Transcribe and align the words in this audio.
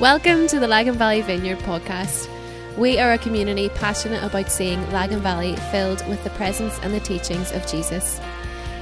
Welcome 0.00 0.46
to 0.46 0.58
the 0.58 0.66
Lagan 0.66 0.94
Valley 0.94 1.20
Vineyard 1.20 1.58
podcast. 1.58 2.26
We 2.78 2.98
are 2.98 3.12
a 3.12 3.18
community 3.18 3.68
passionate 3.68 4.24
about 4.24 4.50
seeing 4.50 4.80
Lagan 4.92 5.20
Valley 5.20 5.56
filled 5.70 6.08
with 6.08 6.24
the 6.24 6.30
presence 6.30 6.78
and 6.78 6.94
the 6.94 7.00
teachings 7.00 7.52
of 7.52 7.66
Jesus. 7.66 8.18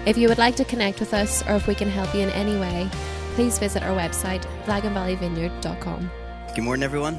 If 0.06 0.16
you 0.16 0.28
would 0.28 0.38
like 0.38 0.54
to 0.54 0.64
connect 0.64 1.00
with 1.00 1.12
us 1.12 1.42
or 1.48 1.56
if 1.56 1.66
we 1.66 1.74
can 1.74 1.90
help 1.90 2.14
you 2.14 2.20
in 2.20 2.30
any 2.30 2.56
way, 2.56 2.88
please 3.34 3.58
visit 3.58 3.82
our 3.82 3.96
website, 3.96 4.44
laganvalleyvineyard.com. 4.66 6.08
Good 6.54 6.62
morning, 6.62 6.84
everyone. 6.84 7.18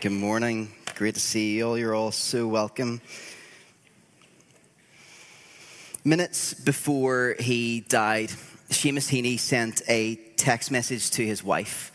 Good 0.00 0.10
morning. 0.10 0.72
Great 0.96 1.14
to 1.14 1.20
see 1.20 1.58
you 1.58 1.68
all. 1.68 1.78
You're 1.78 1.94
all 1.94 2.10
so 2.10 2.48
welcome. 2.48 3.00
Minutes 6.04 6.54
before 6.54 7.36
he 7.38 7.82
died, 7.82 8.30
Seamus 8.70 9.08
Heaney 9.08 9.38
sent 9.38 9.80
a 9.88 10.16
text 10.36 10.72
message 10.72 11.12
to 11.12 11.24
his 11.24 11.44
wife. 11.44 11.91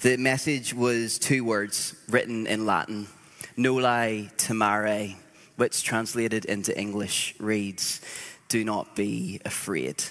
The 0.00 0.16
message 0.16 0.74
was 0.74 1.18
two 1.18 1.44
words 1.44 1.92
written 2.08 2.46
in 2.46 2.66
Latin, 2.66 3.08
Noli 3.56 4.30
timere, 4.36 5.16
which 5.56 5.82
translated 5.82 6.44
into 6.44 6.78
English 6.78 7.34
reads, 7.40 8.00
Do 8.48 8.64
not 8.64 8.94
be 8.94 9.40
afraid. 9.44 10.04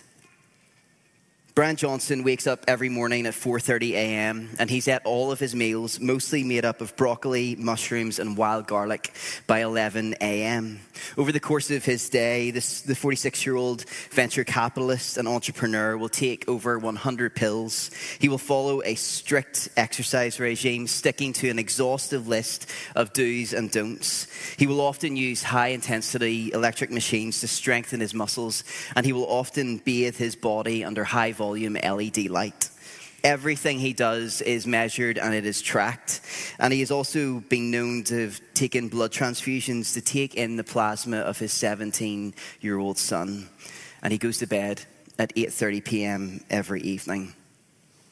Brian 1.55 1.77
Johnson 1.77 2.25
wakes 2.25 2.47
up 2.47 2.65
every 2.67 2.89
morning 2.89 3.25
at 3.25 3.33
4:30 3.33 3.93
a.m. 3.93 4.49
and 4.59 4.69
he's 4.69 4.89
at 4.89 5.05
all 5.05 5.31
of 5.31 5.39
his 5.39 5.55
meals, 5.55 6.01
mostly 6.01 6.43
made 6.43 6.65
up 6.65 6.81
of 6.81 6.93
broccoli, 6.97 7.55
mushrooms, 7.55 8.19
and 8.19 8.35
wild 8.35 8.67
garlic, 8.67 9.13
by 9.47 9.61
11 9.61 10.15
a.m. 10.19 10.81
Over 11.17 11.31
the 11.31 11.39
course 11.39 11.71
of 11.71 11.85
his 11.85 12.09
day, 12.09 12.51
this, 12.51 12.81
the 12.81 12.93
46-year-old 12.93 13.85
venture 14.11 14.43
capitalist 14.43 15.17
and 15.17 15.27
entrepreneur 15.27 15.97
will 15.97 16.09
take 16.09 16.47
over 16.47 16.77
100 16.79 17.35
pills. 17.35 17.91
He 18.19 18.29
will 18.29 18.37
follow 18.37 18.81
a 18.83 18.95
strict 18.95 19.69
exercise 19.77 20.39
regime, 20.39 20.87
sticking 20.87 21.33
to 21.33 21.49
an 21.49 21.59
exhaustive 21.59 22.27
list 22.27 22.69
of 22.95 23.13
do's 23.13 23.53
and 23.53 23.71
don'ts. 23.71 24.27
He 24.57 24.67
will 24.67 24.81
often 24.81 25.15
use 25.15 25.43
high-intensity 25.43 26.51
electric 26.53 26.91
machines 26.91 27.41
to 27.41 27.47
strengthen 27.47 27.99
his 27.99 28.13
muscles, 28.13 28.63
and 28.95 29.05
he 29.05 29.13
will 29.13 29.27
often 29.27 29.77
bathe 29.77 30.17
his 30.17 30.35
body 30.35 30.83
under 30.83 31.03
high 31.03 31.31
volume 31.31 31.73
LED 31.73 32.29
light. 32.29 32.69
Everything 33.27 33.77
he 33.77 33.91
does 33.91 34.39
is 34.39 34.65
measured 34.65 35.17
and 35.17 35.33
it 35.33 35.45
is 35.45 35.61
tracked. 35.61 36.21
And 36.59 36.71
he 36.71 36.79
has 36.79 36.91
also 36.91 37.41
been 37.41 37.69
known 37.71 38.05
to 38.05 38.21
have 38.21 38.39
taken 38.53 38.87
blood 38.87 39.11
transfusions 39.11 39.93
to 39.95 40.01
take 40.01 40.35
in 40.35 40.55
the 40.55 40.63
plasma 40.63 41.17
of 41.17 41.37
his 41.37 41.51
17 41.51 42.33
year 42.61 42.77
old 42.77 42.97
son. 42.97 43.49
And 44.01 44.13
he 44.13 44.17
goes 44.17 44.37
to 44.37 44.47
bed 44.47 44.85
at 45.19 45.35
8:30 45.35 45.83
p.m. 45.83 46.41
every 46.49 46.79
evening. 46.83 47.33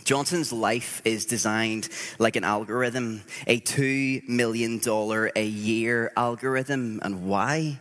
Johnson's 0.04 0.52
life 0.52 1.02
is 1.06 1.26
designed 1.26 1.88
like 2.20 2.36
an 2.36 2.44
algorithm, 2.44 3.22
a 3.48 3.62
$2 3.62 4.28
million 4.28 4.82
a 5.34 5.46
year 5.46 6.12
algorithm. 6.18 7.00
And 7.04 7.26
why? 7.26 7.80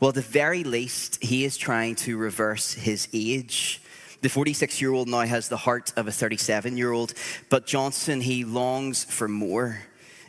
Well, 0.00 0.08
at 0.08 0.14
the 0.14 0.22
very 0.22 0.64
least, 0.64 1.22
he 1.22 1.44
is 1.44 1.58
trying 1.58 1.96
to 1.96 2.16
reverse 2.16 2.72
his 2.72 3.08
age. 3.12 3.82
The 4.22 4.28
46 4.28 4.80
year 4.80 4.92
old 4.92 5.08
now 5.08 5.22
has 5.22 5.48
the 5.48 5.56
heart 5.56 5.92
of 5.96 6.06
a 6.06 6.12
37 6.12 6.76
year 6.76 6.92
old, 6.92 7.12
but 7.50 7.66
Johnson, 7.66 8.20
he 8.20 8.44
longs 8.44 9.02
for 9.04 9.26
more. 9.26 9.80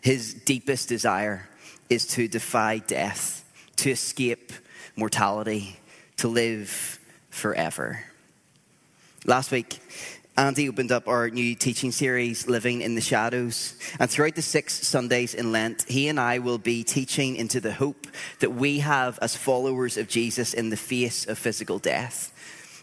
His 0.01 0.33
deepest 0.33 0.89
desire 0.89 1.47
is 1.91 2.07
to 2.07 2.27
defy 2.27 2.79
death, 2.79 3.45
to 3.77 3.91
escape 3.91 4.51
mortality, 4.95 5.77
to 6.17 6.27
live 6.27 6.99
forever. 7.29 8.03
Last 9.25 9.51
week, 9.51 9.79
Andy 10.35 10.67
opened 10.67 10.91
up 10.91 11.07
our 11.07 11.29
new 11.29 11.53
teaching 11.53 11.91
series, 11.91 12.47
Living 12.47 12.81
in 12.81 12.95
the 12.95 13.01
Shadows. 13.01 13.75
And 13.99 14.09
throughout 14.09 14.33
the 14.33 14.41
six 14.41 14.73
Sundays 14.73 15.35
in 15.35 15.51
Lent, 15.51 15.85
he 15.87 16.07
and 16.07 16.19
I 16.19 16.39
will 16.39 16.57
be 16.57 16.83
teaching 16.83 17.35
into 17.35 17.61
the 17.61 17.71
hope 17.71 18.07
that 18.39 18.55
we 18.55 18.79
have 18.79 19.19
as 19.21 19.35
followers 19.35 19.97
of 19.97 20.07
Jesus 20.07 20.55
in 20.55 20.71
the 20.71 20.77
face 20.77 21.27
of 21.27 21.37
physical 21.37 21.77
death. 21.77 22.32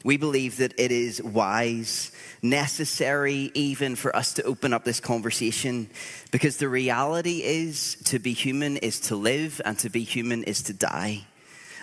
We 0.04 0.16
believe 0.16 0.56
that 0.58 0.72
it 0.78 0.92
is 0.92 1.22
wise, 1.22 2.10
necessary 2.42 3.50
even 3.54 3.96
for 3.96 4.14
us 4.16 4.34
to 4.34 4.42
open 4.44 4.72
up 4.72 4.84
this 4.84 5.00
conversation 5.00 5.90
because 6.30 6.56
the 6.56 6.68
reality 6.68 7.42
is 7.42 7.96
to 8.04 8.18
be 8.18 8.32
human 8.32 8.78
is 8.78 9.00
to 9.00 9.16
live 9.16 9.60
and 9.64 9.78
to 9.80 9.90
be 9.90 10.04
human 10.04 10.44
is 10.44 10.62
to 10.62 10.72
die. 10.72 11.26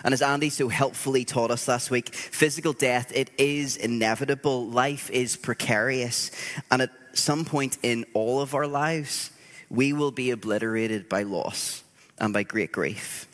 And 0.04 0.14
as 0.14 0.22
Andy 0.22 0.50
so 0.50 0.68
helpfully 0.68 1.24
taught 1.24 1.50
us 1.50 1.68
last 1.68 1.90
week, 1.90 2.14
physical 2.14 2.72
death, 2.72 3.12
it 3.14 3.30
is 3.38 3.76
inevitable. 3.76 4.66
Life 4.66 5.10
is 5.10 5.36
precarious. 5.36 6.30
And 6.70 6.82
at 6.82 6.90
some 7.12 7.44
point 7.44 7.78
in 7.82 8.04
all 8.14 8.40
of 8.40 8.54
our 8.54 8.66
lives, 8.66 9.30
we 9.70 9.92
will 9.92 10.12
be 10.12 10.30
obliterated 10.30 11.08
by 11.08 11.22
loss 11.24 11.82
and 12.18 12.32
by 12.32 12.42
great 12.42 12.72
grief 12.72 13.28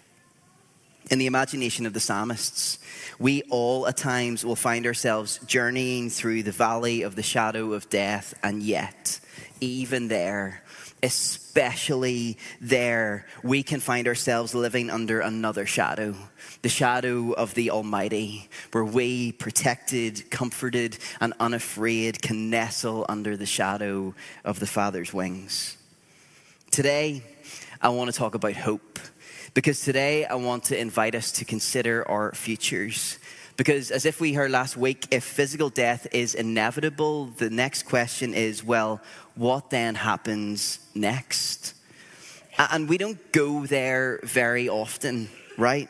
in 1.11 1.19
the 1.19 1.27
imagination 1.27 1.87
of 1.87 1.93
the 1.93 2.01
psalmists, 2.01 2.79
we 3.19 3.43
all 3.51 3.87
at 3.87 3.97
times 3.97 4.45
will 4.45 4.57
find 4.57 4.87
ourselves 4.87 5.39
journeying 5.47 6.11
through 6.11 6.43
the 6.43 6.53
valley 6.53 7.03
of 7.03 7.17
the 7.17 7.23
shadow 7.23 7.73
of 7.73 7.89
death, 7.91 8.35
and 8.43 8.63
yet, 8.63 9.21
even 9.61 10.09
there, 10.09 10.63
especially 11.03 12.39
there, 12.61 13.27
we 13.43 13.63
can 13.63 13.81
find 13.81 14.09
ourselves 14.09 14.55
living 14.55 14.91
under 14.91 15.21
another 15.21 15.67
shadow 15.67 16.15
the 16.63 16.69
shadow 16.71 17.33
of 17.33 17.53
the 17.53 17.71
Almighty, 17.71 18.49
where 18.73 18.87
we, 18.87 19.33
protected, 19.33 20.31
comforted, 20.31 20.97
and 21.21 21.35
unafraid, 21.39 22.23
can 22.23 22.49
nestle 22.49 23.05
under 23.07 23.37
the 23.37 23.45
shadow 23.45 24.15
of 24.47 24.61
the 24.61 24.67
Father's 24.67 25.13
wings. 25.13 25.77
Today, 26.71 27.23
I 27.83 27.91
want 27.91 28.11
to 28.11 28.17
talk 28.17 28.35
about 28.35 28.55
hope 28.55 28.99
because 29.55 29.81
today 29.83 30.25
I 30.25 30.35
want 30.35 30.65
to 30.65 30.79
invite 30.79 31.15
us 31.15 31.31
to 31.33 31.45
consider 31.45 32.07
our 32.09 32.33
futures. 32.33 33.19
Because, 33.57 33.93
as 33.93 34.05
if 34.05 34.21
we 34.21 34.33
heard 34.33 34.51
last 34.51 34.77
week, 34.77 35.07
if 35.13 35.23
physical 35.23 35.71
death 35.71 36.09
is 36.11 36.35
inevitable, 36.35 37.27
the 37.27 37.51
next 37.51 37.85
question 37.85 38.35
is 38.35 38.65
well, 38.65 39.01
what 39.37 39.71
then 39.71 39.95
happens 39.95 40.81
next? 40.93 41.75
And 42.59 42.89
we 42.89 42.99
don't 42.99 43.33
go 43.33 43.65
there 43.65 44.19
very 44.25 44.69
often, 44.69 45.29
right? 45.57 45.89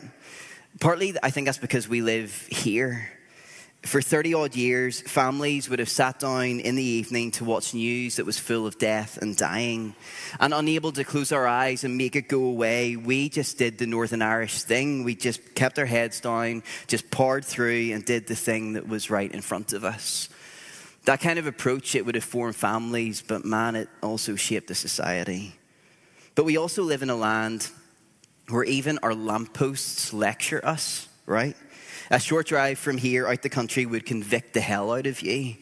Partly, 0.78 1.14
I 1.22 1.30
think 1.30 1.46
that's 1.46 1.58
because 1.58 1.88
we 1.88 2.02
live 2.02 2.46
here. 2.50 3.10
For 3.84 4.00
30 4.00 4.32
odd 4.32 4.56
years, 4.56 5.02
families 5.02 5.68
would 5.68 5.78
have 5.78 5.90
sat 5.90 6.18
down 6.18 6.60
in 6.60 6.74
the 6.74 6.82
evening 6.82 7.30
to 7.32 7.44
watch 7.44 7.74
news 7.74 8.16
that 8.16 8.24
was 8.24 8.38
full 8.38 8.66
of 8.66 8.78
death 8.78 9.18
and 9.18 9.36
dying. 9.36 9.94
And 10.40 10.54
unable 10.54 10.90
to 10.92 11.04
close 11.04 11.32
our 11.32 11.46
eyes 11.46 11.84
and 11.84 11.98
make 11.98 12.16
it 12.16 12.26
go 12.26 12.44
away, 12.44 12.96
we 12.96 13.28
just 13.28 13.58
did 13.58 13.76
the 13.76 13.86
Northern 13.86 14.22
Irish 14.22 14.62
thing. 14.62 15.04
We 15.04 15.14
just 15.14 15.54
kept 15.54 15.78
our 15.78 15.84
heads 15.84 16.20
down, 16.20 16.62
just 16.86 17.10
poured 17.10 17.44
through, 17.44 17.92
and 17.92 18.02
did 18.02 18.26
the 18.26 18.34
thing 18.34 18.72
that 18.72 18.88
was 18.88 19.10
right 19.10 19.30
in 19.30 19.42
front 19.42 19.74
of 19.74 19.84
us. 19.84 20.30
That 21.04 21.20
kind 21.20 21.38
of 21.38 21.46
approach, 21.46 21.94
it 21.94 22.06
would 22.06 22.14
have 22.14 22.24
formed 22.24 22.56
families, 22.56 23.20
but 23.20 23.44
man, 23.44 23.76
it 23.76 23.90
also 24.02 24.34
shaped 24.34 24.68
the 24.68 24.74
society. 24.74 25.54
But 26.34 26.46
we 26.46 26.56
also 26.56 26.82
live 26.82 27.02
in 27.02 27.10
a 27.10 27.16
land 27.16 27.70
where 28.48 28.64
even 28.64 28.98
our 29.02 29.14
lampposts 29.14 30.14
lecture 30.14 30.64
us, 30.64 31.06
right? 31.26 31.56
A 32.10 32.20
short 32.20 32.46
drive 32.46 32.78
from 32.78 32.98
here 32.98 33.26
out 33.26 33.42
the 33.42 33.48
country 33.48 33.86
would 33.86 34.04
convict 34.04 34.52
the 34.52 34.60
hell 34.60 34.92
out 34.92 35.06
of 35.06 35.22
you. 35.22 35.56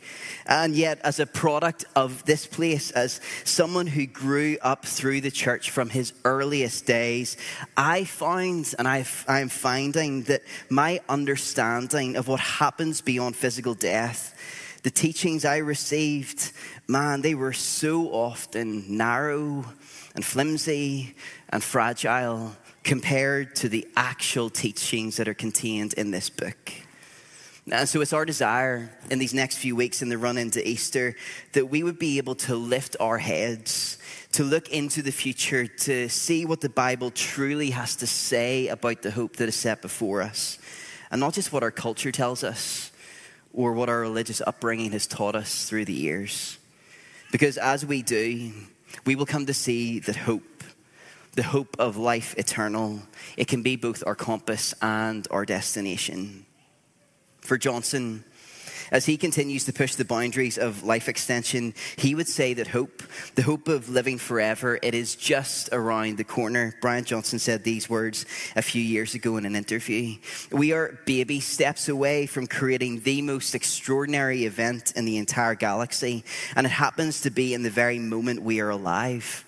And 0.46 0.74
yet, 0.74 0.98
as 1.04 1.20
a 1.20 1.26
product 1.26 1.84
of 1.94 2.24
this 2.24 2.46
place, 2.46 2.90
as 2.90 3.20
someone 3.44 3.86
who 3.86 4.06
grew 4.06 4.58
up 4.60 4.84
through 4.84 5.20
the 5.20 5.30
church 5.30 5.70
from 5.70 5.90
his 5.90 6.12
earliest 6.24 6.84
days, 6.84 7.36
I 7.76 8.04
find 8.04 8.74
and 8.78 8.88
i 8.88 9.04
am 9.28 9.48
finding 9.48 10.22
that 10.24 10.42
my 10.68 11.00
understanding 11.08 12.16
of 12.16 12.28
what 12.28 12.40
happens 12.40 13.00
beyond 13.00 13.36
physical 13.36 13.74
death, 13.74 14.34
the 14.82 14.90
teachings 14.90 15.44
I 15.44 15.58
received, 15.58 16.52
man, 16.88 17.22
they 17.22 17.34
were 17.34 17.52
so 17.52 18.12
often 18.12 18.96
narrow 18.96 19.64
and 20.14 20.24
flimsy 20.24 21.14
and 21.50 21.62
fragile 21.62 22.56
compared 22.84 23.54
to 23.56 23.68
the 23.68 23.86
actual 23.96 24.50
teachings 24.50 25.16
that 25.16 25.28
are 25.28 25.34
contained 25.34 25.92
in 25.94 26.10
this 26.10 26.30
book. 26.30 26.72
And 27.70 27.88
so 27.88 28.00
it's 28.00 28.12
our 28.12 28.24
desire 28.24 28.90
in 29.10 29.20
these 29.20 29.34
next 29.34 29.58
few 29.58 29.76
weeks 29.76 30.02
in 30.02 30.08
the 30.08 30.18
run 30.18 30.36
into 30.36 30.66
Easter 30.66 31.14
that 31.52 31.66
we 31.66 31.84
would 31.84 31.98
be 31.98 32.18
able 32.18 32.34
to 32.34 32.56
lift 32.56 32.96
our 32.98 33.18
heads, 33.18 33.98
to 34.32 34.42
look 34.42 34.70
into 34.70 35.00
the 35.00 35.12
future, 35.12 35.68
to 35.68 36.08
see 36.08 36.44
what 36.44 36.60
the 36.60 36.68
Bible 36.68 37.12
truly 37.12 37.70
has 37.70 37.94
to 37.96 38.06
say 38.06 38.66
about 38.66 39.02
the 39.02 39.12
hope 39.12 39.36
that 39.36 39.48
is 39.48 39.54
set 39.54 39.80
before 39.80 40.22
us. 40.22 40.58
And 41.12 41.20
not 41.20 41.34
just 41.34 41.52
what 41.52 41.62
our 41.62 41.70
culture 41.70 42.10
tells 42.10 42.42
us 42.42 42.90
or 43.52 43.74
what 43.74 43.88
our 43.88 44.00
religious 44.00 44.40
upbringing 44.44 44.90
has 44.92 45.06
taught 45.06 45.36
us 45.36 45.68
through 45.68 45.84
the 45.84 45.92
years. 45.92 46.58
Because 47.30 47.58
as 47.58 47.86
we 47.86 48.02
do, 48.02 48.52
we 49.04 49.14
will 49.14 49.26
come 49.26 49.46
to 49.46 49.54
see 49.54 50.00
that 50.00 50.16
hope 50.16 50.42
the 51.34 51.42
hope 51.42 51.76
of 51.78 51.96
life 51.96 52.34
eternal, 52.36 53.00
it 53.36 53.48
can 53.48 53.62
be 53.62 53.76
both 53.76 54.02
our 54.06 54.14
compass 54.14 54.74
and 54.82 55.26
our 55.30 55.44
destination. 55.44 56.44
For 57.40 57.56
Johnson, 57.58 58.24
As 58.92 59.06
he 59.06 59.16
continues 59.16 59.64
to 59.64 59.72
push 59.72 59.94
the 59.94 60.04
boundaries 60.04 60.58
of 60.58 60.84
life 60.84 61.08
extension, 61.08 61.72
he 61.96 62.14
would 62.14 62.28
say 62.28 62.52
that 62.52 62.66
hope, 62.66 63.02
the 63.36 63.42
hope 63.42 63.66
of 63.66 63.88
living 63.88 64.18
forever, 64.18 64.78
it 64.82 64.94
is 64.94 65.16
just 65.16 65.70
around 65.72 66.18
the 66.18 66.24
corner. 66.24 66.74
Brian 66.82 67.04
Johnson 67.04 67.38
said 67.38 67.64
these 67.64 67.88
words 67.88 68.26
a 68.54 68.60
few 68.60 68.82
years 68.82 69.14
ago 69.14 69.38
in 69.38 69.46
an 69.46 69.56
interview. 69.56 70.18
We 70.50 70.74
are 70.74 70.98
baby 71.06 71.40
steps 71.40 71.88
away 71.88 72.26
from 72.26 72.46
creating 72.46 73.00
the 73.00 73.22
most 73.22 73.54
extraordinary 73.54 74.44
event 74.44 74.92
in 74.94 75.06
the 75.06 75.16
entire 75.16 75.54
galaxy, 75.54 76.22
and 76.54 76.66
it 76.66 76.70
happens 76.70 77.22
to 77.22 77.30
be 77.30 77.54
in 77.54 77.62
the 77.62 77.70
very 77.70 77.98
moment 77.98 78.42
we 78.42 78.60
are 78.60 78.68
alive. 78.68 79.46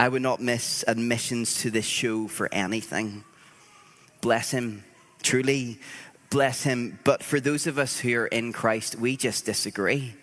I 0.00 0.08
would 0.08 0.22
not 0.22 0.40
miss 0.40 0.82
admissions 0.88 1.60
to 1.60 1.70
this 1.70 1.84
show 1.84 2.26
for 2.26 2.48
anything. 2.52 3.22
Bless 4.22 4.50
him. 4.50 4.82
Truly, 5.22 5.78
bless 6.30 6.62
him. 6.62 6.98
But 7.04 7.22
for 7.22 7.38
those 7.38 7.66
of 7.66 7.78
us 7.78 7.98
who 7.98 8.16
are 8.16 8.26
in 8.26 8.54
Christ, 8.54 8.96
we 8.96 9.18
just 9.18 9.44
disagree. 9.44 10.14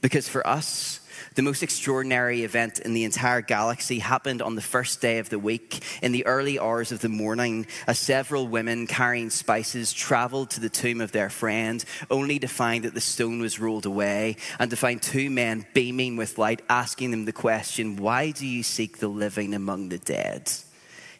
Because 0.00 0.28
for 0.28 0.46
us, 0.46 1.00
the 1.38 1.42
most 1.44 1.62
extraordinary 1.62 2.42
event 2.42 2.80
in 2.80 2.94
the 2.94 3.04
entire 3.04 3.40
galaxy 3.40 4.00
happened 4.00 4.42
on 4.42 4.56
the 4.56 4.60
first 4.60 5.00
day 5.00 5.18
of 5.18 5.30
the 5.30 5.38
week, 5.38 5.84
in 6.02 6.10
the 6.10 6.26
early 6.26 6.58
hours 6.58 6.90
of 6.90 6.98
the 6.98 7.08
morning, 7.08 7.64
as 7.86 7.96
several 7.96 8.48
women 8.48 8.88
carrying 8.88 9.30
spices 9.30 9.92
traveled 9.92 10.50
to 10.50 10.58
the 10.58 10.68
tomb 10.68 11.00
of 11.00 11.12
their 11.12 11.30
friend, 11.30 11.84
only 12.10 12.40
to 12.40 12.48
find 12.48 12.84
that 12.84 12.92
the 12.92 13.00
stone 13.00 13.38
was 13.38 13.60
rolled 13.60 13.86
away, 13.86 14.34
and 14.58 14.68
to 14.70 14.76
find 14.76 15.00
two 15.00 15.30
men 15.30 15.64
beaming 15.74 16.16
with 16.16 16.38
light, 16.38 16.60
asking 16.68 17.12
them 17.12 17.24
the 17.24 17.32
question, 17.32 17.94
Why 17.94 18.32
do 18.32 18.44
you 18.44 18.64
seek 18.64 18.98
the 18.98 19.06
living 19.06 19.54
among 19.54 19.90
the 19.90 19.98
dead? 19.98 20.50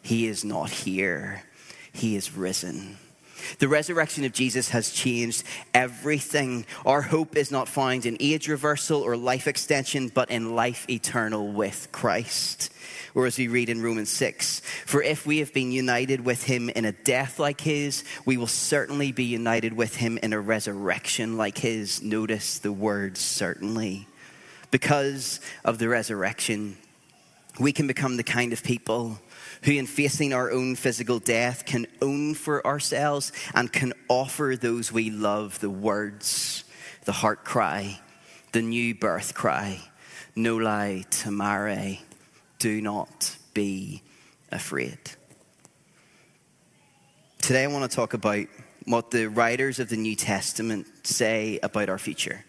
He 0.01 0.27
is 0.27 0.43
not 0.43 0.69
here, 0.69 1.43
he 1.93 2.17
is 2.17 2.35
risen. 2.35 2.97
The 3.59 3.67
resurrection 3.67 4.23
of 4.23 4.33
Jesus 4.33 4.69
has 4.69 4.91
changed 4.91 5.43
everything. 5.73 6.65
Our 6.85 7.01
hope 7.01 7.35
is 7.35 7.51
not 7.51 7.67
found 7.67 8.05
in 8.05 8.17
age 8.19 8.47
reversal 8.47 9.01
or 9.01 9.17
life 9.17 9.47
extension, 9.47 10.09
but 10.09 10.29
in 10.29 10.55
life 10.55 10.89
eternal 10.89 11.51
with 11.51 11.89
Christ. 11.91 12.71
Or 13.15 13.25
as 13.25 13.37
we 13.37 13.47
read 13.47 13.69
in 13.69 13.81
Romans 13.81 14.09
6, 14.09 14.61
for 14.85 15.01
if 15.01 15.25
we 15.25 15.39
have 15.39 15.53
been 15.53 15.71
united 15.71 16.23
with 16.23 16.43
him 16.43 16.69
in 16.69 16.85
a 16.85 16.91
death 16.91 17.39
like 17.39 17.61
his, 17.61 18.03
we 18.25 18.37
will 18.37 18.47
certainly 18.47 19.11
be 19.11 19.23
united 19.23 19.73
with 19.73 19.95
him 19.95 20.17
in 20.19 20.33
a 20.33 20.39
resurrection 20.39 21.37
like 21.37 21.57
his. 21.57 22.01
Notice 22.01 22.59
the 22.59 22.71
word 22.71 23.17
certainly. 23.17 24.07
Because 24.71 25.39
of 25.65 25.79
the 25.79 25.89
resurrection, 25.89 26.77
we 27.59 27.71
can 27.71 27.87
become 27.87 28.17
the 28.17 28.23
kind 28.23 28.53
of 28.53 28.63
people 28.63 29.19
who, 29.63 29.73
in 29.73 29.85
facing 29.87 30.33
our 30.33 30.51
own 30.51 30.75
physical 30.75 31.19
death, 31.19 31.65
can 31.65 31.87
own 32.01 32.33
for 32.33 32.65
ourselves 32.65 33.31
and 33.53 33.71
can 33.71 33.93
offer 34.07 34.55
those 34.59 34.91
we 34.91 35.09
love 35.09 35.59
the 35.59 35.69
words, 35.69 36.63
the 37.05 37.11
heart 37.11 37.43
cry, 37.43 37.99
the 38.51 38.61
new 38.61 38.95
birth 38.95 39.33
cry 39.33 39.81
Noli 40.35 41.05
timere, 41.09 41.99
do 42.59 42.81
not 42.81 43.35
be 43.53 44.01
afraid. 44.51 44.97
Today, 47.41 47.63
I 47.63 47.67
want 47.67 47.89
to 47.89 47.95
talk 47.95 48.13
about 48.13 48.45
what 48.85 49.11
the 49.11 49.27
writers 49.27 49.79
of 49.79 49.89
the 49.89 49.97
New 49.97 50.15
Testament 50.15 50.87
say 51.03 51.59
about 51.63 51.89
our 51.89 51.97
future. 51.97 52.45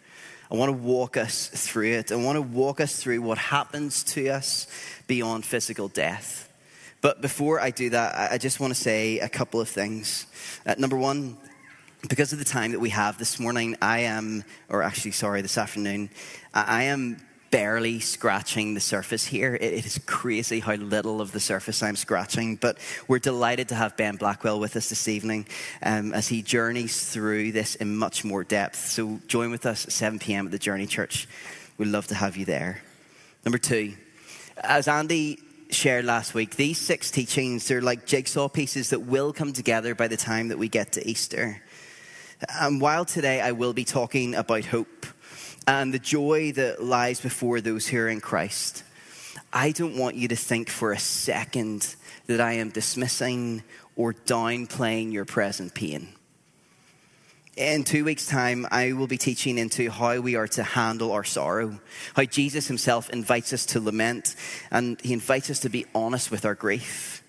I 0.51 0.57
want 0.57 0.69
to 0.71 0.77
walk 0.77 1.17
us 1.17 1.49
through 1.49 1.93
it. 1.93 2.13
I 2.13 2.17
want 2.17 2.37
to 2.37 2.43
walk 2.43 2.81
us 2.81 3.03
through 3.03 3.23
what 3.23 3.39
happens 3.39 4.03
to 4.05 4.29
us 4.29 4.67
beyond 5.07 5.45
physical 5.45 5.89
death. 5.89 6.50
But 7.01 7.23
before 7.23 7.61
I 7.61 7.71
do 7.71 7.91
that, 7.91 8.33
I 8.33 8.39
just 8.39 8.61
want 8.61 8.75
to 8.75 8.81
say 8.81 9.21
a 9.21 9.29
couple 9.29 9.61
of 9.61 9.69
things. 9.69 10.27
Uh, 10.67 10.75
number 10.77 10.97
one, 10.97 11.39
because 12.09 12.33
of 12.33 12.39
the 12.39 12.45
time 12.45 12.73
that 12.73 12.81
we 12.81 12.91
have 12.91 13.19
this 13.19 13.41
morning, 13.41 13.77
I 13.81 14.01
am, 14.01 14.45
or 14.69 14.83
actually, 14.83 15.13
sorry, 15.13 15.41
this 15.41 15.57
afternoon, 15.57 16.11
I 16.53 16.85
am 16.85 17.17
barely 17.51 18.01
scratching 18.01 18.75
the 18.75 18.81
surface 18.81 19.27
here. 19.27 19.55
It 19.55 19.85
is 19.85 19.99
crazy 20.07 20.61
how 20.61 20.75
little 20.75 21.21
of 21.21 21.33
the 21.33 21.41
surface 21.41 21.83
I'm 21.83 21.97
scratching, 21.97 22.57
but 22.57 22.79
we're 23.09 23.19
delighted 23.19 23.69
to 23.69 23.75
have 23.75 23.97
Ben 23.97 24.17
Blackwell 24.17 24.61
with 24.61 24.77
us 24.77 24.89
this 24.89 25.09
evening 25.09 25.47
um, 25.83 26.13
as 26.13 26.29
he 26.29 26.43
journeys 26.43 27.11
through 27.11 27.53
this 27.53 27.75
in 27.75 27.97
much 27.97 28.25
more 28.25 28.45
depth. 28.45 28.77
So 28.77 29.21
join 29.27 29.51
with 29.51 29.67
us 29.67 29.85
at 29.87 29.93
7 29.93 30.19
p.m. 30.19 30.47
at 30.47 30.53
the 30.53 30.59
Journey 30.59 30.87
Church. 30.87 31.29
We'd 31.77 31.89
love 31.89 32.07
to 32.09 32.15
have 32.15 32.37
you 32.37 32.45
there. 32.45 32.83
Number 33.45 33.59
two, 33.59 33.95
as 34.63 34.87
Andy 34.87 35.39
shared 35.75 36.05
last 36.05 36.35
week, 36.35 36.57
these 36.57 36.79
six 36.79 37.11
teachings, 37.11 37.69
they're 37.69 37.83
like 37.83 38.07
jigsaw 38.07 38.49
pieces 38.49 38.91
that 38.91 39.01
will 39.01 39.33
come 39.33 39.53
together 39.53 39.95
by 39.95 40.09
the 40.09 40.17
time 40.17 40.49
that 40.49 40.59
we 40.59 40.69
get 40.69 40.93
to 40.93 41.09
Easter. 41.09 41.63
And 42.61 42.81
while 42.81 43.05
today 43.05 43.41
I 43.41 43.53
will 43.53 43.73
be 43.73 43.85
talking 43.85 44.35
about 44.35 44.65
hope 44.65 45.07
and 45.67 45.93
the 45.93 45.99
joy 45.99 46.53
that 46.53 46.83
lies 46.83 47.21
before 47.21 47.61
those 47.61 47.87
who 47.89 47.99
are 47.99 48.09
in 48.09 48.21
Christ, 48.21 48.83
I 49.53 49.73
don't 49.73 49.97
want 49.97 50.17
you 50.17 50.29
to 50.29 50.37
think 50.37 50.71
for 50.71 50.93
a 50.93 50.99
second 50.99 51.95
that 52.27 52.41
I 52.41 52.55
am 52.55 52.71
dismissing 52.71 53.63
or 53.97 54.15
downplaying 54.15 55.13
your 55.13 55.25
present 55.25 55.75
pain 55.75 56.09
in 57.57 57.85
two 57.85 58.05
weeks' 58.05 58.27
time, 58.27 58.67
I 58.71 58.93
will 58.93 59.07
be 59.07 59.19
teaching 59.19 59.59
into 59.59 59.91
how 59.91 60.21
we 60.21 60.37
are 60.37 60.49
to 60.49 60.63
handle 60.63 61.13
our 61.13 61.25
sorrow, 61.25 61.81
how 62.15 62.25
Jesus 62.25 62.69
himself 62.69 63.11
invites 63.11 63.53
us 63.53 63.67
to 63.67 63.81
lament, 63.81 64.37
and 64.71 65.01
he 65.01 65.13
invites 65.13 65.51
us 65.51 65.61
to 65.61 65.69
be 65.69 65.87
honest 65.95 66.31
with 66.31 66.45
our 66.45 66.55
grief. 66.55 67.23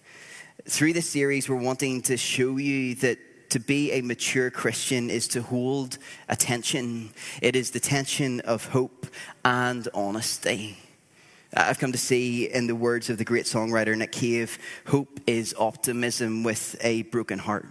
Through 0.66 0.94
this 0.94 1.10
series, 1.10 1.50
we're 1.50 1.56
wanting 1.56 2.02
to 2.04 2.18
show 2.18 2.58
you 2.58 2.96
that 2.96 3.18
to 3.50 3.60
be 3.60 3.92
a 3.92 4.02
mature 4.02 4.50
Christian 4.50 5.10
is 5.10 5.28
to 5.30 5.42
hold 5.42 5.98
attention. 6.30 7.10
It 7.42 7.56
is 7.56 7.72
the 7.72 7.80
tension 7.80 8.40
of 8.42 8.68
hope 8.68 9.08
and 9.44 9.88
honesty. 9.94 10.78
I've 11.54 11.80
come 11.80 11.92
to 11.92 11.98
see 11.98 12.46
in 12.46 12.68
the 12.68 12.76
words 12.76 13.10
of 13.10 13.18
the 13.18 13.26
great 13.26 13.46
songwriter 13.46 13.98
Nick 13.98 14.14
Cave, 14.14 14.58
hope 14.88 15.20
is 15.28 15.54
optimism 15.60 16.44
with 16.44 16.78
a 16.80 17.02
broken 17.04 17.40
heart. 17.40 17.66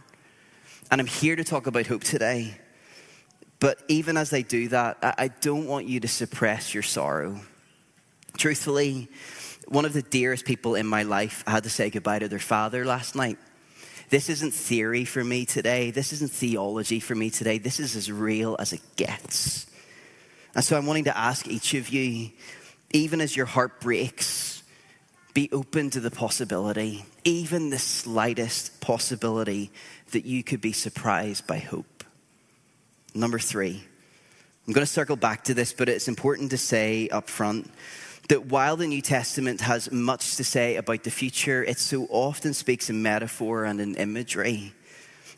And 0.90 1.00
I'm 1.00 1.06
here 1.06 1.36
to 1.36 1.44
talk 1.44 1.66
about 1.68 1.86
hope 1.86 2.02
today. 2.02 2.56
But 3.60 3.80
even 3.88 4.16
as 4.16 4.32
I 4.32 4.42
do 4.42 4.68
that, 4.68 4.98
I 5.02 5.28
don't 5.28 5.66
want 5.66 5.86
you 5.86 6.00
to 6.00 6.08
suppress 6.08 6.74
your 6.74 6.82
sorrow. 6.82 7.40
Truthfully, 8.36 9.08
one 9.68 9.84
of 9.84 9.92
the 9.92 10.02
dearest 10.02 10.44
people 10.44 10.74
in 10.74 10.86
my 10.86 11.04
life 11.04 11.44
had 11.46 11.62
to 11.64 11.70
say 11.70 11.90
goodbye 11.90 12.18
to 12.18 12.28
their 12.28 12.38
father 12.38 12.84
last 12.84 13.14
night. 13.14 13.38
This 14.08 14.28
isn't 14.28 14.52
theory 14.52 15.04
for 15.04 15.22
me 15.22 15.44
today. 15.44 15.92
This 15.92 16.12
isn't 16.12 16.32
theology 16.32 16.98
for 16.98 17.14
me 17.14 17.30
today. 17.30 17.58
This 17.58 17.78
is 17.78 17.94
as 17.94 18.10
real 18.10 18.56
as 18.58 18.72
it 18.72 18.80
gets. 18.96 19.66
And 20.56 20.64
so 20.64 20.76
I'm 20.76 20.86
wanting 20.86 21.04
to 21.04 21.16
ask 21.16 21.46
each 21.46 21.74
of 21.74 21.90
you, 21.90 22.30
even 22.92 23.20
as 23.20 23.36
your 23.36 23.46
heart 23.46 23.80
breaks, 23.80 24.59
be 25.34 25.48
open 25.52 25.90
to 25.90 26.00
the 26.00 26.10
possibility, 26.10 27.04
even 27.24 27.70
the 27.70 27.78
slightest 27.78 28.80
possibility, 28.80 29.70
that 30.12 30.24
you 30.24 30.42
could 30.42 30.60
be 30.60 30.72
surprised 30.72 31.46
by 31.46 31.58
hope. 31.58 32.04
Number 33.14 33.38
three, 33.38 33.82
I'm 34.66 34.72
going 34.72 34.86
to 34.86 34.92
circle 34.92 35.16
back 35.16 35.44
to 35.44 35.54
this, 35.54 35.72
but 35.72 35.88
it's 35.88 36.08
important 36.08 36.50
to 36.50 36.58
say 36.58 37.08
up 37.08 37.28
front 37.28 37.70
that 38.28 38.46
while 38.46 38.76
the 38.76 38.86
New 38.86 39.02
Testament 39.02 39.60
has 39.60 39.90
much 39.90 40.36
to 40.36 40.44
say 40.44 40.76
about 40.76 41.02
the 41.02 41.10
future, 41.10 41.64
it 41.64 41.78
so 41.78 42.06
often 42.10 42.54
speaks 42.54 42.88
in 42.88 43.02
metaphor 43.02 43.64
and 43.64 43.80
in 43.80 43.96
imagery. 43.96 44.72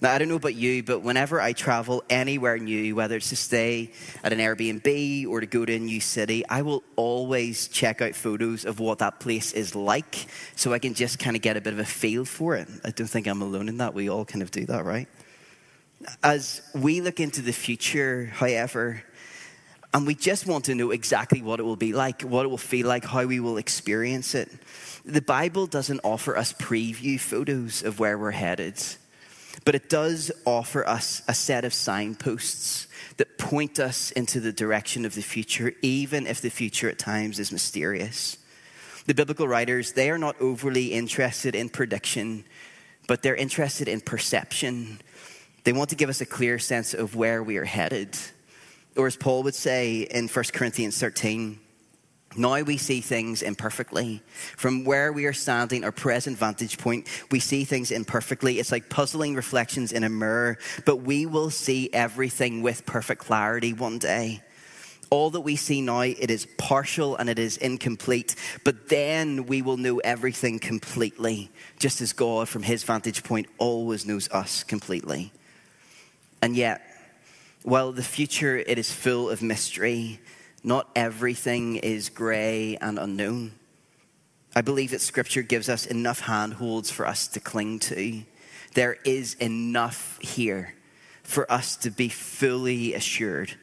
Now, 0.02 0.12
I 0.12 0.18
don't 0.18 0.28
know 0.28 0.34
about 0.34 0.56
you, 0.56 0.82
but 0.82 1.02
whenever 1.02 1.40
I 1.40 1.52
travel 1.52 2.02
anywhere 2.10 2.58
new, 2.58 2.96
whether 2.96 3.14
it's 3.14 3.28
to 3.28 3.36
stay 3.36 3.92
at 4.24 4.32
an 4.32 4.40
Airbnb 4.40 5.28
or 5.28 5.38
to 5.38 5.46
go 5.46 5.64
to 5.64 5.74
a 5.74 5.78
new 5.78 6.00
city, 6.00 6.44
I 6.48 6.62
will 6.62 6.82
always 6.96 7.68
check 7.68 8.02
out 8.02 8.16
photos 8.16 8.64
of 8.64 8.80
what 8.80 8.98
that 8.98 9.20
place 9.20 9.52
is 9.52 9.76
like 9.76 10.26
so 10.56 10.72
I 10.72 10.80
can 10.80 10.94
just 10.94 11.20
kind 11.20 11.36
of 11.36 11.42
get 11.42 11.56
a 11.56 11.60
bit 11.60 11.72
of 11.72 11.78
a 11.78 11.84
feel 11.84 12.24
for 12.24 12.56
it. 12.56 12.66
I 12.84 12.90
don't 12.90 13.06
think 13.06 13.28
I'm 13.28 13.42
alone 13.42 13.68
in 13.68 13.76
that. 13.76 13.94
We 13.94 14.10
all 14.10 14.24
kind 14.24 14.42
of 14.42 14.50
do 14.50 14.66
that, 14.66 14.84
right? 14.84 15.06
As 16.24 16.62
we 16.74 17.00
look 17.00 17.20
into 17.20 17.40
the 17.40 17.52
future, 17.52 18.24
however, 18.24 19.04
and 19.94 20.04
we 20.04 20.16
just 20.16 20.48
want 20.48 20.64
to 20.64 20.74
know 20.74 20.90
exactly 20.90 21.42
what 21.42 21.60
it 21.60 21.62
will 21.62 21.76
be 21.76 21.92
like, 21.92 22.22
what 22.22 22.44
it 22.44 22.48
will 22.48 22.58
feel 22.58 22.88
like, 22.88 23.04
how 23.04 23.24
we 23.24 23.38
will 23.38 23.56
experience 23.56 24.34
it. 24.34 24.50
The 25.04 25.22
Bible 25.22 25.68
doesn't 25.68 26.00
offer 26.02 26.36
us 26.36 26.52
preview 26.52 27.20
photos 27.20 27.84
of 27.84 28.00
where 28.00 28.18
we're 28.18 28.32
headed. 28.32 28.82
But 29.64 29.74
it 29.74 29.88
does 29.88 30.32
offer 30.44 30.86
us 30.86 31.22
a 31.28 31.34
set 31.34 31.64
of 31.64 31.72
signposts 31.72 32.88
that 33.16 33.38
point 33.38 33.78
us 33.78 34.10
into 34.12 34.40
the 34.40 34.52
direction 34.52 35.04
of 35.04 35.14
the 35.14 35.22
future, 35.22 35.74
even 35.82 36.26
if 36.26 36.40
the 36.40 36.50
future 36.50 36.88
at 36.88 36.98
times 36.98 37.38
is 37.38 37.52
mysterious. 37.52 38.38
The 39.06 39.14
biblical 39.14 39.46
writers, 39.48 39.92
they 39.92 40.10
are 40.10 40.18
not 40.18 40.40
overly 40.40 40.92
interested 40.92 41.54
in 41.54 41.68
prediction, 41.68 42.44
but 43.06 43.22
they're 43.22 43.36
interested 43.36 43.88
in 43.88 44.00
perception. 44.00 45.00
They 45.64 45.72
want 45.72 45.90
to 45.90 45.96
give 45.96 46.08
us 46.08 46.20
a 46.20 46.26
clear 46.26 46.58
sense 46.58 46.94
of 46.94 47.14
where 47.14 47.42
we 47.42 47.56
are 47.56 47.64
headed. 47.64 48.16
Or 48.96 49.06
as 49.06 49.16
Paul 49.16 49.42
would 49.44 49.54
say 49.54 50.02
in 50.02 50.28
1 50.28 50.44
Corinthians 50.52 50.98
13, 50.98 51.58
Now 52.36 52.62
we 52.62 52.76
see 52.78 53.00
things 53.00 53.42
imperfectly. 53.42 54.22
From 54.56 54.84
where 54.84 55.12
we 55.12 55.26
are 55.26 55.32
standing, 55.32 55.84
our 55.84 55.92
present 55.92 56.38
vantage 56.38 56.78
point, 56.78 57.06
we 57.30 57.40
see 57.40 57.64
things 57.64 57.90
imperfectly. 57.90 58.58
It's 58.58 58.72
like 58.72 58.88
puzzling 58.88 59.34
reflections 59.34 59.92
in 59.92 60.04
a 60.04 60.08
mirror, 60.08 60.58
but 60.86 60.96
we 60.96 61.26
will 61.26 61.50
see 61.50 61.90
everything 61.92 62.62
with 62.62 62.86
perfect 62.86 63.22
clarity 63.22 63.72
one 63.72 63.98
day. 63.98 64.42
All 65.10 65.28
that 65.30 65.42
we 65.42 65.56
see 65.56 65.82
now, 65.82 66.00
it 66.00 66.30
is 66.30 66.46
partial 66.56 67.16
and 67.16 67.28
it 67.28 67.38
is 67.38 67.58
incomplete, 67.58 68.34
but 68.64 68.88
then 68.88 69.44
we 69.44 69.60
will 69.60 69.76
know 69.76 69.98
everything 69.98 70.58
completely, 70.58 71.50
just 71.78 72.00
as 72.00 72.14
God, 72.14 72.48
from 72.48 72.62
his 72.62 72.82
vantage 72.82 73.22
point, 73.22 73.46
always 73.58 74.06
knows 74.06 74.30
us 74.30 74.64
completely. 74.64 75.30
And 76.40 76.56
yet, 76.56 76.80
while 77.62 77.92
the 77.92 78.02
future 78.02 78.56
it 78.56 78.78
is 78.78 78.90
full 78.90 79.28
of 79.28 79.42
mystery, 79.42 80.18
not 80.62 80.88
everything 80.94 81.76
is 81.76 82.08
grey 82.08 82.76
and 82.80 82.98
unknown. 82.98 83.52
I 84.54 84.60
believe 84.60 84.90
that 84.90 85.00
Scripture 85.00 85.42
gives 85.42 85.68
us 85.68 85.86
enough 85.86 86.20
handholds 86.20 86.90
for 86.90 87.06
us 87.06 87.26
to 87.28 87.40
cling 87.40 87.78
to. 87.80 88.22
There 88.74 88.98
is 89.04 89.34
enough 89.34 90.18
here 90.20 90.74
for 91.22 91.50
us 91.50 91.76
to 91.76 91.90
be 91.90 92.08
fully 92.08 92.94
assured 92.94 93.54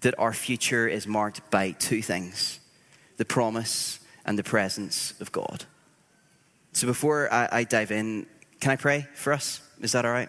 that 0.00 0.14
our 0.18 0.32
future 0.32 0.86
is 0.86 1.06
marked 1.06 1.50
by 1.50 1.72
two 1.72 2.02
things 2.02 2.60
the 3.16 3.24
promise 3.24 3.98
and 4.26 4.38
the 4.38 4.44
presence 4.44 5.14
of 5.20 5.32
God. 5.32 5.64
So 6.72 6.86
before 6.86 7.32
I, 7.32 7.48
I 7.50 7.64
dive 7.64 7.90
in, 7.90 8.26
can 8.60 8.72
I 8.72 8.76
pray 8.76 9.06
for 9.14 9.32
us? 9.32 9.62
Is 9.80 9.92
that 9.92 10.04
all 10.04 10.12
right? 10.12 10.28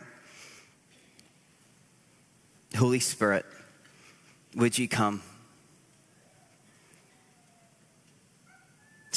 Holy 2.77 2.99
Spirit, 2.99 3.45
would 4.55 4.77
you 4.77 4.87
come? 4.87 5.21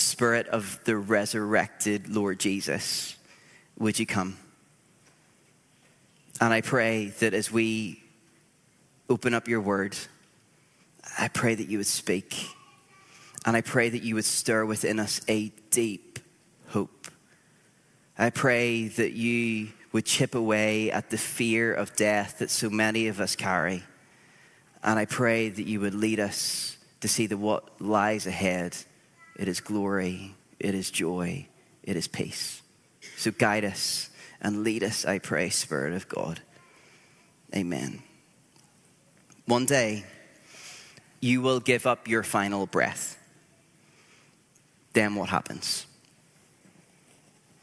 Spirit 0.01 0.49
of 0.49 0.81
the 0.85 0.97
resurrected 0.97 2.09
Lord 2.09 2.41
Jesus, 2.41 3.17
would 3.79 3.99
you 3.99 4.07
come? 4.07 4.37
And 6.41 6.53
I 6.53 6.61
pray 6.61 7.09
that 7.21 7.35
as 7.35 7.53
we 7.53 8.03
open 9.09 9.35
up 9.35 9.47
your 9.47 9.61
word, 9.61 9.97
I 11.19 11.29
pray 11.29 11.55
that 11.55 11.69
you 11.69 11.79
would 11.79 11.87
speak. 11.87 12.35
And 13.45 13.57
I 13.57 13.61
pray 13.61 13.89
that 13.89 14.03
you 14.03 14.15
would 14.15 14.25
stir 14.25 14.65
within 14.65 14.99
us 14.99 15.21
a 15.29 15.49
deep 15.71 16.19
hope. 16.69 17.09
I 18.19 18.31
pray 18.31 18.89
that 18.89 19.13
you 19.13 19.69
would 19.93 20.05
chip 20.05 20.35
away 20.35 20.91
at 20.91 21.11
the 21.11 21.19
fear 21.19 21.73
of 21.73 21.97
death 21.97 22.39
that 22.39 22.51
so 22.51 22.71
many 22.71 23.09
of 23.09 23.21
us 23.21 23.35
carry. 23.35 23.83
And 24.83 24.99
I 24.99 25.05
pray 25.05 25.49
that 25.49 25.67
you 25.67 25.81
would 25.81 25.95
lead 25.95 26.21
us 26.21 26.77
to 27.01 27.09
see 27.09 27.27
that 27.27 27.37
what 27.37 27.81
lies 27.81 28.27
ahead 28.27 28.77
it 29.41 29.49
is 29.49 29.61
glory, 29.61 30.35
it 30.59 30.75
is 30.75 30.91
joy, 30.91 31.47
it 31.83 31.97
is 31.97 32.07
peace. 32.07 32.61
So 33.17 33.31
guide 33.31 33.65
us 33.65 34.11
and 34.43 34.65
lead 34.65 34.85
us, 34.85 35.07
I 35.07 35.19
pray, 35.19 35.49
Spirit 35.49 35.95
of 35.95 36.11
God. 36.11 36.43
Amen. 37.57 38.03
One 39.47 39.65
day, 39.65 40.05
you 41.21 41.41
will 41.41 41.59
give 41.59 41.87
up 41.87 42.07
your 42.07 42.23
final 42.23 42.67
breath. 42.67 43.17
Then 44.93 45.15
what 45.15 45.31
happens? 45.31 45.87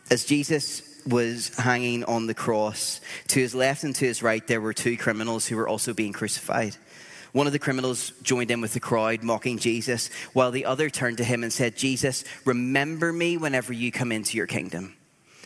As 0.09 0.25
Jesus 0.25 0.81
was 1.05 1.55
hanging 1.59 2.03
on 2.05 2.25
the 2.25 2.33
cross, 2.33 3.01
to 3.27 3.39
his 3.39 3.53
left 3.53 3.83
and 3.83 3.93
to 3.93 4.05
his 4.05 4.23
right, 4.23 4.45
there 4.47 4.61
were 4.61 4.73
two 4.73 4.97
criminals 4.97 5.45
who 5.45 5.55
were 5.55 5.67
also 5.67 5.93
being 5.93 6.11
crucified. 6.11 6.75
One 7.33 7.47
of 7.47 7.53
the 7.53 7.59
criminals 7.59 8.11
joined 8.21 8.51
in 8.51 8.61
with 8.61 8.73
the 8.73 8.79
crowd, 8.79 9.23
mocking 9.23 9.57
Jesus, 9.57 10.09
while 10.33 10.51
the 10.51 10.65
other 10.65 10.89
turned 10.89 11.17
to 11.17 11.23
him 11.23 11.43
and 11.43 11.51
said, 11.51 11.75
Jesus, 11.75 12.23
remember 12.45 13.11
me 13.11 13.37
whenever 13.37 13.73
you 13.73 13.91
come 13.91 14.11
into 14.11 14.37
your 14.37 14.47
kingdom. 14.47 14.95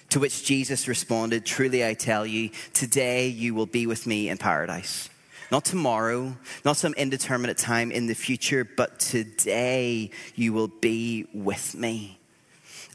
To 0.10 0.20
which 0.20 0.44
Jesus 0.44 0.88
responded, 0.88 1.46
Truly 1.46 1.86
I 1.86 1.94
tell 1.94 2.26
you, 2.26 2.50
today 2.74 3.28
you 3.28 3.56
will 3.56 3.66
be 3.66 3.88
with 3.88 4.06
me 4.06 4.30
in 4.30 4.38
paradise. 4.38 5.10
Not 5.52 5.66
tomorrow, 5.66 6.38
not 6.64 6.78
some 6.78 6.94
indeterminate 6.94 7.58
time 7.58 7.92
in 7.92 8.08
the 8.08 8.14
future, 8.14 8.64
but 8.64 9.00
today 9.00 10.12
you 10.36 10.54
will 10.54 10.70
be 10.70 11.28
with 11.34 11.76
me. 11.76 12.20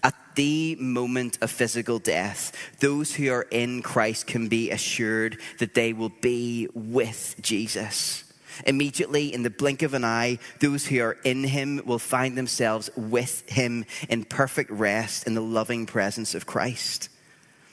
At 0.02 0.14
the 0.36 0.76
moment 0.78 1.38
of 1.40 1.50
physical 1.50 1.98
death, 1.98 2.52
those 2.80 3.14
who 3.14 3.30
are 3.30 3.46
in 3.50 3.82
Christ 3.82 4.26
can 4.26 4.48
be 4.48 4.70
assured 4.70 5.38
that 5.58 5.74
they 5.74 5.92
will 5.92 6.12
be 6.20 6.68
with 6.74 7.34
Jesus. 7.40 8.24
Immediately, 8.64 9.34
in 9.34 9.42
the 9.42 9.50
blink 9.50 9.82
of 9.82 9.94
an 9.94 10.04
eye, 10.04 10.38
those 10.60 10.86
who 10.86 11.00
are 11.00 11.18
in 11.24 11.44
him 11.44 11.82
will 11.84 11.98
find 11.98 12.38
themselves 12.38 12.88
with 12.96 13.48
him 13.48 13.84
in 14.08 14.24
perfect 14.24 14.70
rest 14.70 15.26
in 15.26 15.34
the 15.34 15.40
loving 15.40 15.86
presence 15.86 16.34
of 16.34 16.46
Christ. 16.46 17.08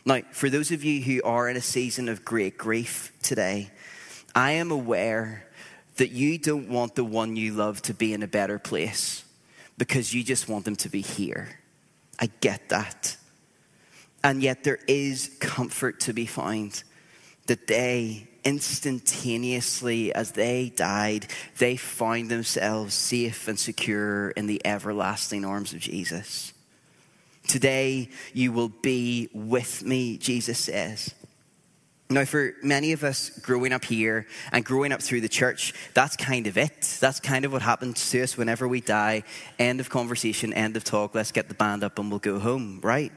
Now, 0.05 0.21
for 0.31 0.49
those 0.49 0.71
of 0.71 0.83
you 0.83 1.01
who 1.01 1.21
are 1.23 1.47
in 1.47 1.55
a 1.55 1.61
season 1.61 2.09
of 2.09 2.25
great 2.25 2.57
grief 2.57 3.13
today, 3.21 3.71
I 4.35 4.51
am 4.53 4.71
aware 4.71 5.47
that 5.95 6.11
you 6.11 6.37
don't 6.37 6.69
want 6.69 6.95
the 6.95 7.03
one 7.03 7.35
you 7.35 7.53
love 7.53 7.81
to 7.83 7.93
be 7.93 8.13
in 8.13 8.23
a 8.23 8.27
better 8.27 8.59
place 8.59 9.23
because 9.77 10.13
you 10.13 10.23
just 10.23 10.49
want 10.49 10.65
them 10.65 10.75
to 10.77 10.89
be 10.89 11.01
here. 11.01 11.59
I 12.19 12.29
get 12.41 12.69
that. 12.69 13.15
And 14.23 14.41
yet, 14.41 14.63
there 14.63 14.79
is 14.87 15.35
comfort 15.39 15.99
to 16.01 16.13
be 16.13 16.25
found 16.25 16.83
that 17.47 17.67
they 17.67 18.27
instantaneously, 18.45 20.13
as 20.13 20.31
they 20.31 20.69
died, 20.75 21.27
they 21.57 21.75
found 21.75 22.29
themselves 22.29 22.93
safe 22.93 23.47
and 23.47 23.59
secure 23.59 24.31
in 24.31 24.47
the 24.47 24.61
everlasting 24.65 25.45
arms 25.45 25.73
of 25.73 25.79
Jesus. 25.79 26.53
Today, 27.47 28.09
you 28.33 28.51
will 28.51 28.69
be 28.69 29.29
with 29.33 29.83
me, 29.83 30.17
Jesus 30.17 30.59
says. 30.59 31.13
Now, 32.09 32.25
for 32.25 32.53
many 32.61 32.91
of 32.91 33.03
us 33.03 33.29
growing 33.29 33.73
up 33.73 33.85
here 33.85 34.27
and 34.51 34.63
growing 34.63 34.91
up 34.91 35.01
through 35.01 35.21
the 35.21 35.29
church, 35.29 35.73
that's 35.93 36.15
kind 36.15 36.47
of 36.47 36.57
it. 36.57 36.97
That's 36.99 37.19
kind 37.19 37.43
of 37.43 37.51
what 37.51 37.61
happens 37.61 38.09
to 38.11 38.21
us 38.21 38.37
whenever 38.37 38.67
we 38.67 38.81
die. 38.81 39.23
End 39.57 39.79
of 39.79 39.89
conversation, 39.89 40.53
end 40.53 40.77
of 40.77 40.83
talk. 40.83 41.15
Let's 41.15 41.31
get 41.31 41.47
the 41.47 41.55
band 41.55 41.83
up 41.83 41.97
and 41.97 42.09
we'll 42.09 42.19
go 42.19 42.39
home, 42.39 42.79
right? 42.83 43.11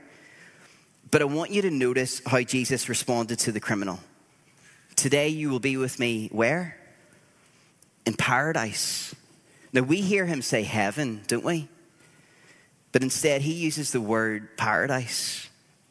But 1.11 1.21
I 1.21 1.27
want 1.27 1.51
you 1.51 1.63
to 1.63 1.71
notice 1.71 2.23
how 2.25 2.41
Jesus 2.43 2.89
responded 2.89 3.39
to 3.41 3.53
the 3.53 3.61
criminal. 3.61 4.01
Today 4.97 5.29
you 5.29 5.51
will 5.51 5.61
be 5.61 5.77
with 5.77 5.99
me 5.99 6.29
where? 6.33 6.77
In 8.07 8.15
paradise. 8.15 9.15
Now 9.73 9.83
we 9.83 10.01
hear 10.01 10.27
him 10.27 10.43
say 10.43 10.63
heaven, 10.63 11.23
don't 11.27 11.45
we? 11.45 11.69
But 12.93 13.03
instead 13.03 13.43
he 13.43 13.53
uses 13.53 13.93
the 13.93 14.01
word 14.01 14.57
paradise. 14.57 15.49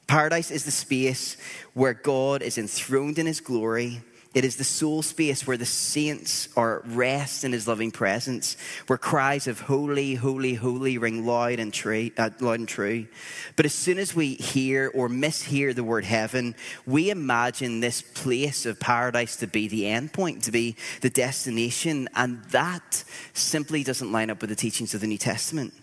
Paradise 0.07 0.49
is 0.51 0.65
the 0.65 0.71
space 0.71 1.37
where 1.73 1.93
God 1.93 2.41
is 2.41 2.57
enthroned 2.57 3.19
in 3.19 3.25
his 3.25 3.39
glory 3.39 4.01
it 4.35 4.43
is 4.43 4.57
the 4.57 4.65
soul 4.65 5.01
space 5.01 5.47
where 5.47 5.55
the 5.55 5.65
saints 5.65 6.49
are 6.57 6.83
rest 6.87 7.45
in 7.45 7.53
his 7.53 7.69
loving 7.69 7.89
presence, 7.89 8.57
where 8.87 8.97
cries 8.97 9.47
of 9.47 9.61
holy, 9.61 10.15
holy, 10.15 10.55
holy 10.55 10.97
ring 10.97 11.25
loud 11.25 11.57
and, 11.57 11.73
true, 11.73 12.11
uh, 12.17 12.29
loud 12.41 12.59
and 12.59 12.67
true. 12.67 13.07
But 13.55 13.65
as 13.65 13.73
soon 13.73 13.97
as 13.97 14.13
we 14.13 14.33
hear 14.33 14.91
or 14.93 15.07
mishear 15.07 15.73
the 15.73 15.85
word 15.85 16.03
heaven, 16.03 16.53
we 16.85 17.11
imagine 17.11 17.79
this 17.79 18.01
place 18.01 18.65
of 18.65 18.77
paradise 18.77 19.37
to 19.37 19.47
be 19.47 19.69
the 19.69 19.87
end 19.87 20.11
point, 20.11 20.43
to 20.43 20.51
be 20.51 20.75
the 20.99 21.09
destination. 21.09 22.09
And 22.13 22.43
that 22.49 23.05
simply 23.31 23.85
doesn't 23.85 24.11
line 24.11 24.29
up 24.29 24.41
with 24.41 24.49
the 24.49 24.55
teachings 24.57 24.93
of 24.93 24.99
the 24.99 25.07
New 25.07 25.17
Testament. 25.17 25.73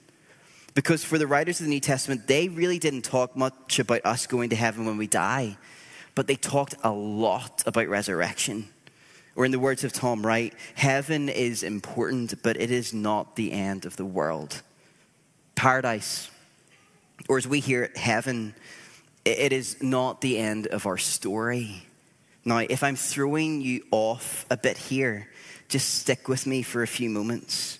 Because 0.74 1.02
for 1.02 1.16
the 1.16 1.26
writers 1.26 1.58
of 1.60 1.64
the 1.64 1.70
New 1.70 1.80
Testament, 1.80 2.26
they 2.26 2.48
really 2.48 2.78
didn't 2.78 3.02
talk 3.02 3.34
much 3.34 3.78
about 3.78 4.02
us 4.04 4.26
going 4.26 4.50
to 4.50 4.56
heaven 4.56 4.84
when 4.84 4.98
we 4.98 5.06
die 5.06 5.56
but 6.14 6.26
they 6.26 6.36
talked 6.36 6.74
a 6.82 6.90
lot 6.90 7.62
about 7.66 7.88
resurrection. 7.88 8.68
Or, 9.34 9.46
in 9.46 9.50
the 9.50 9.58
words 9.58 9.82
of 9.82 9.94
Tom 9.94 10.26
Wright, 10.26 10.52
heaven 10.74 11.30
is 11.30 11.62
important, 11.62 12.42
but 12.42 12.60
it 12.60 12.70
is 12.70 12.92
not 12.92 13.36
the 13.36 13.52
end 13.52 13.86
of 13.86 13.96
the 13.96 14.04
world. 14.04 14.60
Paradise, 15.54 16.30
or 17.28 17.38
as 17.38 17.48
we 17.48 17.60
hear 17.60 17.84
it, 17.84 17.96
heaven, 17.96 18.54
it 19.24 19.52
is 19.52 19.82
not 19.82 20.20
the 20.20 20.38
end 20.38 20.66
of 20.66 20.86
our 20.86 20.98
story. 20.98 21.86
Now, 22.44 22.58
if 22.58 22.82
I'm 22.82 22.96
throwing 22.96 23.62
you 23.62 23.84
off 23.90 24.44
a 24.50 24.56
bit 24.56 24.76
here, 24.76 25.28
just 25.68 25.94
stick 25.94 26.28
with 26.28 26.46
me 26.46 26.62
for 26.62 26.82
a 26.82 26.86
few 26.86 27.08
moments. 27.08 27.78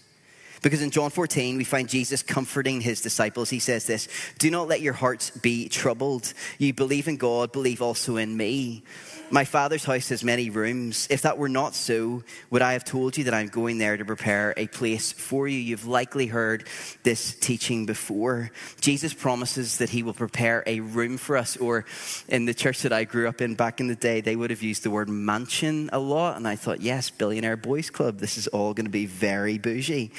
Because 0.63 0.81
in 0.81 0.91
John 0.91 1.11
14, 1.11 1.57
we 1.57 1.65
find 1.65 1.89
Jesus 1.89 2.23
comforting 2.23 2.81
his 2.81 3.01
disciples. 3.01 3.51
He 3.51 3.59
says 3.59 3.87
this 3.87 4.09
Do 4.39 4.51
not 4.51 4.69
let 4.69 4.81
your 4.81 4.93
hearts 4.93 5.31
be 5.31 5.69
troubled. 5.69 6.33
You 6.59 6.73
believe 6.73 7.09
in 7.09 7.17
God, 7.17 7.53
believe 7.53 7.83
also 7.83 8.17
in 8.17 8.37
me. 8.37 8.85
My 9.33 9.47
Father's 9.47 9.85
house 9.85 10.11
has 10.11 10.23
many 10.23 10.51
rooms. 10.51 11.09
If 11.09 11.23
that 11.23 11.39
were 11.39 11.49
not 11.49 11.75
so, 11.75 12.23
would 12.51 12.61
I 12.61 12.75
have 12.75 12.85
told 12.85 13.17
you 13.17 13.25
that 13.25 13.33
I'm 13.33 13.49
going 13.49 13.79
there 13.79 13.97
to 13.97 14.05
prepare 14.05 14.53
a 14.59 14.67
place 14.67 15.11
for 15.11 15.49
you? 15.49 15.59
You've 15.59 15.87
likely 15.87 16.27
heard 16.27 16.69
this 17.03 17.33
teaching 17.33 17.87
before. 17.87 18.51
Jesus 18.83 19.15
promises 19.15 19.79
that 19.79 19.89
he 19.89 20.03
will 20.03 20.13
prepare 20.13 20.63
a 20.67 20.81
room 20.81 21.17
for 21.17 21.39
us, 21.39 21.57
or 21.57 21.87
in 22.29 22.45
the 22.45 22.53
church 22.53 22.83
that 22.83 22.93
I 22.93 23.05
grew 23.05 23.27
up 23.27 23.41
in 23.41 23.55
back 23.55 23.81
in 23.81 23.87
the 23.87 23.95
day, 23.95 24.21
they 24.21 24.37
would 24.37 24.51
have 24.51 24.63
used 24.63 24.83
the 24.83 24.91
word 24.91 25.09
mansion 25.09 25.89
a 25.95 25.99
lot. 25.99 26.37
And 26.37 26.47
I 26.47 26.55
thought, 26.55 26.83
yes, 26.83 27.09
Billionaire 27.09 27.57
Boys 27.57 27.89
Club, 27.89 28.19
this 28.19 28.37
is 28.37 28.49
all 28.49 28.75
going 28.75 28.85
to 28.85 28.91
be 28.91 29.07
very 29.07 29.57
bougie. 29.57 30.13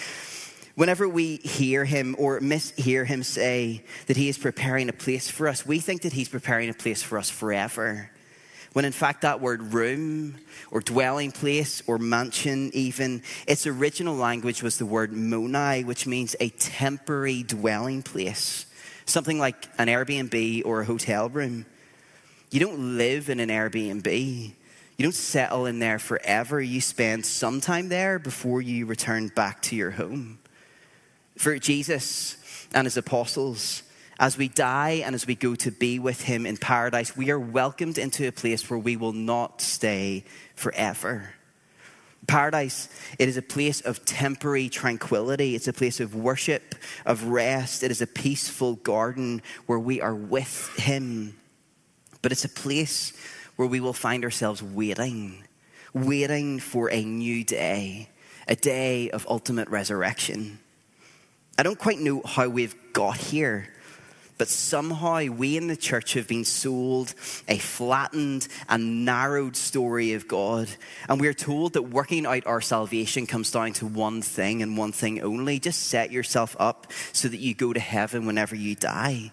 Whenever 0.73 1.07
we 1.07 1.35
hear 1.35 1.85
him 1.85 2.15
or 2.17 2.39
mishear 2.39 3.05
him 3.05 3.21
say 3.21 3.83
that 4.07 4.17
he 4.17 4.27
is 4.27 4.39
preparing 4.39 4.89
a 4.89 4.93
place 4.93 5.29
for 5.29 5.47
us, 5.47 5.67
we 5.67 5.79
think 5.79 6.01
that 6.01 6.13
he's 6.13 6.29
preparing 6.29 6.67
a 6.67 6.73
place 6.73 7.03
for 7.03 7.19
us 7.19 7.29
forever. 7.29 8.09
When 8.73 8.85
in 8.85 8.91
fact, 8.91 9.21
that 9.21 9.39
word 9.39 9.73
room 9.73 10.35
or 10.71 10.81
dwelling 10.81 11.31
place 11.31 11.83
or 11.85 11.99
mansion, 11.99 12.71
even, 12.73 13.21
its 13.47 13.67
original 13.67 14.15
language 14.15 14.63
was 14.63 14.77
the 14.77 14.85
word 14.85 15.11
monai, 15.11 15.85
which 15.85 16.07
means 16.07 16.35
a 16.39 16.49
temporary 16.49 17.43
dwelling 17.43 18.01
place. 18.01 18.65
Something 19.05 19.37
like 19.37 19.67
an 19.77 19.87
Airbnb 19.87 20.63
or 20.65 20.81
a 20.81 20.85
hotel 20.85 21.29
room. 21.29 21.67
You 22.49 22.59
don't 22.59 22.97
live 22.97 23.29
in 23.29 23.39
an 23.39 23.49
Airbnb. 23.49 24.53
You 24.97 25.03
don't 25.03 25.13
settle 25.13 25.65
in 25.65 25.79
there 25.79 25.99
forever. 25.99 26.61
You 26.61 26.81
spend 26.81 27.25
some 27.25 27.61
time 27.61 27.89
there 27.89 28.17
before 28.17 28.61
you 28.61 28.85
return 28.85 29.27
back 29.29 29.61
to 29.63 29.75
your 29.75 29.91
home. 29.91 30.39
For 31.37 31.57
Jesus 31.59 32.37
and 32.73 32.85
his 32.85 32.97
apostles, 32.97 33.83
as 34.23 34.37
we 34.37 34.47
die 34.47 35.01
and 35.05 35.15
as 35.15 35.27
we 35.27 35.35
go 35.35 35.53
to 35.53 35.69
be 35.69 35.99
with 35.99 36.21
him 36.21 36.45
in 36.45 36.55
paradise, 36.55 37.13
we 37.17 37.29
are 37.29 37.37
welcomed 37.37 37.97
into 37.97 38.25
a 38.25 38.31
place 38.31 38.69
where 38.69 38.79
we 38.79 38.95
will 38.95 39.11
not 39.11 39.59
stay 39.59 40.23
forever. 40.55 41.33
Paradise, 42.25 42.87
it 43.19 43.27
is 43.27 43.35
a 43.35 43.41
place 43.41 43.81
of 43.81 44.05
temporary 44.05 44.69
tranquility. 44.69 45.55
It's 45.55 45.67
a 45.67 45.73
place 45.73 45.99
of 45.99 46.15
worship, 46.15 46.73
of 47.05 47.25
rest. 47.25 47.83
It 47.83 47.91
is 47.91 48.01
a 48.01 48.07
peaceful 48.07 48.75
garden 48.75 49.41
where 49.65 49.77
we 49.77 49.99
are 49.99 50.15
with 50.15 50.73
Him. 50.77 51.35
But 52.21 52.31
it's 52.31 52.45
a 52.45 52.49
place 52.49 53.11
where 53.57 53.67
we 53.67 53.81
will 53.81 53.91
find 53.91 54.23
ourselves 54.23 54.63
waiting, 54.63 55.43
waiting 55.93 56.61
for 56.61 56.89
a 56.89 57.03
new 57.03 57.43
day, 57.43 58.07
a 58.47 58.55
day 58.55 59.09
of 59.09 59.27
ultimate 59.27 59.67
resurrection. 59.67 60.59
I 61.57 61.63
don't 61.63 61.77
quite 61.77 61.99
know 61.99 62.21
how 62.25 62.47
we've 62.47 62.75
got 62.93 63.17
here, 63.17 63.67
but 64.37 64.47
somehow 64.47 65.25
we 65.25 65.57
in 65.57 65.67
the 65.67 65.77
church 65.77 66.13
have 66.13 66.27
been 66.27 66.45
sold 66.45 67.13
a 67.47 67.57
flattened 67.57 68.47
and 68.69 69.05
narrowed 69.05 69.55
story 69.55 70.13
of 70.13 70.27
God. 70.27 70.69
And 71.07 71.19
we're 71.19 71.33
told 71.33 71.73
that 71.73 71.83
working 71.83 72.25
out 72.25 72.47
our 72.47 72.61
salvation 72.61 73.27
comes 73.27 73.51
down 73.51 73.73
to 73.73 73.85
one 73.85 74.21
thing 74.21 74.61
and 74.61 74.77
one 74.77 74.91
thing 74.91 75.21
only 75.21 75.59
just 75.59 75.87
set 75.87 76.11
yourself 76.11 76.55
up 76.59 76.91
so 77.11 77.27
that 77.27 77.39
you 77.39 77.53
go 77.53 77.73
to 77.73 77.79
heaven 77.79 78.25
whenever 78.25 78.55
you 78.55 78.75
die. 78.75 79.31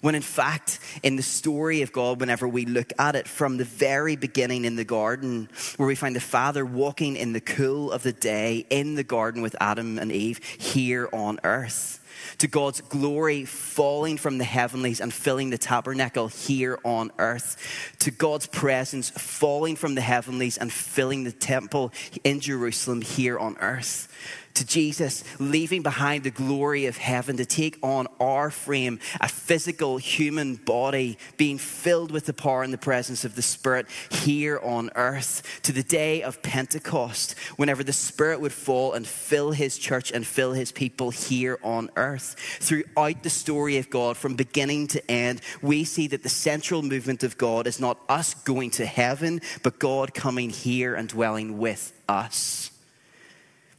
When 0.00 0.14
in 0.14 0.22
fact, 0.22 0.80
in 1.02 1.16
the 1.16 1.22
story 1.22 1.80
of 1.80 1.90
God, 1.90 2.20
whenever 2.20 2.46
we 2.46 2.66
look 2.66 2.92
at 2.98 3.16
it 3.16 3.26
from 3.26 3.56
the 3.56 3.64
very 3.64 4.16
beginning 4.16 4.66
in 4.66 4.76
the 4.76 4.84
garden, 4.84 5.48
where 5.78 5.86
we 5.88 5.94
find 5.94 6.14
the 6.14 6.20
Father 6.20 6.62
walking 6.62 7.16
in 7.16 7.32
the 7.32 7.40
cool 7.40 7.90
of 7.90 8.02
the 8.02 8.12
day 8.12 8.66
in 8.68 8.96
the 8.96 9.04
garden 9.04 9.40
with 9.40 9.56
Adam 9.60 9.98
and 9.98 10.12
Eve 10.12 10.44
here 10.44 11.08
on 11.10 11.40
earth 11.42 12.03
to 12.38 12.48
God's 12.48 12.80
glory 12.80 13.44
falling 13.44 14.16
from 14.16 14.38
the 14.38 14.44
heavenlies 14.44 15.00
and 15.00 15.12
filling 15.12 15.50
the 15.50 15.58
tabernacle 15.58 16.28
here 16.28 16.78
on 16.84 17.10
earth, 17.18 17.94
to 18.00 18.10
God's 18.10 18.46
presence 18.46 19.10
falling 19.10 19.76
from 19.76 19.94
the 19.94 20.00
heavenlies 20.00 20.58
and 20.58 20.72
filling 20.72 21.24
the 21.24 21.32
temple 21.32 21.92
in 22.22 22.40
Jerusalem 22.40 23.02
here 23.02 23.38
on 23.38 23.56
earth 23.58 24.08
to 24.54 24.64
Jesus, 24.64 25.24
leaving 25.38 25.82
behind 25.82 26.24
the 26.24 26.30
glory 26.30 26.86
of 26.86 26.96
heaven 26.96 27.36
to 27.36 27.44
take 27.44 27.78
on 27.82 28.06
our 28.20 28.50
frame, 28.50 29.00
a 29.20 29.28
physical 29.28 29.98
human 29.98 30.54
body, 30.54 31.18
being 31.36 31.58
filled 31.58 32.12
with 32.12 32.26
the 32.26 32.32
power 32.32 32.62
and 32.62 32.72
the 32.72 32.78
presence 32.78 33.24
of 33.24 33.34
the 33.34 33.42
Spirit 33.42 33.86
here 34.10 34.60
on 34.60 34.90
earth, 34.94 35.60
to 35.62 35.72
the 35.72 35.82
day 35.82 36.22
of 36.22 36.42
Pentecost, 36.42 37.36
whenever 37.56 37.82
the 37.82 37.92
Spirit 37.92 38.40
would 38.40 38.52
fall 38.52 38.92
and 38.92 39.06
fill 39.06 39.50
His 39.50 39.76
church 39.76 40.12
and 40.12 40.26
fill 40.26 40.52
His 40.52 40.70
people 40.70 41.10
here 41.10 41.58
on 41.62 41.90
earth. 41.96 42.36
Throughout 42.60 43.22
the 43.22 43.30
story 43.30 43.78
of 43.78 43.90
God, 43.90 44.16
from 44.16 44.36
beginning 44.36 44.86
to 44.88 45.10
end, 45.10 45.40
we 45.62 45.84
see 45.84 46.06
that 46.08 46.22
the 46.22 46.28
central 46.28 46.82
movement 46.82 47.24
of 47.24 47.36
God 47.36 47.66
is 47.66 47.80
not 47.80 47.98
us 48.08 48.34
going 48.34 48.70
to 48.72 48.86
heaven, 48.86 49.40
but 49.62 49.78
God 49.78 50.14
coming 50.14 50.50
here 50.50 50.94
and 50.94 51.08
dwelling 51.08 51.58
with 51.58 51.92
us. 52.08 52.70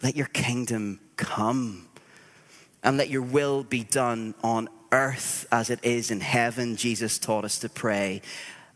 Let 0.06 0.16
your 0.16 0.28
kingdom 0.28 1.00
come 1.18 1.90
and 2.84 2.96
let 2.96 3.10
your 3.10 3.24
will 3.24 3.64
be 3.64 3.84
done 3.84 4.36
on 4.44 4.70
earth 4.92 5.48
as 5.52 5.72
it 5.72 5.80
is 5.84 6.12
in 6.12 6.20
heaven. 6.20 6.76
Jesus 6.76 7.18
taught 7.18 7.44
us 7.44 7.58
to 7.58 7.70
pray 7.70 8.22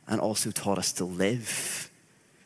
and 0.08 0.20
also 0.20 0.50
taught 0.50 0.80
us 0.80 0.92
to 0.94 1.06
live. 1.06 1.92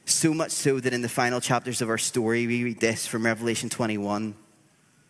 So 0.03 0.33
much 0.33 0.51
so 0.51 0.81
that 0.81 0.91
in 0.91 1.01
the 1.01 1.07
final 1.07 1.39
chapters 1.39 1.81
of 1.81 1.87
our 1.87 1.97
story, 1.97 2.45
we 2.45 2.61
read 2.61 2.81
this 2.81 3.07
from 3.07 3.25
Revelation 3.25 3.69
21. 3.69 4.35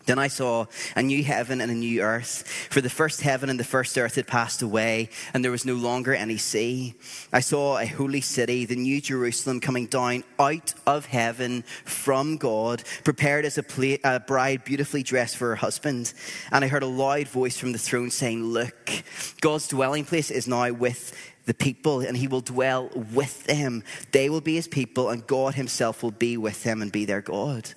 Then 0.05 0.19
I 0.19 0.27
saw 0.27 0.65
a 0.95 1.01
new 1.01 1.23
heaven 1.23 1.61
and 1.61 1.71
a 1.71 1.75
new 1.75 2.01
earth, 2.01 2.47
for 2.69 2.81
the 2.81 2.89
first 2.89 3.21
heaven 3.21 3.49
and 3.49 3.59
the 3.59 3.63
first 3.63 3.97
earth 3.97 4.15
had 4.15 4.27
passed 4.27 4.61
away, 4.61 5.09
and 5.33 5.43
there 5.43 5.51
was 5.51 5.65
no 5.65 5.75
longer 5.75 6.13
any 6.13 6.37
sea. 6.37 6.95
I 7.31 7.39
saw 7.39 7.77
a 7.77 7.85
holy 7.85 8.21
city, 8.21 8.65
the 8.65 8.75
new 8.75 8.99
Jerusalem, 8.99 9.59
coming 9.59 9.87
down 9.87 10.23
out 10.39 10.73
of 10.85 11.05
heaven 11.05 11.63
from 11.85 12.37
God, 12.37 12.83
prepared 13.03 13.45
as 13.45 13.57
a, 13.57 13.99
a 14.03 14.19
bride 14.19 14.65
beautifully 14.65 15.03
dressed 15.03 15.37
for 15.37 15.49
her 15.49 15.55
husband. 15.55 16.13
And 16.51 16.65
I 16.65 16.67
heard 16.67 16.83
a 16.83 16.87
loud 16.87 17.27
voice 17.29 17.57
from 17.57 17.71
the 17.71 17.77
throne 17.77 18.09
saying, 18.09 18.43
Look, 18.43 19.03
God's 19.39 19.69
dwelling 19.69 20.05
place 20.05 20.31
is 20.31 20.47
now 20.47 20.71
with 20.71 21.15
the 21.45 21.53
people, 21.53 22.01
and 22.01 22.17
he 22.17 22.27
will 22.27 22.41
dwell 22.41 22.89
with 23.13 23.45
them. 23.45 23.83
They 24.11 24.29
will 24.29 24.41
be 24.41 24.55
his 24.55 24.67
people, 24.67 25.09
and 25.09 25.25
God 25.25 25.55
himself 25.55 26.03
will 26.03 26.11
be 26.11 26.35
with 26.35 26.63
them 26.63 26.81
and 26.81 26.91
be 26.91 27.05
their 27.05 27.21
God 27.21 27.73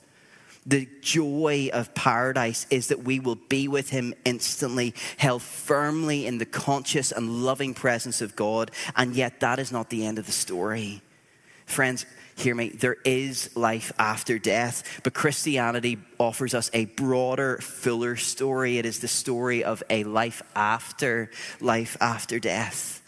the 0.66 0.88
joy 1.00 1.70
of 1.72 1.94
paradise 1.94 2.66
is 2.70 2.88
that 2.88 3.04
we 3.04 3.20
will 3.20 3.36
be 3.36 3.68
with 3.68 3.90
him 3.90 4.14
instantly, 4.24 4.94
held 5.16 5.42
firmly 5.42 6.26
in 6.26 6.38
the 6.38 6.46
conscious 6.46 7.12
and 7.12 7.44
loving 7.44 7.72
presence 7.72 8.20
of 8.20 8.34
God. 8.36 8.72
And 8.96 9.14
yet, 9.14 9.40
that 9.40 9.58
is 9.58 9.70
not 9.70 9.90
the 9.90 10.04
end 10.04 10.18
of 10.18 10.26
the 10.26 10.32
story. 10.32 11.02
Friends, 11.66 12.04
hear 12.36 12.54
me. 12.54 12.68
There 12.70 12.96
is 13.04 13.54
life 13.56 13.92
after 13.98 14.38
death, 14.38 15.00
but 15.02 15.14
Christianity 15.14 15.98
offers 16.18 16.54
us 16.54 16.70
a 16.72 16.86
broader, 16.86 17.58
fuller 17.58 18.16
story. 18.16 18.78
It 18.78 18.86
is 18.86 19.00
the 19.00 19.08
story 19.08 19.64
of 19.64 19.82
a 19.88 20.04
life 20.04 20.42
after 20.54 21.30
life 21.60 21.96
after 22.00 22.38
death 22.38 23.02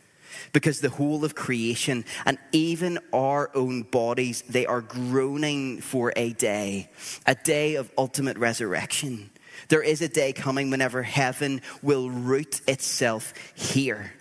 because 0.52 0.80
the 0.80 0.90
whole 0.90 1.24
of 1.24 1.34
creation 1.34 2.04
and 2.26 2.38
even 2.52 2.98
our 3.12 3.50
own 3.54 3.82
bodies, 3.82 4.42
they 4.48 4.66
are 4.66 4.80
groaning 4.80 5.80
for 5.80 6.12
a 6.16 6.32
day, 6.32 6.90
a 7.26 7.34
day 7.34 7.74
of 7.76 7.90
ultimate 7.96 8.38
resurrection. 8.38 9.30
There 9.68 9.82
is 9.82 10.02
a 10.02 10.08
day 10.08 10.32
coming 10.32 10.70
whenever 10.70 11.02
heaven 11.02 11.62
will 11.82 12.11
root 12.11 12.61
itself 12.68 13.34
here. 13.54 14.12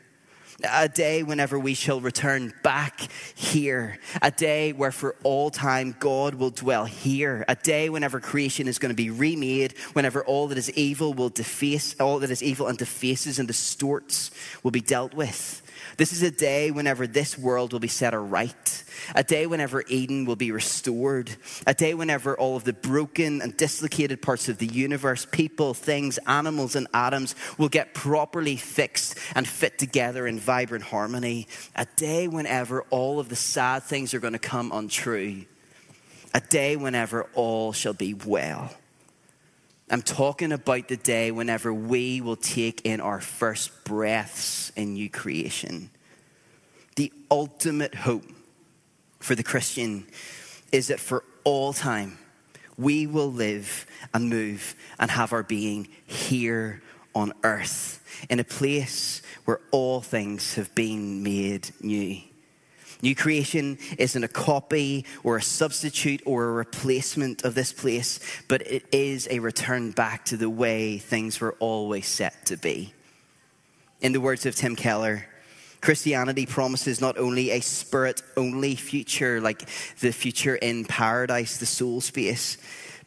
A 0.68 0.90
day 0.90 1.22
whenever 1.22 1.60
we 1.60 1.76
shall 1.76 2.02
return 2.02 2.52
back 2.64 3.12
here. 3.36 4.00
A 4.24 4.32
day 4.32 4.74
where 4.74 4.92
for 4.92 5.16
all 5.22 5.52
time 5.52 5.96
God 6.00 6.34
will 6.34 6.50
dwell 6.50 6.86
here. 6.86 7.46
A 7.48 7.54
day 7.54 7.90
whenever 7.90 8.20
creation 8.20 8.68
is 8.68 8.80
going 8.80 8.90
to 8.90 8.96
be 8.96 9.12
remade, 9.12 9.78
whenever 9.94 10.26
all 10.26 10.48
that 10.48 10.58
is 10.58 10.72
evil 10.72 11.14
will 11.14 11.30
deface, 11.30 11.96
all 12.00 12.18
that 12.20 12.32
is 12.32 12.42
evil 12.42 12.66
and 12.68 12.78
defaces 12.78 13.38
and 13.38 13.48
distorts 13.48 14.32
will 14.64 14.72
be 14.72 14.82
dealt 14.82 15.14
with. 15.14 15.62
This 15.98 16.14
is 16.14 16.22
a 16.22 16.30
day 16.30 16.70
whenever 16.70 17.08
this 17.08 17.40
world 17.40 17.74
will 17.74 17.80
be 17.80 17.88
set 17.88 18.14
aright, 18.14 18.84
a 19.16 19.24
day 19.24 19.48
whenever 19.48 19.84
Eden 19.88 20.26
will 20.26 20.36
be 20.36 20.52
restored, 20.52 21.36
a 21.66 21.74
day 21.74 21.96
whenever 21.96 22.38
all 22.38 22.56
of 22.56 22.66
the 22.66 22.74
broken 22.74 23.42
and 23.42 23.58
dislocated 23.58 24.22
parts 24.22 24.48
of 24.48 24.60
the 24.60 24.68
universe, 24.68 25.26
people, 25.26 25.74
things, 25.74 26.20
animals, 26.28 26.76
and 26.76 26.88
atoms 26.94 27.34
will 27.58 27.68
get 27.68 27.96
properly 27.96 28.58
fixed 28.58 29.18
and 29.34 29.48
fit 29.48 29.80
together 29.80 30.28
in 30.28 30.38
vibrant 30.38 30.84
harmony, 30.84 31.48
a 31.76 31.88
day 31.96 32.28
whenever 32.28 32.84
all 32.92 33.20
of 33.20 33.30
the 33.30 33.36
sad 33.36 33.82
things 33.82 34.14
are 34.14 34.20
going 34.20 34.34
to 34.34 34.40
come 34.40 34.72
untrue, 34.72 35.46
a 36.36 36.40
day 36.42 36.76
whenever 36.76 37.28
all 37.34 37.74
shall 37.74 37.94
be 37.94 38.14
well. 38.14 38.72
I'm 39.90 40.02
talking 40.02 40.52
about 40.52 40.90
the 40.90 40.98
day 40.98 41.32
whenever 41.32 41.74
we 41.74 42.20
will 42.20 42.36
take 42.36 42.82
in 42.86 43.00
our 43.00 43.22
first 43.22 43.86
breaths 43.86 44.72
in 44.76 44.94
new 44.94 45.10
creation. 45.10 45.90
The 46.98 47.12
ultimate 47.32 47.96
hope 47.96 48.26
for 49.20 49.34
the 49.34 49.44
Christian 49.44 50.06
is 50.74 50.88
that 50.88 51.00
for 51.00 51.24
all 51.46 51.72
time, 51.72 52.18
we 52.78 53.08
will 53.08 53.32
live 53.32 53.86
and 54.14 54.30
move 54.30 54.76
and 55.00 55.10
have 55.10 55.32
our 55.32 55.44
being 55.44 55.88
here 56.06 56.82
on 57.16 57.32
earth 57.44 58.04
in 58.30 58.40
a 58.40 58.44
place 58.44 59.22
where 59.46 59.62
all 59.72 60.02
things 60.02 60.56
have 60.56 60.74
been 60.76 61.24
made 61.24 61.70
new. 61.82 62.27
New 63.02 63.16
creation 63.16 63.78
isn't 63.98 64.24
a 64.24 64.28
copy 64.28 65.06
or 65.24 65.38
a 65.38 65.42
substitute 65.42 66.22
or 66.26 66.46
a 66.46 66.52
replacement 66.52 67.44
of 67.44 67.54
this 67.54 67.72
place, 67.72 68.20
but 68.48 68.62
it 68.62 68.86
is 68.92 69.28
a 69.30 69.40
return 69.40 69.92
back 69.92 70.26
to 70.26 70.38
the 70.38 70.50
way 70.50 70.98
things 70.98 71.40
were 71.40 71.56
always 71.60 72.08
set 72.08 72.46
to 72.48 72.58
be. 72.58 72.94
In 74.02 74.14
the 74.14 74.22
words 74.22 74.46
of 74.46 74.56
Tim 74.56 74.76
Keller, 74.76 75.26
Christianity 75.82 76.46
promises 76.46 77.00
not 77.00 77.18
only 77.18 77.52
a 77.52 77.62
spirit 77.62 78.22
only 78.36 78.76
future, 78.76 79.40
like 79.40 79.68
the 80.00 80.12
future 80.12 80.56
in 80.56 80.86
paradise, 80.86 81.58
the 81.58 81.66
soul 81.66 82.02
space, 82.02 82.58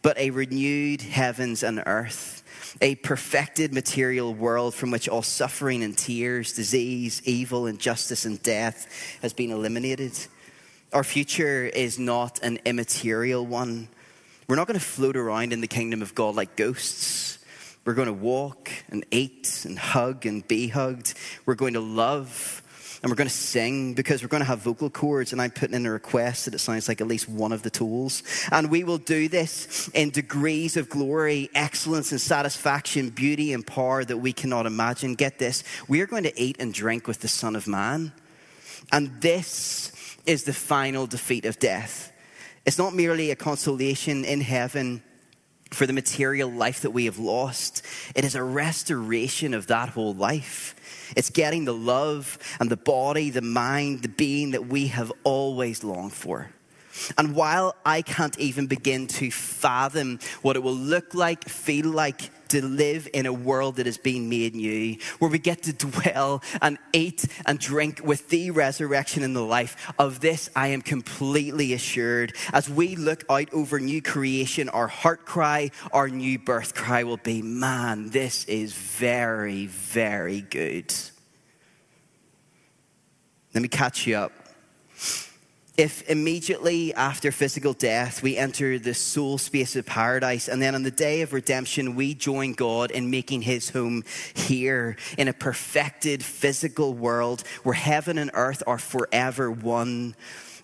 but 0.03 0.17
a 0.19 0.31
renewed 0.31 1.03
heavens 1.03 1.63
and 1.63 1.83
earth, 1.87 2.40
a 2.81 2.95
perfected 2.97 3.73
material 3.73 4.35
world 4.35 4.75
from 4.75 4.91
which 4.91 5.09
all 5.09 5.23
suffering 5.23 5.83
and 5.83 5.97
tears, 5.97 6.53
disease, 6.53 7.23
evil, 7.25 7.67
injustice, 7.67 8.25
and 8.25 8.43
death 8.43 9.19
has 9.23 9.33
been 9.33 9.51
eliminated. 9.51 10.13
Our 10.93 11.05
future 11.05 11.67
is 11.67 11.99
not 11.99 12.41
an 12.43 12.59
immaterial 12.65 13.47
one. 13.47 13.89
We're 14.49 14.57
not 14.57 14.67
going 14.67 14.79
to 14.79 14.85
float 14.85 15.17
around 15.17 15.53
in 15.53 15.61
the 15.61 15.69
kingdom 15.69 16.03
of 16.03 16.15
God 16.15 16.35
like 16.35 16.57
ghosts. 16.57 17.39
We're 17.85 17.95
going 17.95 18.09
to 18.09 18.13
walk 18.13 18.71
and 18.89 19.07
eat 19.11 19.63
and 19.65 19.79
hug 19.79 20.27
and 20.27 20.47
be 20.47 20.69
hugged. 20.69 21.15
We're 21.47 21.55
going 21.55 21.75
to 21.75 21.81
love 21.81 22.63
and 23.03 23.11
we're 23.11 23.17
going 23.17 23.29
to 23.29 23.35
sing 23.35 23.95
because 23.95 24.23
we're 24.23 24.29
going 24.29 24.43
to 24.43 24.47
have 24.47 24.59
vocal 24.59 24.91
cords. 24.91 25.33
And 25.33 25.41
I'm 25.41 25.51
putting 25.51 25.75
in 25.75 25.87
a 25.87 25.91
request 25.91 26.45
that 26.45 26.55
it 26.55 26.59
sounds 26.59 26.87
like 26.87 27.01
at 27.01 27.07
least 27.07 27.29
one 27.29 27.51
of 27.51 27.63
the 27.63 27.71
tools. 27.71 28.23
And 28.53 28.71
we 28.71 28.85
will 28.85 28.99
do 28.99 29.27
this 29.29 29.89
in 29.95 30.11
degrees 30.11 30.77
of 30.77 30.91
glory, 30.91 31.49
excellence, 31.55 32.13
and 32.13 32.21
satisfaction, 32.21 33.09
beauty, 33.09 33.55
and 33.55 33.67
power 33.67 34.05
that 34.05 34.19
we 34.19 34.35
cannot 34.35 34.67
imagine. 34.67 35.15
Get 35.15 35.39
this 35.39 35.65
we 35.89 36.01
are 36.03 36.07
going 36.07 36.25
to 36.25 36.41
eat 36.41 36.57
and 36.61 36.75
drink 36.75 37.07
with 37.07 37.21
the 37.21 37.29
Son 37.29 37.57
of 37.57 37.67
Man. 37.67 38.13
And 38.93 39.21
this 39.21 40.17
is 40.27 40.45
the 40.45 40.53
final 40.53 41.07
defeat 41.07 41.45
of 41.47 41.59
death. 41.59 42.13
It's 42.67 42.79
not 42.79 42.95
merely 42.95 43.31
a 43.31 43.37
consolation 43.37 44.25
in 44.25 44.43
heaven 44.43 45.03
for 45.71 45.87
the 45.87 45.93
material 45.93 46.51
life 46.51 46.81
that 46.83 46.91
we 46.91 47.05
have 47.05 47.19
lost, 47.19 47.85
it 48.15 48.25
is 48.25 48.35
a 48.35 48.43
restoration 48.43 49.55
of 49.55 49.69
that 49.69 49.91
whole 49.91 50.15
life. 50.15 50.75
It's 51.17 51.31
getting 51.31 51.65
the 51.65 51.75
love 51.75 52.39
and 52.59 52.71
the 52.71 52.77
body, 52.77 53.31
the 53.31 53.43
mind, 53.43 54.03
the 54.03 54.09
being 54.09 54.51
that 54.53 54.67
we 54.67 54.89
have 54.89 55.13
always 55.25 55.85
longed 55.85 56.13
for. 56.13 56.51
And 57.17 57.35
while 57.35 57.75
I 57.85 58.03
can't 58.03 58.39
even 58.39 58.67
begin 58.67 59.07
to 59.09 59.31
fathom 59.31 60.19
what 60.43 60.57
it 60.57 60.63
will 60.63 60.75
look 60.75 61.15
like, 61.15 61.49
feel 61.49 61.87
like, 61.87 62.31
to 62.51 62.65
live 62.65 63.09
in 63.15 63.27
a 63.27 63.33
world 63.33 63.77
that 63.77 63.87
is 63.87 63.97
being 63.97 64.29
made 64.29 64.55
new, 64.55 64.97
where 65.21 65.31
we 65.31 65.39
get 65.39 65.63
to 65.63 65.73
dwell 65.73 66.43
and 66.61 66.79
eat 66.93 67.25
and 67.47 67.59
drink 67.59 68.01
with 68.05 68.29
the 68.29 68.51
resurrection 68.51 69.23
in 69.23 69.35
the 69.35 69.45
life. 69.45 69.93
Of 69.99 70.21
this, 70.21 70.51
I 70.57 70.69
am 70.69 70.83
completely 70.83 71.73
assured. 71.73 72.35
As 72.53 72.69
we 72.69 72.97
look 72.97 73.25
out 73.31 73.53
over 73.53 73.79
new 73.79 74.03
creation, 74.03 74.69
our 74.69 74.89
heart 74.89 75.25
cry, 75.25 75.71
our 75.93 76.09
new 76.09 76.39
birth 76.39 76.75
cry 76.75 77.05
will 77.05 77.19
be 77.19 77.41
man, 77.41 78.11
this 78.11 78.45
is 78.47 78.73
very, 78.73 79.67
very 79.67 80.41
good. 80.41 80.93
Let 83.55 83.63
me 83.63 83.69
catch 83.69 84.07
you 84.07 84.17
up 84.17 84.33
if 85.81 86.07
immediately 86.11 86.93
after 86.93 87.33
physical 87.33 87.73
death 87.73 88.23
we 88.23 88.37
enter 88.37 88.79
the 88.79 88.93
soul 88.93 89.39
space 89.39 89.77
of 89.77 89.87
paradise, 89.87 90.47
and 90.47 90.61
then 90.61 90.75
on 90.75 90.83
the 90.83 90.91
day 90.91 91.23
of 91.23 91.33
redemption 91.33 91.97
we 91.97 92.13
join 92.13 92.53
God 92.53 92.91
in 92.91 93.09
making 93.09 93.41
his 93.41 93.71
home 93.71 94.05
here 94.35 94.99
in 95.17 95.27
a 95.27 95.33
perfected 95.33 96.23
physical 96.23 96.93
world 96.93 97.45
where 97.63 97.75
heaven 97.75 98.19
and 98.19 98.31
earth 98.35 98.63
are 98.67 98.77
forever 98.77 99.51
one, 99.51 100.15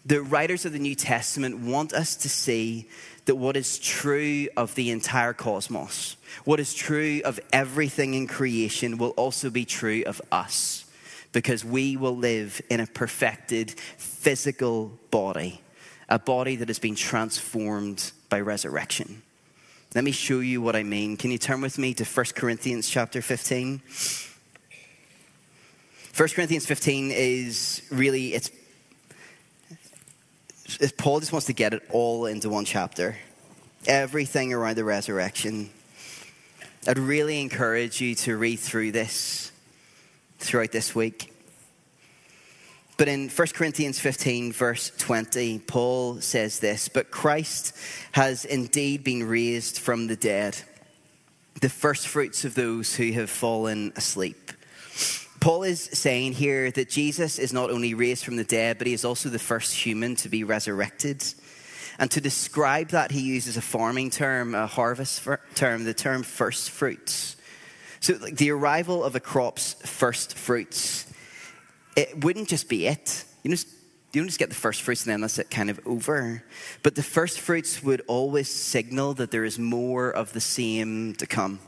the 0.04 0.20
writers 0.20 0.66
of 0.66 0.74
the 0.74 0.78
New 0.78 0.94
Testament 0.94 1.60
want 1.60 1.94
us 1.94 2.14
to 2.16 2.28
see 2.28 2.86
that 3.24 3.36
what 3.36 3.56
is 3.56 3.78
true 3.78 4.48
of 4.54 4.74
the 4.74 4.90
entire 4.90 5.32
cosmos, 5.32 6.18
what 6.44 6.60
is 6.60 6.74
true 6.74 7.22
of 7.24 7.40
everything 7.54 8.12
in 8.12 8.26
creation, 8.26 8.98
will 8.98 9.14
also 9.16 9.48
be 9.48 9.64
true 9.64 10.02
of 10.06 10.20
us 10.30 10.85
because 11.32 11.64
we 11.64 11.96
will 11.96 12.16
live 12.16 12.60
in 12.70 12.80
a 12.80 12.86
perfected 12.86 13.70
physical 13.98 14.92
body, 15.10 15.60
a 16.08 16.18
body 16.18 16.56
that 16.56 16.68
has 16.68 16.78
been 16.78 16.94
transformed 16.94 18.12
by 18.28 18.40
resurrection. 18.40 19.22
Let 19.94 20.04
me 20.04 20.12
show 20.12 20.40
you 20.40 20.60
what 20.60 20.76
I 20.76 20.82
mean. 20.82 21.16
Can 21.16 21.30
you 21.30 21.38
turn 21.38 21.60
with 21.60 21.78
me 21.78 21.94
to 21.94 22.04
1 22.04 22.26
Corinthians 22.34 22.88
chapter 22.88 23.22
15? 23.22 23.80
1 26.16 26.28
Corinthians 26.30 26.66
15 26.66 27.10
is 27.10 27.82
really, 27.90 28.34
it's, 28.34 28.50
Paul 30.96 31.20
just 31.20 31.32
wants 31.32 31.46
to 31.46 31.52
get 31.52 31.72
it 31.72 31.82
all 31.90 32.26
into 32.26 32.48
one 32.48 32.64
chapter. 32.64 33.16
Everything 33.86 34.52
around 34.52 34.76
the 34.76 34.84
resurrection. 34.84 35.70
I'd 36.88 36.98
really 36.98 37.40
encourage 37.40 38.00
you 38.00 38.14
to 38.16 38.36
read 38.36 38.58
through 38.58 38.92
this 38.92 39.52
throughout 40.38 40.72
this 40.72 40.94
week. 40.94 41.32
But 42.96 43.08
in 43.08 43.28
1 43.28 43.48
Corinthians 43.48 43.98
15, 43.98 44.52
verse 44.52 44.90
20, 44.96 45.58
Paul 45.60 46.20
says 46.20 46.60
this 46.60 46.88
But 46.88 47.10
Christ 47.10 47.76
has 48.12 48.44
indeed 48.44 49.04
been 49.04 49.24
raised 49.24 49.78
from 49.78 50.06
the 50.06 50.16
dead, 50.16 50.56
the 51.60 51.68
first 51.68 52.08
fruits 52.08 52.44
of 52.44 52.54
those 52.54 52.94
who 52.94 53.12
have 53.12 53.28
fallen 53.28 53.92
asleep. 53.96 54.52
Paul 55.40 55.62
is 55.62 55.82
saying 55.92 56.32
here 56.32 56.70
that 56.70 56.88
Jesus 56.88 57.38
is 57.38 57.52
not 57.52 57.70
only 57.70 57.92
raised 57.92 58.24
from 58.24 58.36
the 58.36 58.44
dead, 58.44 58.78
but 58.78 58.86
he 58.86 58.94
is 58.94 59.04
also 59.04 59.28
the 59.28 59.38
first 59.38 59.74
human 59.74 60.16
to 60.16 60.30
be 60.30 60.42
resurrected. 60.42 61.22
And 61.98 62.10
to 62.10 62.20
describe 62.20 62.88
that, 62.88 63.10
he 63.10 63.20
uses 63.20 63.56
a 63.56 63.62
farming 63.62 64.10
term, 64.10 64.54
a 64.54 64.66
harvest 64.66 65.26
term, 65.54 65.84
the 65.84 65.94
term 65.94 66.22
first 66.22 66.70
fruits. 66.70 67.35
So, 68.06 68.16
like 68.22 68.36
the 68.36 68.52
arrival 68.52 69.02
of 69.02 69.16
a 69.16 69.20
crop's 69.20 69.72
first 69.84 70.38
fruits, 70.38 71.12
it 71.96 72.22
wouldn't 72.22 72.46
just 72.46 72.68
be 72.68 72.86
it. 72.86 73.24
You 73.42 73.50
just 73.50 73.66
you 74.12 74.20
don't 74.20 74.28
just 74.28 74.38
get 74.38 74.48
the 74.48 74.54
first 74.54 74.82
fruits 74.82 75.04
and 75.04 75.12
then 75.12 75.22
that's 75.22 75.40
it 75.40 75.50
kind 75.50 75.70
of 75.70 75.80
over. 75.84 76.44
But 76.84 76.94
the 76.94 77.02
first 77.02 77.40
fruits 77.40 77.82
would 77.82 78.02
always 78.06 78.48
signal 78.48 79.14
that 79.14 79.32
there 79.32 79.42
is 79.42 79.58
more 79.58 80.12
of 80.12 80.32
the 80.34 80.40
same 80.40 81.16
to 81.16 81.26
come. 81.26 81.58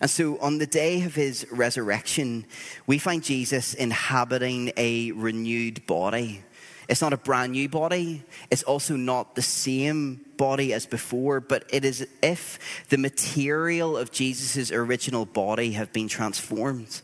And 0.00 0.10
so 0.10 0.36
on 0.40 0.58
the 0.58 0.66
day 0.66 1.04
of 1.04 1.14
his 1.14 1.46
resurrection, 1.52 2.44
we 2.88 2.98
find 2.98 3.22
Jesus 3.22 3.74
inhabiting 3.74 4.72
a 4.76 5.12
renewed 5.12 5.86
body. 5.86 6.42
It's 6.90 7.00
not 7.00 7.12
a 7.12 7.16
brand 7.16 7.52
new 7.52 7.68
body. 7.68 8.24
It's 8.50 8.64
also 8.64 8.96
not 8.96 9.36
the 9.36 9.42
same 9.42 10.26
body 10.36 10.72
as 10.72 10.86
before, 10.86 11.38
but 11.38 11.64
it 11.72 11.84
is 11.84 12.04
if 12.20 12.58
the 12.88 12.98
material 12.98 13.96
of 13.96 14.10
Jesus' 14.10 14.72
original 14.72 15.24
body 15.24 15.72
have 15.72 15.92
been 15.92 16.08
transformed. 16.08 17.00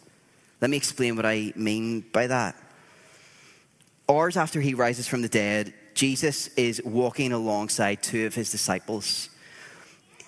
Let 0.60 0.70
me 0.70 0.76
explain 0.76 1.14
what 1.14 1.24
I 1.24 1.52
mean 1.54 2.00
by 2.00 2.26
that. 2.26 2.56
Hours 4.08 4.36
after 4.36 4.60
he 4.60 4.74
rises 4.74 5.06
from 5.06 5.22
the 5.22 5.28
dead, 5.28 5.72
Jesus 5.94 6.48
is 6.56 6.82
walking 6.84 7.30
alongside 7.30 8.02
two 8.02 8.26
of 8.26 8.34
his 8.34 8.50
disciples. 8.50 9.28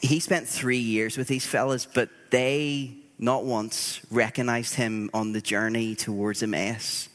He 0.01 0.21
spent 0.21 0.47
three 0.47 0.79
years 0.79 1.17
with 1.19 1.27
these 1.27 1.45
fellas, 1.45 1.85
but 1.85 2.11
they 2.31 2.95
not 3.19 3.45
once 3.45 4.01
recognized 4.09 4.75
him 4.75 5.11
on 5.13 5.33
the 5.33 5.41
journey 5.41 5.97
towards 5.97 6.45
Emmaus. 6.45 7.09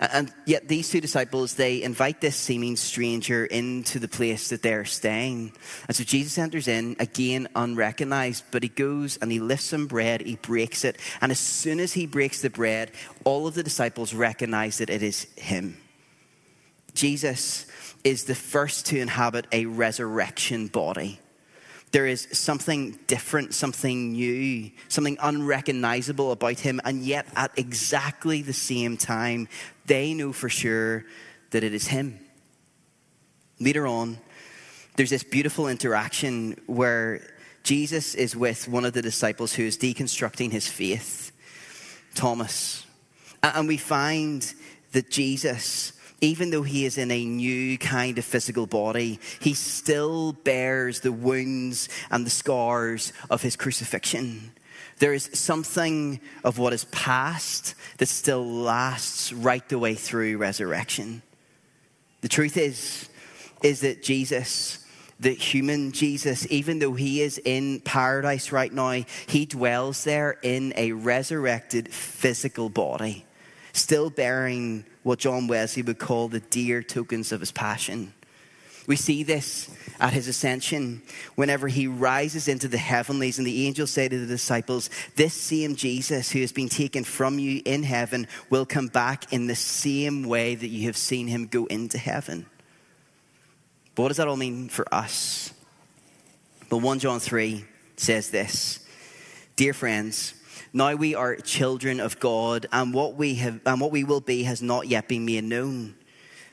And 0.00 0.32
yet, 0.46 0.68
these 0.68 0.88
two 0.88 1.00
disciples, 1.00 1.54
they 1.54 1.82
invite 1.82 2.20
this 2.20 2.36
seeming 2.36 2.76
stranger 2.76 3.44
into 3.44 3.98
the 3.98 4.06
place 4.06 4.50
that 4.50 4.62
they're 4.62 4.84
staying. 4.84 5.52
And 5.88 5.96
so 5.96 6.04
Jesus 6.04 6.38
enters 6.38 6.68
in, 6.68 6.94
again 7.00 7.48
unrecognized, 7.56 8.44
but 8.52 8.62
he 8.62 8.68
goes 8.68 9.16
and 9.16 9.32
he 9.32 9.40
lifts 9.40 9.66
some 9.66 9.88
bread, 9.88 10.20
he 10.20 10.36
breaks 10.36 10.84
it. 10.84 11.00
And 11.20 11.32
as 11.32 11.40
soon 11.40 11.80
as 11.80 11.94
he 11.94 12.06
breaks 12.06 12.42
the 12.42 12.50
bread, 12.50 12.92
all 13.24 13.48
of 13.48 13.54
the 13.54 13.64
disciples 13.64 14.14
recognize 14.14 14.78
that 14.78 14.88
it 14.88 15.02
is 15.02 15.24
him. 15.36 15.76
Jesus 16.94 17.66
is 18.04 18.24
the 18.24 18.36
first 18.36 18.86
to 18.86 19.00
inhabit 19.00 19.48
a 19.50 19.66
resurrection 19.66 20.68
body. 20.68 21.18
There 21.90 22.06
is 22.06 22.28
something 22.32 22.98
different, 23.06 23.54
something 23.54 24.12
new, 24.12 24.70
something 24.88 25.16
unrecognizable 25.22 26.32
about 26.32 26.60
him, 26.60 26.80
and 26.84 27.02
yet 27.02 27.26
at 27.34 27.58
exactly 27.58 28.42
the 28.42 28.52
same 28.52 28.96
time, 28.96 29.48
they 29.88 30.14
know 30.14 30.32
for 30.32 30.48
sure 30.48 31.04
that 31.50 31.64
it 31.64 31.74
is 31.74 31.88
him. 31.88 32.20
Later 33.58 33.86
on, 33.86 34.18
there's 34.96 35.10
this 35.10 35.24
beautiful 35.24 35.68
interaction 35.68 36.60
where 36.66 37.22
Jesus 37.64 38.14
is 38.14 38.36
with 38.36 38.68
one 38.68 38.84
of 38.84 38.92
the 38.92 39.02
disciples 39.02 39.52
who 39.54 39.64
is 39.64 39.76
deconstructing 39.76 40.52
his 40.52 40.68
faith, 40.68 41.32
Thomas. 42.14 42.86
And 43.42 43.66
we 43.66 43.76
find 43.76 44.52
that 44.92 45.10
Jesus 45.10 45.92
even 46.20 46.50
though 46.50 46.62
he 46.62 46.84
is 46.84 46.98
in 46.98 47.10
a 47.10 47.24
new 47.24 47.78
kind 47.78 48.18
of 48.18 48.24
physical 48.24 48.66
body, 48.66 49.20
he 49.40 49.54
still 49.54 50.32
bears 50.32 51.00
the 51.00 51.12
wounds 51.12 51.88
and 52.10 52.26
the 52.26 52.30
scars 52.30 53.12
of 53.30 53.42
his 53.42 53.54
crucifixion. 53.54 54.52
There 54.98 55.12
is 55.12 55.30
something 55.32 56.20
of 56.44 56.58
what 56.58 56.72
is 56.72 56.84
past 56.86 57.74
that 57.98 58.06
still 58.06 58.44
lasts 58.44 59.32
right 59.32 59.66
the 59.68 59.78
way 59.78 59.94
through 59.94 60.38
resurrection. 60.38 61.22
The 62.20 62.28
truth 62.28 62.56
is, 62.56 63.08
is 63.62 63.80
that 63.80 64.02
Jesus, 64.02 64.84
the 65.20 65.30
human 65.30 65.92
Jesus, 65.92 66.46
even 66.50 66.78
though 66.78 66.94
he 66.94 67.22
is 67.22 67.38
in 67.38 67.80
paradise 67.80 68.50
right 68.50 68.72
now, 68.72 69.04
he 69.26 69.46
dwells 69.46 70.04
there 70.04 70.38
in 70.42 70.72
a 70.76 70.92
resurrected 70.92 71.92
physical 71.92 72.68
body, 72.68 73.24
still 73.72 74.10
bearing 74.10 74.84
what 75.04 75.20
John 75.20 75.46
Wesley 75.46 75.82
would 75.82 75.98
call 75.98 76.28
the 76.28 76.40
dear 76.40 76.82
tokens 76.82 77.32
of 77.32 77.40
his 77.40 77.52
passion. 77.52 78.12
We 78.86 78.96
see 78.96 79.22
this 79.22 79.70
at 80.00 80.12
his 80.12 80.28
ascension 80.28 81.02
whenever 81.34 81.68
he 81.68 81.86
rises 81.86 82.48
into 82.48 82.68
the 82.68 82.78
heavenlies, 82.78 83.38
and 83.38 83.46
the 83.46 83.66
angels 83.66 83.90
say 83.90 84.08
to 84.08 84.18
the 84.18 84.26
disciples, 84.26 84.90
This 85.16 85.34
same 85.34 85.74
Jesus 85.74 86.30
who 86.30 86.40
has 86.40 86.52
been 86.52 86.68
taken 86.68 87.04
from 87.04 87.38
you 87.38 87.62
in 87.64 87.82
heaven 87.82 88.26
will 88.50 88.66
come 88.66 88.88
back 88.88 89.32
in 89.32 89.46
the 89.46 89.54
same 89.54 90.24
way 90.24 90.54
that 90.54 90.68
you 90.68 90.86
have 90.86 90.96
seen 90.96 91.26
him 91.26 91.46
go 91.46 91.66
into 91.66 91.98
heaven. 91.98 92.46
But 93.94 94.02
what 94.02 94.08
does 94.08 94.18
that 94.18 94.28
all 94.28 94.36
mean 94.36 94.68
for 94.68 94.86
us? 94.94 95.52
But 96.68 96.78
1 96.78 96.98
John 97.00 97.18
3 97.18 97.64
says 97.96 98.30
this 98.30 98.86
Dear 99.56 99.74
friends, 99.74 100.34
now 100.72 100.94
we 100.94 101.14
are 101.14 101.36
children 101.36 101.98
of 101.98 102.20
God, 102.20 102.66
and 102.72 102.92
what 102.92 103.14
we, 103.14 103.36
have, 103.36 103.60
and 103.64 103.80
what 103.80 103.90
we 103.90 104.04
will 104.04 104.20
be 104.20 104.42
has 104.44 104.62
not 104.62 104.86
yet 104.86 105.08
been 105.08 105.24
made 105.24 105.44
known. 105.44 105.96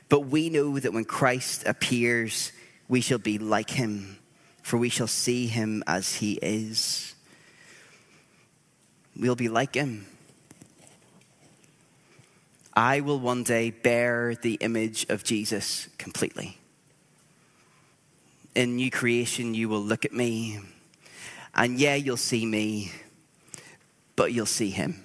But 0.08 0.20
we 0.20 0.48
know 0.48 0.78
that 0.78 0.92
when 0.92 1.04
Christ 1.04 1.64
appears, 1.66 2.52
we 2.88 3.00
shall 3.00 3.18
be 3.18 3.38
like 3.38 3.70
him, 3.70 4.18
for 4.62 4.76
we 4.76 4.88
shall 4.88 5.06
see 5.06 5.46
him 5.46 5.82
as 5.86 6.16
he 6.16 6.34
is. 6.42 7.14
We'll 9.16 9.36
be 9.36 9.48
like 9.48 9.74
him. 9.74 10.06
I 12.74 13.00
will 13.00 13.18
one 13.18 13.42
day 13.42 13.70
bear 13.70 14.34
the 14.34 14.54
image 14.54 15.06
of 15.08 15.24
Jesus 15.24 15.88
completely. 15.96 16.58
In 18.54 18.76
new 18.76 18.90
creation, 18.90 19.54
you 19.54 19.68
will 19.68 19.80
look 19.80 20.04
at 20.04 20.12
me, 20.12 20.60
and 21.54 21.78
yeah, 21.78 21.94
you'll 21.94 22.16
see 22.16 22.44
me, 22.44 22.92
but 24.14 24.32
you'll 24.32 24.46
see 24.46 24.70
him. 24.70 25.04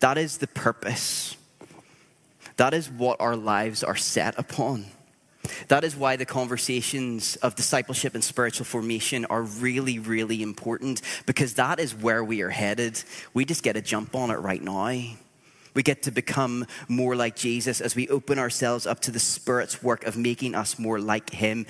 That 0.00 0.18
is 0.18 0.38
the 0.38 0.46
purpose 0.46 1.36
that 2.56 2.72
is 2.72 2.90
what 2.90 3.20
our 3.20 3.36
lives 3.36 3.84
are 3.84 3.96
set 3.96 4.38
upon. 4.38 4.86
That 5.68 5.84
is 5.84 5.96
why 5.96 6.16
the 6.16 6.24
conversations 6.24 7.36
of 7.36 7.54
discipleship 7.54 8.14
and 8.14 8.22
spiritual 8.22 8.64
formation 8.64 9.24
are 9.26 9.42
really, 9.42 9.98
really 9.98 10.42
important 10.42 11.02
because 11.26 11.54
that 11.54 11.78
is 11.78 11.94
where 11.94 12.22
we 12.24 12.42
are 12.42 12.50
headed. 12.50 13.02
We 13.34 13.44
just 13.44 13.62
get 13.62 13.76
a 13.76 13.82
jump 13.82 14.14
on 14.14 14.30
it 14.30 14.36
right 14.36 14.62
now. 14.62 15.16
We 15.74 15.82
get 15.82 16.04
to 16.04 16.10
become 16.10 16.66
more 16.88 17.14
like 17.14 17.36
Jesus 17.36 17.82
as 17.82 17.94
we 17.94 18.08
open 18.08 18.38
ourselves 18.38 18.86
up 18.86 19.00
to 19.00 19.10
the 19.10 19.20
Spirit's 19.20 19.82
work 19.82 20.04
of 20.04 20.16
making 20.16 20.54
us 20.54 20.78
more 20.78 20.98
like 20.98 21.30
Him. 21.30 21.66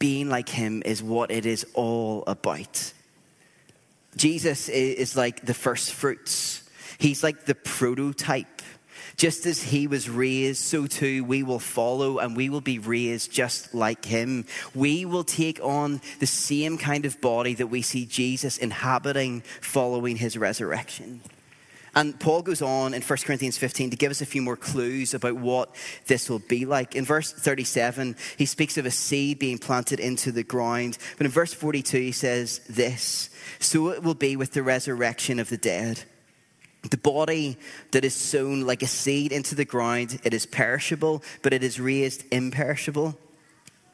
Being 0.00 0.28
like 0.28 0.48
Him 0.48 0.82
is 0.84 1.02
what 1.02 1.30
it 1.30 1.46
is 1.46 1.64
all 1.74 2.24
about. 2.26 2.92
Jesus 4.16 4.68
is 4.68 5.16
like 5.16 5.44
the 5.46 5.54
first 5.54 5.92
fruits, 5.92 6.68
He's 6.98 7.22
like 7.22 7.44
the 7.44 7.54
prototype 7.54 8.53
just 9.16 9.46
as 9.46 9.62
he 9.62 9.86
was 9.86 10.08
raised, 10.08 10.62
so 10.62 10.86
too 10.86 11.24
we 11.24 11.42
will 11.42 11.58
follow 11.58 12.18
and 12.18 12.36
we 12.36 12.48
will 12.48 12.60
be 12.60 12.78
raised 12.78 13.32
just 13.32 13.74
like 13.74 14.04
him. 14.04 14.46
We 14.74 15.04
will 15.04 15.24
take 15.24 15.60
on 15.62 16.00
the 16.20 16.26
same 16.26 16.78
kind 16.78 17.06
of 17.06 17.20
body 17.20 17.54
that 17.54 17.68
we 17.68 17.82
see 17.82 18.06
Jesus 18.06 18.58
inhabiting 18.58 19.42
following 19.60 20.16
his 20.16 20.36
resurrection. 20.36 21.20
And 21.96 22.18
Paul 22.18 22.42
goes 22.42 22.60
on 22.60 22.92
in 22.92 23.02
1 23.02 23.18
Corinthians 23.24 23.56
15 23.56 23.90
to 23.90 23.96
give 23.96 24.10
us 24.10 24.20
a 24.20 24.26
few 24.26 24.42
more 24.42 24.56
clues 24.56 25.14
about 25.14 25.36
what 25.36 25.74
this 26.06 26.28
will 26.28 26.40
be 26.40 26.66
like. 26.66 26.96
In 26.96 27.04
verse 27.04 27.32
37, 27.32 28.16
he 28.36 28.46
speaks 28.46 28.76
of 28.76 28.86
a 28.86 28.90
seed 28.90 29.38
being 29.38 29.58
planted 29.58 30.00
into 30.00 30.32
the 30.32 30.42
ground. 30.42 30.98
But 31.16 31.26
in 31.26 31.32
verse 31.32 31.54
42, 31.54 31.98
he 31.98 32.12
says 32.12 32.60
this 32.68 33.30
So 33.60 33.90
it 33.90 34.02
will 34.02 34.14
be 34.14 34.36
with 34.36 34.52
the 34.52 34.62
resurrection 34.62 35.38
of 35.38 35.50
the 35.50 35.56
dead. 35.56 36.02
The 36.90 36.98
body 36.98 37.56
that 37.92 38.04
is 38.04 38.14
sown 38.14 38.62
like 38.62 38.82
a 38.82 38.86
seed 38.86 39.32
into 39.32 39.54
the 39.54 39.64
ground, 39.64 40.20
it 40.24 40.34
is 40.34 40.46
perishable, 40.46 41.22
but 41.42 41.52
it 41.52 41.62
is 41.62 41.80
raised 41.80 42.24
imperishable. 42.30 43.18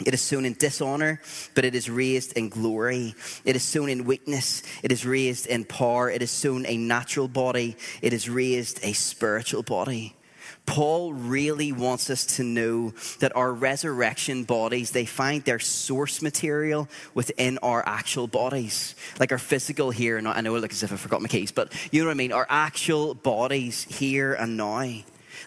It 0.05 0.15
is 0.15 0.23
sown 0.23 0.45
in 0.45 0.55
dishonor, 0.55 1.21
but 1.55 1.65
it 1.65 1.75
is 1.75 1.91
raised 1.91 2.33
in 2.33 2.49
glory. 2.49 3.15
It 3.45 3.55
is 3.55 3.63
sown 3.63 3.89
in 3.89 4.05
weakness, 4.05 4.63
it 4.83 4.93
is 4.93 5.05
raised 5.05 5.47
in 5.47 5.65
power. 5.65 6.11
It 6.11 6.23
is 6.23 6.31
sown 6.31 6.65
a 6.67 6.77
natural 6.77 7.29
body, 7.29 7.77
it 8.03 8.13
is 8.13 8.29
raised 8.29 8.81
a 8.83 8.93
spiritual 8.93 9.63
body. 9.63 10.17
Paul 10.67 11.13
really 11.13 11.73
wants 11.73 12.11
us 12.11 12.25
to 12.37 12.45
know 12.45 12.93
that 13.19 13.35
our 13.35 13.53
resurrection 13.53 14.45
bodies, 14.45 14.93
they 14.93 15.05
find 15.05 15.45
their 15.45 15.59
source 15.59 16.23
material 16.23 16.89
within 17.13 17.59
our 17.59 17.83
actual 17.87 18.29
bodies. 18.29 18.95
Like 19.19 19.33
our 19.33 19.39
physical 19.39 19.91
here, 19.91 20.17
and 20.17 20.29
I 20.29 20.41
know 20.41 20.55
it 20.55 20.61
looks 20.61 20.77
as 20.77 20.85
if 20.85 20.93
I 20.93 20.97
forgot 20.97 21.23
my 21.23 21.29
keys, 21.29 21.51
but 21.51 21.73
you 21.91 22.03
know 22.03 22.07
what 22.07 22.13
I 22.13 22.17
mean? 22.17 22.33
Our 22.33 22.47
actual 22.49 23.15
bodies 23.15 23.85
here 23.85 24.35
and 24.35 24.57
now. 24.57 24.93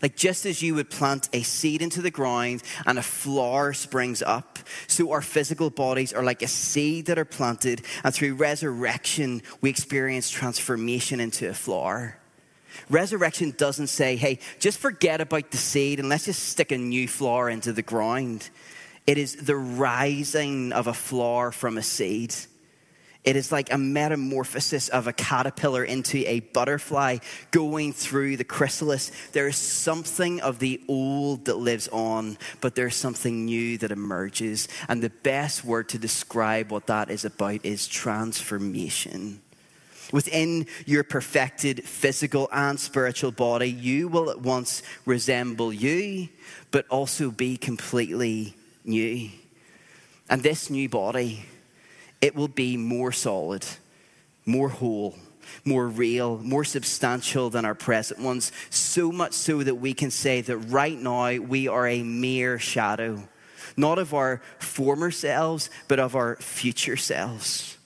Like 0.01 0.15
just 0.15 0.45
as 0.45 0.61
you 0.61 0.75
would 0.75 0.89
plant 0.89 1.29
a 1.33 1.43
seed 1.43 1.81
into 1.81 2.01
the 2.01 2.11
ground 2.11 2.63
and 2.85 2.97
a 2.97 3.03
flower 3.03 3.73
springs 3.73 4.21
up, 4.21 4.59
so 4.87 5.11
our 5.11 5.21
physical 5.21 5.69
bodies 5.69 6.13
are 6.13 6.23
like 6.23 6.41
a 6.41 6.47
seed 6.47 7.05
that 7.05 7.19
are 7.19 7.25
planted, 7.25 7.83
and 8.03 8.13
through 8.13 8.35
resurrection, 8.35 9.41
we 9.61 9.69
experience 9.69 10.29
transformation 10.29 11.19
into 11.19 11.49
a 11.49 11.53
flower. 11.53 12.17
Resurrection 12.89 13.53
doesn't 13.57 13.87
say, 13.87 14.15
hey, 14.15 14.39
just 14.59 14.79
forget 14.79 15.21
about 15.21 15.51
the 15.51 15.57
seed 15.57 15.99
and 15.99 16.09
let's 16.09 16.25
just 16.25 16.43
stick 16.43 16.71
a 16.71 16.77
new 16.77 17.07
flower 17.07 17.49
into 17.49 17.73
the 17.73 17.81
ground. 17.81 18.49
It 19.05 19.17
is 19.17 19.35
the 19.35 19.55
rising 19.55 20.71
of 20.71 20.87
a 20.87 20.93
flower 20.93 21.51
from 21.51 21.77
a 21.77 21.83
seed. 21.83 22.33
It 23.23 23.37
is 23.37 23.51
like 23.51 23.71
a 23.71 23.77
metamorphosis 23.77 24.89
of 24.89 25.07
a 25.07 25.13
caterpillar 25.13 25.83
into 25.83 26.27
a 26.27 26.41
butterfly 26.41 27.19
going 27.51 27.93
through 27.93 28.35
the 28.37 28.43
chrysalis. 28.43 29.11
There 29.31 29.47
is 29.47 29.55
something 29.55 30.41
of 30.41 30.59
the 30.59 30.81
old 30.89 31.45
that 31.45 31.55
lives 31.55 31.87
on, 31.87 32.37
but 32.59 32.75
there's 32.75 32.95
something 32.95 33.45
new 33.45 33.77
that 33.77 33.91
emerges. 33.91 34.67
And 34.89 35.01
the 35.01 35.09
best 35.09 35.63
word 35.63 35.89
to 35.89 35.97
describe 35.97 36.69
what 36.69 36.87
that 36.87 37.09
is 37.09 37.23
about 37.23 37.65
is 37.65 37.87
transformation. 37.87 39.42
Within 40.13 40.67
your 40.85 41.03
perfected 41.03 41.83
physical 41.85 42.47
and 42.51 42.79
spiritual 42.79 43.31
body, 43.31 43.71
you 43.71 44.07
will 44.07 44.29
at 44.29 44.39
once 44.39 44.83
resemble 45.07 45.73
you, 45.73 46.29
but 46.69 46.87
also 46.87 47.31
be 47.31 47.57
completely 47.57 48.55
new. 48.85 49.31
And 50.29 50.43
this 50.43 50.69
new 50.69 50.87
body, 50.87 51.45
it 52.21 52.35
will 52.35 52.47
be 52.47 52.77
more 52.77 53.11
solid, 53.11 53.65
more 54.45 54.69
whole, 54.69 55.15
more 55.65 55.87
real, 55.87 56.37
more 56.37 56.63
substantial 56.63 57.49
than 57.49 57.65
our 57.65 57.73
present 57.73 58.19
ones. 58.19 58.51
So 58.69 59.11
much 59.11 59.33
so 59.33 59.63
that 59.63 59.75
we 59.75 59.95
can 59.95 60.11
say 60.11 60.41
that 60.41 60.57
right 60.57 60.97
now 60.97 61.39
we 61.39 61.67
are 61.67 61.87
a 61.87 62.03
mere 62.03 62.59
shadow, 62.59 63.27
not 63.75 63.97
of 63.97 64.13
our 64.13 64.43
former 64.59 65.09
selves, 65.09 65.71
but 65.87 65.99
of 65.99 66.15
our 66.15 66.35
future 66.35 66.97
selves. 66.97 67.77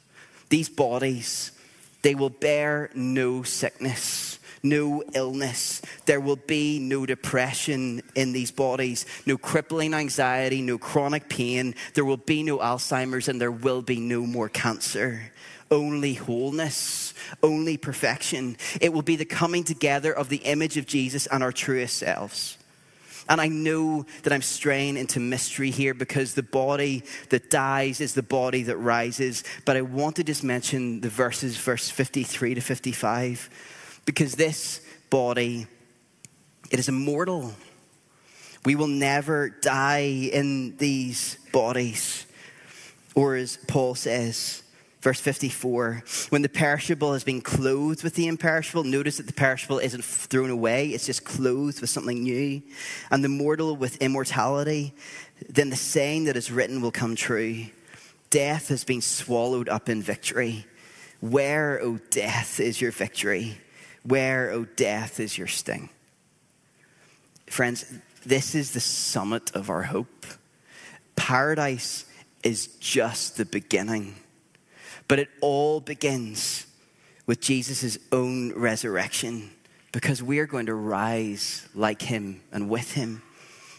These 0.50 0.68
bodies, 0.68 1.54
they 2.02 2.16
will 2.16 2.30
bear 2.30 2.90
no 2.94 3.44
sickness, 3.44 4.40
no 4.64 5.04
illness. 5.14 5.82
There 6.06 6.20
will 6.20 6.36
be 6.38 6.80
no 6.80 7.06
depression 7.06 8.02
in 8.16 8.34
these 8.34 8.52
bodies, 8.52 9.06
no 9.26 9.38
crippling 9.38 9.94
anxiety, 9.94 10.62
no 10.62 10.78
chronic 10.78 11.30
pain. 11.30 11.76
There 11.94 12.06
will 12.06 12.18
be 12.18 12.44
no 12.44 12.58
Alzheimer's, 12.60 13.28
and 13.28 13.42
there 13.42 13.52
will 13.52 13.82
be 13.82 14.00
no 14.00 14.26
more 14.26 14.50
cancer. 14.50 15.32
Only 15.70 16.14
wholeness, 16.14 17.14
only 17.44 17.78
perfection. 17.78 18.58
It 18.80 18.94
will 18.94 19.02
be 19.02 19.18
the 19.18 19.26
coming 19.26 19.64
together 19.64 20.14
of 20.14 20.30
the 20.30 20.38
image 20.38 20.78
of 20.78 20.86
Jesus 20.86 21.28
and 21.28 21.44
our 21.44 21.52
truest 21.52 21.98
selves. 21.98 22.57
And 23.30 23.42
I 23.42 23.48
know 23.48 24.06
that 24.24 24.32
I'm 24.32 24.42
straying 24.42 24.98
into 24.98 25.20
mystery 25.20 25.72
here 25.72 25.94
because 25.94 26.34
the 26.34 26.44
body 26.44 27.04
that 27.30 27.50
dies 27.50 28.00
is 28.00 28.14
the 28.14 28.24
body 28.24 28.64
that 28.64 28.78
rises. 28.78 29.44
But 29.66 29.76
I 29.76 29.82
want 29.82 30.16
to 30.18 30.24
just 30.24 30.44
mention 30.44 31.02
the 31.02 31.10
verses, 31.10 31.58
verse 31.58 31.90
53 31.90 32.56
to 32.56 32.62
55, 32.62 34.02
because 34.06 34.36
this 34.36 34.82
body, 35.10 35.68
it 36.72 36.80
is 36.80 36.88
immortal. 36.88 37.54
We 38.66 38.76
will 38.76 38.88
never 38.88 39.50
die 39.50 40.30
in 40.32 40.78
these 40.78 41.38
bodies. 41.52 42.26
Or 43.16 43.36
as 43.36 43.58
Paul 43.68 43.96
says, 43.96 44.64
Verse 45.02 45.20
54 45.20 46.04
When 46.30 46.42
the 46.42 46.50
perishable 46.50 47.14
has 47.14 47.24
been 47.24 47.42
clothed 47.42 48.04
with 48.04 48.16
the 48.16 48.28
imperishable, 48.28 48.84
notice 48.84 49.18
that 49.18 49.28
the 49.28 49.34
perishable 49.34 49.80
isn't 49.80 50.04
thrown 50.04 50.50
away, 50.50 50.90
it's 50.90 51.06
just 51.06 51.24
clothed 51.24 51.82
with 51.82 51.90
something 51.90 52.24
new. 52.24 52.62
And 53.12 53.24
the 53.24 53.30
mortal 53.30 53.76
with 53.76 53.98
immortality, 53.98 54.94
then 55.50 55.70
the 55.70 55.76
saying 55.76 56.26
that 56.26 56.36
is 56.36 56.52
written 56.52 56.82
will 56.82 56.92
come 56.92 57.16
true 57.16 57.68
Death 58.30 58.68
has 58.68 58.84
been 58.84 59.02
swallowed 59.02 59.70
up 59.70 59.88
in 59.88 60.02
victory. 60.02 60.66
Where, 61.22 61.80
O 61.82 61.94
oh 61.94 62.00
death, 62.10 62.60
is 62.60 62.82
your 62.82 62.92
victory? 62.92 63.58
Where, 64.04 64.52
O 64.52 64.60
oh 64.60 64.66
death, 64.76 65.20
is 65.20 65.38
your 65.38 65.48
sting? 65.48 65.90
Friends, 67.48 67.92
this 68.26 68.54
is 68.54 68.72
the 68.72 68.80
summit 68.80 69.56
of 69.56 69.70
our 69.70 69.84
hope. 69.84 70.26
Paradise 71.16 72.06
is 72.44 72.68
just 72.80 73.38
the 73.38 73.46
beginning. 73.46 74.16
But 75.08 75.20
it 75.20 75.30
all 75.42 75.80
begins 75.80 76.66
with 77.26 77.40
Jesus' 77.42 77.98
own 78.12 78.54
resurrection 78.54 79.52
because 79.92 80.22
we 80.22 80.40
are 80.40 80.46
going 80.46 80.66
to 80.66 80.74
rise 80.74 81.68
like 81.74 82.02
him 82.02 82.42
and 82.52 82.70
with 82.70 82.94
him. 82.94 83.22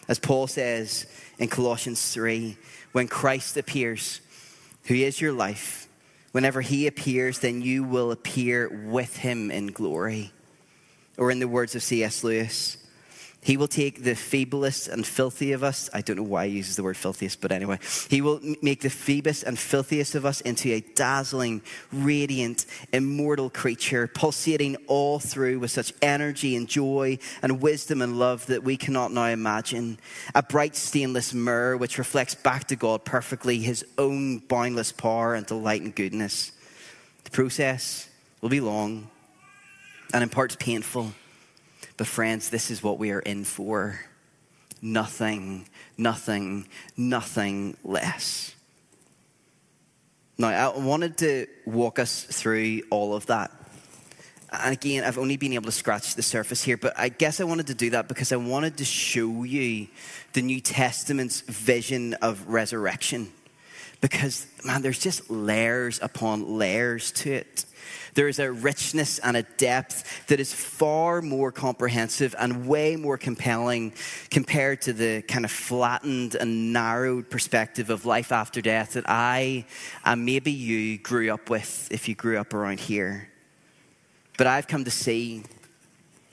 As 0.08 0.18
Paul 0.18 0.46
says 0.46 1.06
in 1.38 1.48
Colossians 1.48 2.12
3, 2.12 2.56
when 2.92 3.08
Christ 3.08 3.56
appears, 3.56 4.20
who 4.84 4.94
is 4.94 5.20
your 5.20 5.32
life, 5.32 5.86
whenever 6.32 6.62
he 6.62 6.86
appears, 6.86 7.40
then 7.40 7.60
you 7.60 7.84
will 7.84 8.10
appear 8.10 8.68
with 8.86 9.18
him 9.18 9.50
in 9.50 9.66
glory. 9.68 10.32
Or 11.18 11.30
in 11.30 11.40
the 11.40 11.48
words 11.48 11.74
of 11.74 11.82
C.S. 11.82 12.24
Lewis, 12.24 12.78
he 13.40 13.56
will 13.56 13.68
take 13.68 14.02
the 14.02 14.14
feeblest 14.14 14.88
and 14.88 15.06
filthy 15.06 15.52
of 15.52 15.62
us. 15.62 15.88
I 15.94 16.00
don't 16.00 16.16
know 16.16 16.22
why 16.22 16.48
he 16.48 16.56
uses 16.56 16.76
the 16.76 16.82
word 16.82 16.96
filthiest, 16.96 17.40
but 17.40 17.52
anyway. 17.52 17.78
He 18.10 18.20
will 18.20 18.40
make 18.62 18.80
the 18.80 18.88
feeblest 18.88 19.44
and 19.44 19.58
filthiest 19.58 20.14
of 20.14 20.26
us 20.26 20.40
into 20.40 20.72
a 20.72 20.80
dazzling, 20.80 21.62
radiant, 21.92 22.66
immortal 22.92 23.48
creature, 23.48 24.08
pulsating 24.08 24.76
all 24.86 25.18
through 25.18 25.60
with 25.60 25.70
such 25.70 25.92
energy 26.02 26.56
and 26.56 26.68
joy 26.68 27.18
and 27.40 27.62
wisdom 27.62 28.02
and 28.02 28.18
love 28.18 28.44
that 28.46 28.64
we 28.64 28.76
cannot 28.76 29.12
now 29.12 29.26
imagine. 29.26 29.98
A 30.34 30.42
bright 30.42 30.74
stainless 30.74 31.32
mirror 31.32 31.76
which 31.76 31.96
reflects 31.96 32.34
back 32.34 32.66
to 32.68 32.76
God 32.76 33.04
perfectly 33.04 33.60
his 33.60 33.84
own 33.96 34.38
boundless 34.38 34.90
power 34.90 35.34
and 35.34 35.46
delight 35.46 35.82
and 35.82 35.94
goodness. 35.94 36.52
The 37.24 37.30
process 37.30 38.08
will 38.40 38.48
be 38.48 38.60
long 38.60 39.08
and 40.12 40.22
in 40.22 40.28
parts 40.28 40.56
painful. 40.56 41.12
But, 41.98 42.06
friends, 42.06 42.48
this 42.48 42.70
is 42.70 42.82
what 42.82 42.98
we 42.98 43.10
are 43.10 43.20
in 43.20 43.44
for 43.44 44.00
nothing, 44.80 45.68
nothing, 45.98 46.68
nothing 46.96 47.76
less. 47.84 48.54
Now, 50.38 50.48
I 50.48 50.78
wanted 50.78 51.18
to 51.18 51.48
walk 51.66 51.98
us 51.98 52.22
through 52.22 52.82
all 52.90 53.14
of 53.14 53.26
that. 53.26 53.50
And 54.52 54.72
again, 54.72 55.02
I've 55.02 55.18
only 55.18 55.36
been 55.36 55.52
able 55.52 55.66
to 55.66 55.72
scratch 55.72 56.14
the 56.14 56.22
surface 56.22 56.62
here, 56.62 56.76
but 56.76 56.96
I 56.96 57.08
guess 57.08 57.40
I 57.40 57.44
wanted 57.44 57.66
to 57.66 57.74
do 57.74 57.90
that 57.90 58.06
because 58.06 58.30
I 58.32 58.36
wanted 58.36 58.76
to 58.78 58.84
show 58.84 59.42
you 59.42 59.88
the 60.32 60.40
New 60.40 60.60
Testament's 60.60 61.40
vision 61.40 62.14
of 62.14 62.46
resurrection. 62.48 63.32
Because, 64.00 64.46
man, 64.64 64.82
there's 64.82 65.00
just 65.00 65.28
layers 65.28 65.98
upon 66.00 66.56
layers 66.56 67.10
to 67.12 67.32
it. 67.32 67.64
There 68.14 68.28
is 68.28 68.38
a 68.38 68.50
richness 68.50 69.18
and 69.18 69.36
a 69.36 69.42
depth 69.42 70.26
that 70.26 70.40
is 70.40 70.52
far 70.52 71.22
more 71.22 71.52
comprehensive 71.52 72.34
and 72.38 72.66
way 72.66 72.96
more 72.96 73.18
compelling 73.18 73.92
compared 74.30 74.82
to 74.82 74.92
the 74.92 75.22
kind 75.22 75.44
of 75.44 75.50
flattened 75.50 76.34
and 76.34 76.72
narrowed 76.72 77.30
perspective 77.30 77.90
of 77.90 78.06
life 78.06 78.32
after 78.32 78.60
death 78.60 78.94
that 78.94 79.04
I 79.08 79.64
and 80.04 80.24
maybe 80.24 80.52
you 80.52 80.98
grew 80.98 81.32
up 81.32 81.50
with 81.50 81.88
if 81.90 82.08
you 82.08 82.14
grew 82.14 82.38
up 82.38 82.54
around 82.54 82.80
here. 82.80 83.28
But 84.36 84.46
I've 84.46 84.68
come 84.68 84.84
to 84.84 84.90
see 84.90 85.44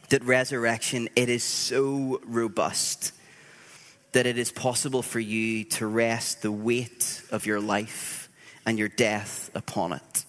that 0.09 0.23
resurrection 0.23 1.09
it 1.15 1.29
is 1.29 1.43
so 1.43 2.21
robust 2.25 3.11
that 4.11 4.25
it 4.25 4.37
is 4.37 4.51
possible 4.51 5.01
for 5.01 5.19
you 5.19 5.65
to 5.65 5.87
rest 5.87 6.41
the 6.41 6.51
weight 6.51 7.21
of 7.31 7.45
your 7.45 7.59
life 7.59 8.29
and 8.65 8.79
your 8.79 8.87
death 8.87 9.49
upon 9.53 9.93
it 9.93 10.24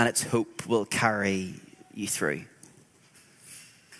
and 0.00 0.08
its 0.08 0.22
hope 0.22 0.66
will 0.66 0.86
carry 0.86 1.52
you 1.92 2.06
through. 2.06 2.42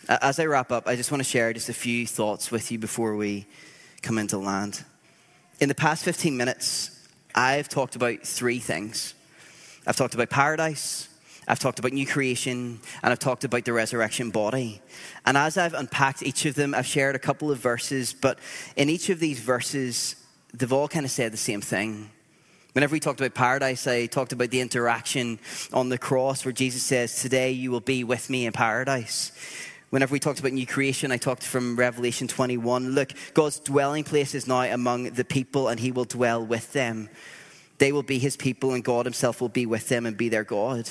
As 0.09 0.41
I 0.41 0.47
wrap 0.47 0.73
up, 0.73 0.89
I 0.89 0.97
just 0.97 1.11
want 1.11 1.23
to 1.23 1.29
share 1.29 1.53
just 1.53 1.69
a 1.69 1.75
few 1.75 2.07
thoughts 2.07 2.51
with 2.51 2.73
you 2.73 2.79
before 2.79 3.17
we 3.17 3.47
come 4.01 4.17
into 4.17 4.39
land. 4.39 4.83
In 5.61 5.69
the 5.69 5.75
past 5.75 6.03
15 6.03 6.35
minutes, 6.35 7.07
I've 7.35 7.69
talked 7.69 7.97
about 7.97 8.23
three 8.23 8.59
things 8.61 9.13
I've 9.87 9.97
talked 9.97 10.15
about 10.15 10.31
paradise, 10.31 11.09
I've 11.47 11.59
talked 11.59 11.79
about 11.79 11.93
new 11.93 12.07
creation, 12.07 12.81
and 13.03 13.13
I've 13.13 13.19
talked 13.19 13.45
about 13.45 13.67
the 13.67 13.75
resurrection 13.75 14.31
body. 14.31 14.81
And 15.27 15.37
as 15.37 15.59
I've 15.59 15.75
unpacked 15.75 16.23
each 16.23 16.47
of 16.47 16.55
them, 16.55 16.75
I've 16.75 16.87
shared 16.87 17.15
a 17.15 17.19
couple 17.19 17.51
of 17.51 17.59
verses, 17.59 18.15
but 18.15 18.39
in 18.75 18.89
each 18.89 19.11
of 19.11 19.21
these 19.21 19.39
verses, 19.39 20.17
they've 20.55 20.73
all 20.73 20.89
kind 20.89 21.05
of 21.05 21.11
said 21.11 21.31
the 21.31 21.37
same 21.37 21.61
thing. 21.61 22.11
Whenever 22.73 22.93
we 22.93 23.01
talked 23.01 23.21
about 23.21 23.35
paradise, 23.35 23.89
I 23.89 24.07
talked 24.07 24.33
about 24.33 24.51
the 24.51 24.61
interaction 24.61 25.41
on 25.73 25.89
the 25.89 25.99
cross 25.99 26.45
where 26.45 26.53
Jesus 26.53 26.85
says, 26.85 27.21
Today 27.21 27.51
you 27.51 27.73
will 27.73 27.81
be 27.81 28.05
with 28.05 28.31
me 28.31 28.47
in 28.47 28.53
paradise. 28.53 29.33
Whenever 29.91 30.13
we 30.13 30.21
talked 30.21 30.39
about 30.39 30.53
new 30.53 30.67
creation, 30.67 31.11
I 31.11 31.17
talked 31.17 31.43
from 31.43 31.75
Revelation 31.75 32.29
21. 32.29 32.91
Look, 32.91 33.13
God's 33.35 33.59
dwelling 33.59 34.05
place 34.05 34.37
is 34.37 34.47
now 34.47 34.61
among 34.61 35.11
the 35.11 35.25
people, 35.25 35.67
and 35.67 35.81
he 35.81 35.91
will 35.91 36.05
dwell 36.05 36.47
with 36.47 36.73
them. 36.73 37.09
They 37.79 37.91
will 37.91 38.05
be 38.05 38.21
his 38.21 38.37
people, 38.37 38.73
and 38.73 38.85
God 38.85 39.05
himself 39.05 39.41
will 39.41 39.49
be 39.49 39.67
with 39.67 39.89
them 39.89 40.07
and 40.07 40.17
be 40.17 40.29
their 40.29 40.45
God. 40.45 40.89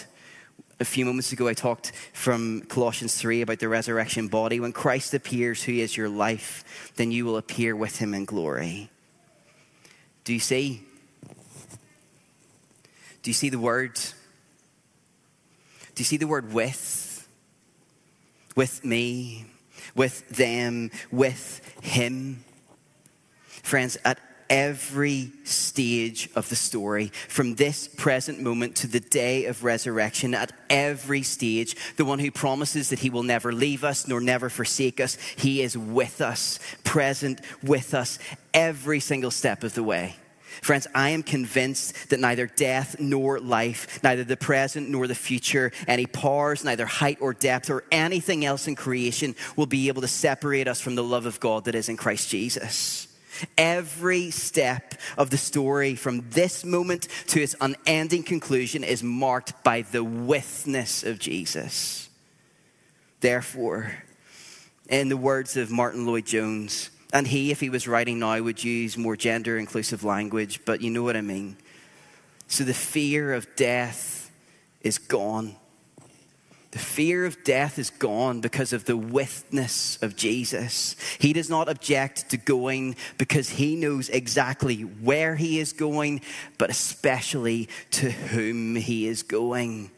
A 0.81 0.85
few 0.85 1.05
moments 1.05 1.31
ago, 1.31 1.47
I 1.47 1.53
talked 1.53 1.93
from 2.11 2.61
Colossians 2.63 3.15
3 3.15 3.41
about 3.41 3.59
the 3.59 3.69
resurrection 3.69 4.27
body. 4.27 4.59
When 4.59 4.73
Christ 4.73 5.13
appears, 5.13 5.63
who 5.63 5.71
is 5.71 5.95
your 5.95 6.09
life, 6.09 6.91
then 6.97 7.09
you 7.11 7.23
will 7.23 7.37
appear 7.37 7.73
with 7.73 7.99
him 7.99 8.13
in 8.13 8.25
glory. 8.25 8.89
Do 10.25 10.33
you 10.33 10.39
see? 10.39 10.83
Do 13.29 13.31
you 13.31 13.35
see 13.35 13.49
the 13.49 13.59
word? 13.59 13.93
Do 13.93 16.01
you 16.01 16.03
see 16.03 16.17
the 16.17 16.25
word 16.25 16.51
with? 16.51 17.29
With 18.55 18.83
me, 18.83 19.45
with 19.93 20.27
them, 20.29 20.89
with 21.11 21.61
him. 21.83 22.43
Friends, 23.45 23.99
at 24.03 24.17
every 24.49 25.31
stage 25.43 26.27
of 26.33 26.49
the 26.49 26.55
story, 26.55 27.11
from 27.27 27.53
this 27.53 27.87
present 27.87 28.41
moment 28.41 28.77
to 28.77 28.87
the 28.87 28.99
day 28.99 29.45
of 29.45 29.63
resurrection, 29.63 30.33
at 30.33 30.51
every 30.67 31.21
stage, 31.21 31.75
the 31.97 32.05
one 32.05 32.17
who 32.17 32.31
promises 32.31 32.89
that 32.89 32.97
he 32.97 33.11
will 33.11 33.21
never 33.21 33.53
leave 33.53 33.83
us 33.83 34.07
nor 34.07 34.19
never 34.19 34.49
forsake 34.49 34.99
us, 34.99 35.19
he 35.37 35.61
is 35.61 35.77
with 35.77 36.19
us, 36.19 36.57
present 36.83 37.41
with 37.61 37.93
us 37.93 38.17
every 38.55 38.99
single 38.99 39.29
step 39.29 39.63
of 39.63 39.75
the 39.75 39.83
way. 39.83 40.15
Friends, 40.61 40.87
I 40.93 41.09
am 41.09 41.23
convinced 41.23 42.09
that 42.09 42.19
neither 42.19 42.47
death 42.47 42.99
nor 42.99 43.39
life, 43.39 44.01
neither 44.03 44.23
the 44.23 44.37
present 44.37 44.89
nor 44.89 45.07
the 45.07 45.15
future, 45.15 45.71
any 45.87 46.05
powers, 46.05 46.63
neither 46.63 46.85
height 46.85 47.17
or 47.21 47.33
depth, 47.33 47.69
or 47.69 47.83
anything 47.91 48.45
else 48.45 48.67
in 48.67 48.75
creation 48.75 49.35
will 49.55 49.65
be 49.65 49.87
able 49.87 50.01
to 50.01 50.07
separate 50.07 50.67
us 50.67 50.81
from 50.81 50.95
the 50.95 51.03
love 51.03 51.25
of 51.25 51.39
God 51.39 51.65
that 51.65 51.75
is 51.75 51.89
in 51.89 51.97
Christ 51.97 52.29
Jesus. 52.29 53.07
Every 53.57 54.31
step 54.31 54.95
of 55.17 55.29
the 55.29 55.37
story 55.37 55.95
from 55.95 56.29
this 56.31 56.65
moment 56.65 57.07
to 57.27 57.41
its 57.41 57.55
unending 57.61 58.23
conclusion 58.23 58.83
is 58.83 59.01
marked 59.01 59.63
by 59.63 59.83
the 59.83 60.03
witness 60.03 61.03
of 61.03 61.19
Jesus. 61.19 62.09
Therefore, 63.21 63.93
in 64.89 65.09
the 65.09 65.17
words 65.17 65.55
of 65.55 65.71
Martyn 65.71 66.05
Lloyd-Jones, 66.05 66.89
and 67.11 67.27
he, 67.27 67.51
if 67.51 67.59
he 67.59 67.69
was 67.69 67.87
writing 67.87 68.19
now, 68.19 68.39
would 68.39 68.63
use 68.63 68.97
more 68.97 69.15
gender 69.15 69.57
inclusive 69.57 70.03
language, 70.03 70.61
but 70.65 70.81
you 70.81 70.91
know 70.91 71.03
what 71.03 71.17
I 71.17 71.21
mean. 71.21 71.57
So 72.47 72.63
the 72.63 72.73
fear 72.73 73.33
of 73.33 73.47
death 73.55 74.31
is 74.81 74.97
gone. 74.97 75.55
The 76.71 76.79
fear 76.79 77.25
of 77.25 77.43
death 77.43 77.79
is 77.79 77.89
gone 77.89 78.41
because 78.41 78.73
of 78.73 78.85
the 78.85 78.95
witness 78.95 79.97
of 80.03 80.15
Jesus. 80.15 80.95
He 81.17 81.33
does 81.33 81.49
not 81.49 81.67
object 81.67 82.29
to 82.29 82.37
going 82.37 82.95
because 83.17 83.49
he 83.49 83.75
knows 83.75 84.09
exactly 84.09 84.81
where 84.81 85.35
he 85.35 85.59
is 85.59 85.73
going, 85.73 86.21
but 86.59 86.69
especially 86.69 87.69
to 87.91 88.11
whom 88.11 88.75
he 88.75 89.07
is 89.07 89.23
going. 89.23 89.89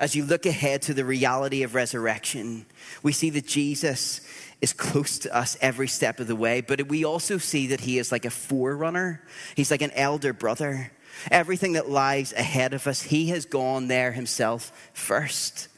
As 0.00 0.16
you 0.16 0.24
look 0.24 0.46
ahead 0.46 0.80
to 0.82 0.94
the 0.94 1.04
reality 1.04 1.62
of 1.62 1.74
resurrection, 1.74 2.64
we 3.02 3.12
see 3.12 3.28
that 3.30 3.46
Jesus 3.46 4.22
is 4.62 4.72
close 4.72 5.18
to 5.20 5.36
us 5.36 5.58
every 5.60 5.88
step 5.88 6.20
of 6.20 6.26
the 6.26 6.34
way, 6.34 6.62
but 6.62 6.88
we 6.88 7.04
also 7.04 7.36
see 7.36 7.66
that 7.68 7.80
he 7.80 7.98
is 7.98 8.10
like 8.10 8.24
a 8.24 8.30
forerunner. 8.30 9.22
He's 9.54 9.70
like 9.70 9.82
an 9.82 9.90
elder 9.92 10.32
brother. 10.32 10.90
Everything 11.30 11.74
that 11.74 11.90
lies 11.90 12.32
ahead 12.32 12.72
of 12.72 12.86
us, 12.86 13.02
he 13.02 13.28
has 13.28 13.44
gone 13.44 13.88
there 13.88 14.12
himself 14.12 14.72
first. 14.94 15.68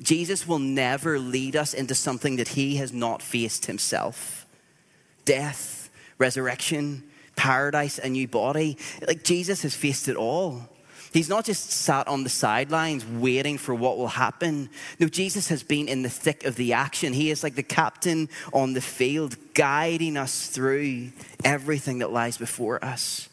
Jesus 0.00 0.46
will 0.46 0.60
never 0.60 1.18
lead 1.18 1.56
us 1.56 1.74
into 1.74 1.96
something 1.96 2.36
that 2.36 2.48
he 2.48 2.76
has 2.76 2.92
not 2.92 3.22
faced 3.22 3.66
himself 3.66 4.46
death, 5.24 5.90
resurrection, 6.16 7.02
paradise, 7.36 7.98
a 7.98 8.08
new 8.08 8.26
body. 8.26 8.78
Like 9.06 9.24
Jesus 9.24 9.62
has 9.62 9.74
faced 9.74 10.08
it 10.08 10.16
all. 10.16 10.68
He's 11.12 11.28
not 11.28 11.44
just 11.44 11.70
sat 11.70 12.06
on 12.06 12.22
the 12.22 12.28
sidelines 12.28 13.06
waiting 13.06 13.56
for 13.56 13.74
what 13.74 13.96
will 13.96 14.08
happen. 14.08 14.68
No, 14.98 15.08
Jesus 15.08 15.48
has 15.48 15.62
been 15.62 15.88
in 15.88 16.02
the 16.02 16.10
thick 16.10 16.44
of 16.44 16.56
the 16.56 16.74
action. 16.74 17.12
He 17.14 17.30
is 17.30 17.42
like 17.42 17.54
the 17.54 17.62
captain 17.62 18.28
on 18.52 18.74
the 18.74 18.80
field, 18.82 19.36
guiding 19.54 20.16
us 20.16 20.48
through 20.48 21.12
everything 21.44 22.00
that 22.00 22.12
lies 22.12 22.36
before 22.36 22.84
us. 22.84 23.28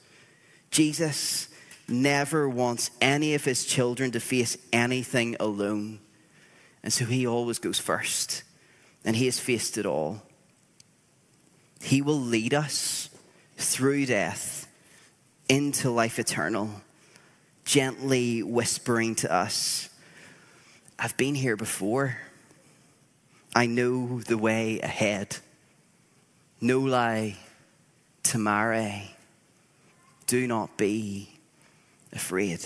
Jesus 0.72 1.50
never 1.88 2.48
wants 2.48 2.92
any 3.02 3.36
of 3.36 3.44
his 3.44 3.66
children 3.66 4.12
to 4.12 4.20
face 4.20 4.58
anything 4.72 5.36
alone. 5.40 6.00
And 6.82 6.94
so 6.94 7.06
he 7.06 7.28
always 7.28 7.60
goes 7.60 7.80
first, 7.80 8.44
and 9.04 9.16
he 9.16 9.26
has 9.26 9.40
faced 9.40 9.78
it 9.78 9.86
all. 9.86 10.22
He 11.82 12.02
will 12.02 12.20
lead 12.20 12.54
us 12.54 13.10
through 13.58 14.06
death 14.06 14.68
into 15.50 15.90
life 15.90 16.20
eternal 16.20 16.70
gently 17.66 18.44
whispering 18.44 19.16
to 19.16 19.34
us, 19.34 19.90
I've 20.98 21.18
been 21.18 21.36
here 21.36 21.58
before. 21.58 22.18
I 23.56 23.66
know 23.66 24.22
the 24.22 24.38
way 24.38 24.80
ahead. 24.80 25.38
Noli 26.62 27.36
timere. 28.24 29.10
Do 30.28 30.48
not 30.48 30.78
be 30.78 31.30
afraid. 32.14 32.66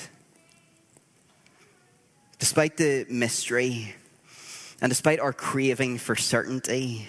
Despite 2.37 2.77
the 2.77 3.05
mystery 3.09 3.95
and 4.81 4.89
despite 4.89 5.19
our 5.19 5.33
craving 5.33 5.97
for 5.97 6.15
certainty, 6.15 7.07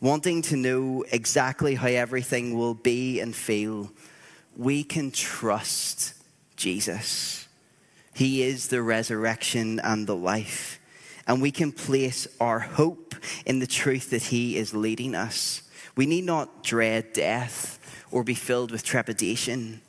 wanting 0.00 0.42
to 0.42 0.56
know 0.56 1.04
exactly 1.10 1.74
how 1.74 1.88
everything 1.88 2.56
will 2.56 2.74
be 2.74 3.20
and 3.20 3.34
feel, 3.34 3.90
we 4.56 4.84
can 4.84 5.10
trust 5.10 6.14
Jesus. 6.62 7.48
He 8.14 8.42
is 8.42 8.68
the 8.68 8.82
resurrection 8.82 9.80
and 9.80 10.06
the 10.06 10.14
life. 10.14 10.78
And 11.26 11.42
we 11.42 11.50
can 11.50 11.72
place 11.72 12.28
our 12.40 12.60
hope 12.60 13.16
in 13.44 13.58
the 13.58 13.66
truth 13.66 14.10
that 14.10 14.22
He 14.24 14.56
is 14.56 14.72
leading 14.72 15.16
us. 15.16 15.62
We 15.96 16.06
need 16.06 16.24
not 16.24 16.62
dread 16.62 17.12
death 17.12 17.80
or 18.12 18.22
be 18.22 18.34
filled 18.34 18.70
with 18.70 18.84
trepidation. 18.84 19.80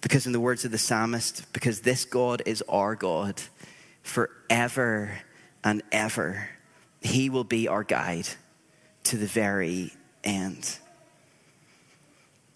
Because, 0.00 0.26
in 0.26 0.32
the 0.32 0.40
words 0.40 0.64
of 0.64 0.70
the 0.70 0.78
psalmist, 0.78 1.52
because 1.52 1.80
this 1.80 2.04
God 2.04 2.40
is 2.46 2.62
our 2.68 2.94
God 2.94 3.42
forever 4.02 5.18
and 5.64 5.82
ever, 5.90 6.50
He 7.00 7.28
will 7.28 7.44
be 7.44 7.66
our 7.66 7.82
guide 7.82 8.28
to 9.04 9.16
the 9.16 9.26
very 9.26 9.92
end. 10.22 10.78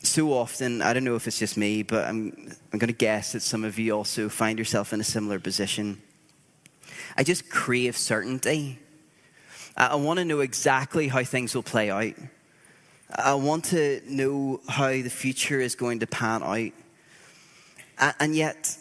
So 0.03 0.33
often, 0.33 0.81
I 0.81 0.95
don't 0.95 1.05
know 1.05 1.15
if 1.15 1.27
it's 1.27 1.39
just 1.39 1.59
me, 1.59 1.83
but 1.83 2.07
I'm, 2.07 2.53
I'm 2.73 2.79
going 2.79 2.89
to 2.89 2.95
guess 2.95 3.33
that 3.33 3.41
some 3.41 3.65
of 3.65 3.79
you 3.79 3.93
also 3.93 4.31
find 4.31 4.59
yourself 4.59 4.93
in 4.95 5.01
a 5.01 5.05
similar 5.05 5.39
position. 5.39 6.01
I 7.17 7.23
just 7.23 7.51
crave 7.51 7.97
certainty. 7.99 8.79
I 9.77 9.97
want 9.97 10.19
to 10.19 10.25
know 10.25 10.41
exactly 10.41 11.09
how 11.09 11.23
things 11.23 11.55
will 11.55 11.63
play 11.63 11.91
out. 11.91 12.15
I 13.15 13.35
want 13.35 13.67
to 13.67 14.01
know 14.07 14.61
how 14.69 14.89
the 14.89 15.11
future 15.11 15.61
is 15.61 15.75
going 15.75 16.01
to 16.01 16.07
pan 16.07 16.43
out. 16.43 16.73
And 18.19 18.35
yet, 18.35 18.77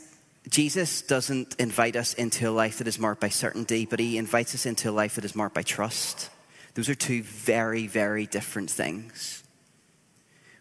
Jesus 0.47 1.01
doesn't 1.01 1.55
invite 1.59 1.97
us 1.97 2.13
into 2.13 2.49
a 2.49 2.51
life 2.51 2.77
that 2.77 2.87
is 2.87 2.97
marked 2.97 3.19
by 3.19 3.29
certainty, 3.29 3.85
but 3.85 3.99
he 3.99 4.17
invites 4.17 4.55
us 4.55 4.65
into 4.65 4.89
a 4.89 4.91
life 4.91 5.15
that 5.15 5.25
is 5.25 5.35
marked 5.35 5.55
by 5.55 5.63
trust. 5.63 6.29
Those 6.75 6.87
are 6.87 6.95
two 6.95 7.23
very, 7.23 7.87
very 7.87 8.25
different 8.25 8.69
things. 8.69 9.38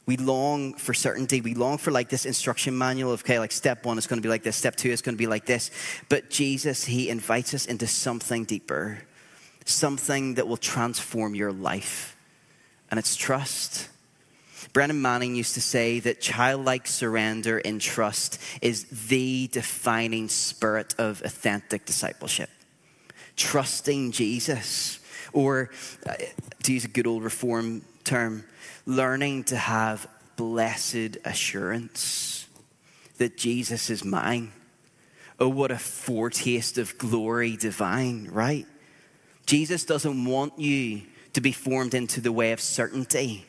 We 0.09 0.17
long 0.17 0.73
for 0.73 0.95
certainty. 0.95 1.43
We 1.43 1.53
long 1.53 1.77
for 1.77 1.91
like 1.91 2.09
this 2.09 2.25
instruction 2.25 2.79
manual 2.79 3.13
of, 3.13 3.21
okay, 3.21 3.39
like 3.39 3.53
step 3.53 3.85
one 3.85 3.99
is 3.99 4.07
going 4.07 4.17
to 4.17 4.23
be 4.23 4.31
like 4.31 4.43
this, 4.43 4.57
step 4.57 4.75
two 4.75 4.89
is 4.89 5.03
going 5.03 5.17
to 5.17 5.19
be 5.19 5.27
like 5.27 5.45
this. 5.45 5.71
But 6.09 6.31
Jesus, 6.31 6.87
he 6.87 7.11
invites 7.11 7.53
us 7.53 7.67
into 7.67 7.87
something 7.87 8.47
deeper, 8.47 9.01
something 9.67 10.37
that 10.37 10.49
will 10.49 10.57
transform 10.57 11.35
your 11.35 11.53
life. 11.53 12.17
And 12.91 12.99
it's 12.99 13.17
trust. 13.17 13.91
Brennan 14.73 15.03
Manning 15.03 15.37
used 15.37 15.53
to 15.55 15.61
say 15.61 16.01
that 16.01 16.23
childlike 16.23 16.87
surrender 16.87 17.59
in 17.59 17.79
trust 17.79 18.41
is 18.63 18.85
the 19.09 19.49
defining 19.49 20.29
spirit 20.31 20.95
of 20.97 21.21
authentic 21.23 21.85
discipleship. 21.85 22.49
Trusting 23.37 24.13
Jesus, 24.13 25.01
or 25.35 25.69
uh, 26.09 26.15
to 26.63 26.73
use 26.73 26.87
a 26.87 26.89
good 26.89 27.07
old 27.07 27.25
reform 27.25 27.83
term, 28.05 28.45
learning 28.89 29.45
to 29.45 29.57
have 29.57 30.09
blessed 30.37 31.19
assurance 31.25 32.49
that 33.19 33.37
Jesus 33.37 33.91
is 33.91 34.05
mine. 34.05 34.53
Oh, 35.39 35.49
what 35.49 35.71
a 35.71 35.79
foretaste 35.79 36.79
of 36.79 36.99
glory 36.99 37.57
divine, 37.57 38.29
right? 38.33 38.67
Jesus 39.47 39.85
doesn't 39.85 40.25
want 40.25 40.59
you 40.59 41.03
to 41.35 41.41
be 41.41 41.53
formed 41.53 41.95
into 41.95 42.21
the 42.21 42.33
way 42.33 42.51
of 42.51 42.61
certainty 42.61 43.45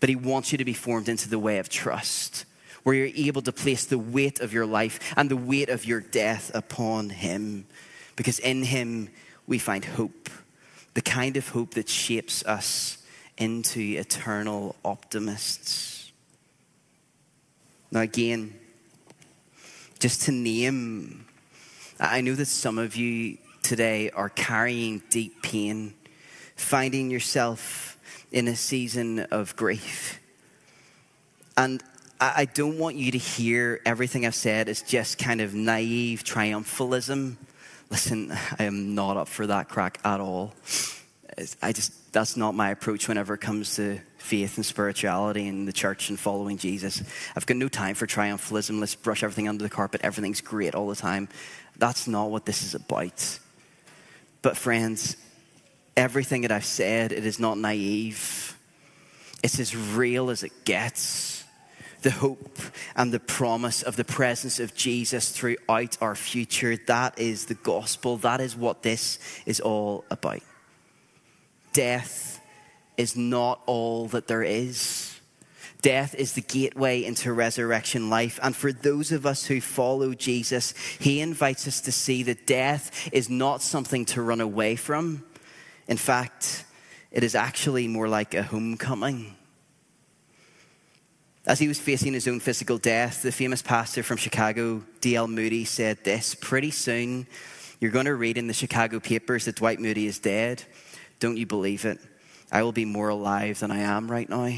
but 0.00 0.08
He 0.08 0.16
wants 0.16 0.52
you 0.52 0.58
to 0.58 0.64
be 0.64 0.74
formed 0.74 1.08
into 1.08 1.28
the 1.28 1.38
way 1.38 1.58
of 1.58 1.68
trust, 1.68 2.44
where 2.82 2.94
you're 2.94 3.10
able 3.14 3.42
to 3.42 3.52
place 3.52 3.84
the 3.84 3.98
weight 3.98 4.40
of 4.40 4.52
your 4.52 4.66
life 4.66 5.14
and 5.16 5.30
the 5.30 5.36
weight 5.36 5.68
of 5.68 5.84
your 5.84 6.00
death 6.00 6.50
upon 6.54 7.10
Him. 7.10 7.66
Because 8.14 8.38
in 8.38 8.62
Him 8.62 9.08
we 9.46 9.58
find 9.58 9.84
hope, 9.84 10.30
the 10.94 11.02
kind 11.02 11.36
of 11.36 11.48
hope 11.48 11.74
that 11.74 11.88
shapes 11.88 12.44
us 12.44 12.98
into 13.38 13.80
eternal 13.80 14.76
optimists. 14.84 16.12
Now, 17.90 18.00
again, 18.00 18.54
just 19.98 20.22
to 20.22 20.32
name, 20.32 21.26
I 21.98 22.20
know 22.20 22.34
that 22.34 22.46
some 22.46 22.78
of 22.78 22.96
you 22.96 23.38
today 23.62 24.10
are 24.10 24.28
carrying 24.28 25.02
deep 25.10 25.42
pain, 25.42 25.94
finding 26.56 27.10
yourself 27.10 27.98
in 28.32 28.48
a 28.48 28.56
season 28.56 29.20
of 29.30 29.56
grief. 29.56 30.20
And 31.56 31.82
I 32.20 32.46
don't 32.46 32.78
want 32.78 32.96
you 32.96 33.12
to 33.12 33.18
hear 33.18 33.80
everything 33.84 34.24
I've 34.24 34.34
said 34.34 34.68
as 34.68 34.80
just 34.80 35.18
kind 35.18 35.40
of 35.40 35.54
naive 35.54 36.24
triumphalism. 36.24 37.36
Listen, 37.90 38.32
I 38.58 38.64
am 38.64 38.94
not 38.94 39.16
up 39.16 39.28
for 39.28 39.46
that 39.46 39.68
crack 39.68 39.98
at 40.04 40.20
all. 40.20 40.54
I 41.62 41.72
just, 41.72 41.92
that's 42.16 42.34
not 42.34 42.54
my 42.54 42.70
approach 42.70 43.08
whenever 43.08 43.34
it 43.34 43.42
comes 43.42 43.76
to 43.76 43.98
faith 44.16 44.56
and 44.56 44.64
spirituality 44.64 45.46
and 45.46 45.68
the 45.68 45.72
church 45.72 46.08
and 46.08 46.18
following 46.18 46.56
Jesus. 46.56 47.02
I've 47.36 47.44
got 47.44 47.58
no 47.58 47.68
time 47.68 47.94
for 47.94 48.06
triumphalism. 48.06 48.80
Let's 48.80 48.94
brush 48.94 49.22
everything 49.22 49.48
under 49.48 49.62
the 49.62 49.68
carpet. 49.68 50.00
Everything's 50.02 50.40
great 50.40 50.74
all 50.74 50.88
the 50.88 50.96
time. 50.96 51.28
That's 51.76 52.08
not 52.08 52.30
what 52.30 52.46
this 52.46 52.62
is 52.62 52.74
about. 52.74 53.38
But, 54.40 54.56
friends, 54.56 55.18
everything 55.94 56.40
that 56.40 56.52
I've 56.52 56.64
said, 56.64 57.12
it 57.12 57.26
is 57.26 57.38
not 57.38 57.58
naive. 57.58 58.56
It's 59.42 59.60
as 59.60 59.76
real 59.76 60.30
as 60.30 60.42
it 60.42 60.64
gets. 60.64 61.44
The 62.00 62.12
hope 62.12 62.58
and 62.94 63.12
the 63.12 63.20
promise 63.20 63.82
of 63.82 63.96
the 63.96 64.04
presence 64.04 64.58
of 64.58 64.74
Jesus 64.74 65.32
throughout 65.32 65.98
our 66.00 66.14
future. 66.14 66.78
That 66.86 67.18
is 67.18 67.44
the 67.44 67.54
gospel. 67.54 68.16
That 68.16 68.40
is 68.40 68.56
what 68.56 68.82
this 68.82 69.18
is 69.44 69.60
all 69.60 70.06
about. 70.10 70.40
Death 71.76 72.40
is 72.96 73.16
not 73.16 73.60
all 73.66 74.06
that 74.06 74.28
there 74.28 74.42
is. 74.42 75.20
Death 75.82 76.14
is 76.14 76.32
the 76.32 76.40
gateway 76.40 77.04
into 77.04 77.34
resurrection 77.34 78.08
life. 78.08 78.40
And 78.42 78.56
for 78.56 78.72
those 78.72 79.12
of 79.12 79.26
us 79.26 79.44
who 79.44 79.60
follow 79.60 80.14
Jesus, 80.14 80.72
he 80.98 81.20
invites 81.20 81.68
us 81.68 81.82
to 81.82 81.92
see 81.92 82.22
that 82.22 82.46
death 82.46 83.10
is 83.12 83.28
not 83.28 83.60
something 83.60 84.06
to 84.06 84.22
run 84.22 84.40
away 84.40 84.74
from, 84.74 85.22
in 85.86 85.98
fact, 85.98 86.64
it 87.10 87.22
is 87.22 87.34
actually 87.34 87.88
more 87.88 88.08
like 88.08 88.32
a 88.32 88.42
homecoming. 88.42 89.36
As 91.46 91.58
he 91.58 91.68
was 91.68 91.78
facing 91.78 92.14
his 92.14 92.26
own 92.26 92.40
physical 92.40 92.78
death, 92.78 93.20
the 93.20 93.30
famous 93.30 93.60
pastor 93.60 94.02
from 94.02 94.16
Chicago, 94.16 94.82
D.L. 95.02 95.28
Moody, 95.28 95.66
said 95.66 96.02
this 96.04 96.34
Pretty 96.34 96.70
soon, 96.70 97.26
you're 97.80 97.90
going 97.90 98.06
to 98.06 98.14
read 98.14 98.38
in 98.38 98.46
the 98.46 98.54
Chicago 98.54 98.98
papers 98.98 99.44
that 99.44 99.56
Dwight 99.56 99.78
Moody 99.78 100.06
is 100.06 100.18
dead. 100.18 100.62
Don't 101.18 101.36
you 101.36 101.46
believe 101.46 101.84
it? 101.84 101.98
I 102.52 102.62
will 102.62 102.72
be 102.72 102.84
more 102.84 103.08
alive 103.08 103.60
than 103.60 103.70
I 103.70 103.80
am 103.80 104.10
right 104.10 104.28
now. 104.28 104.52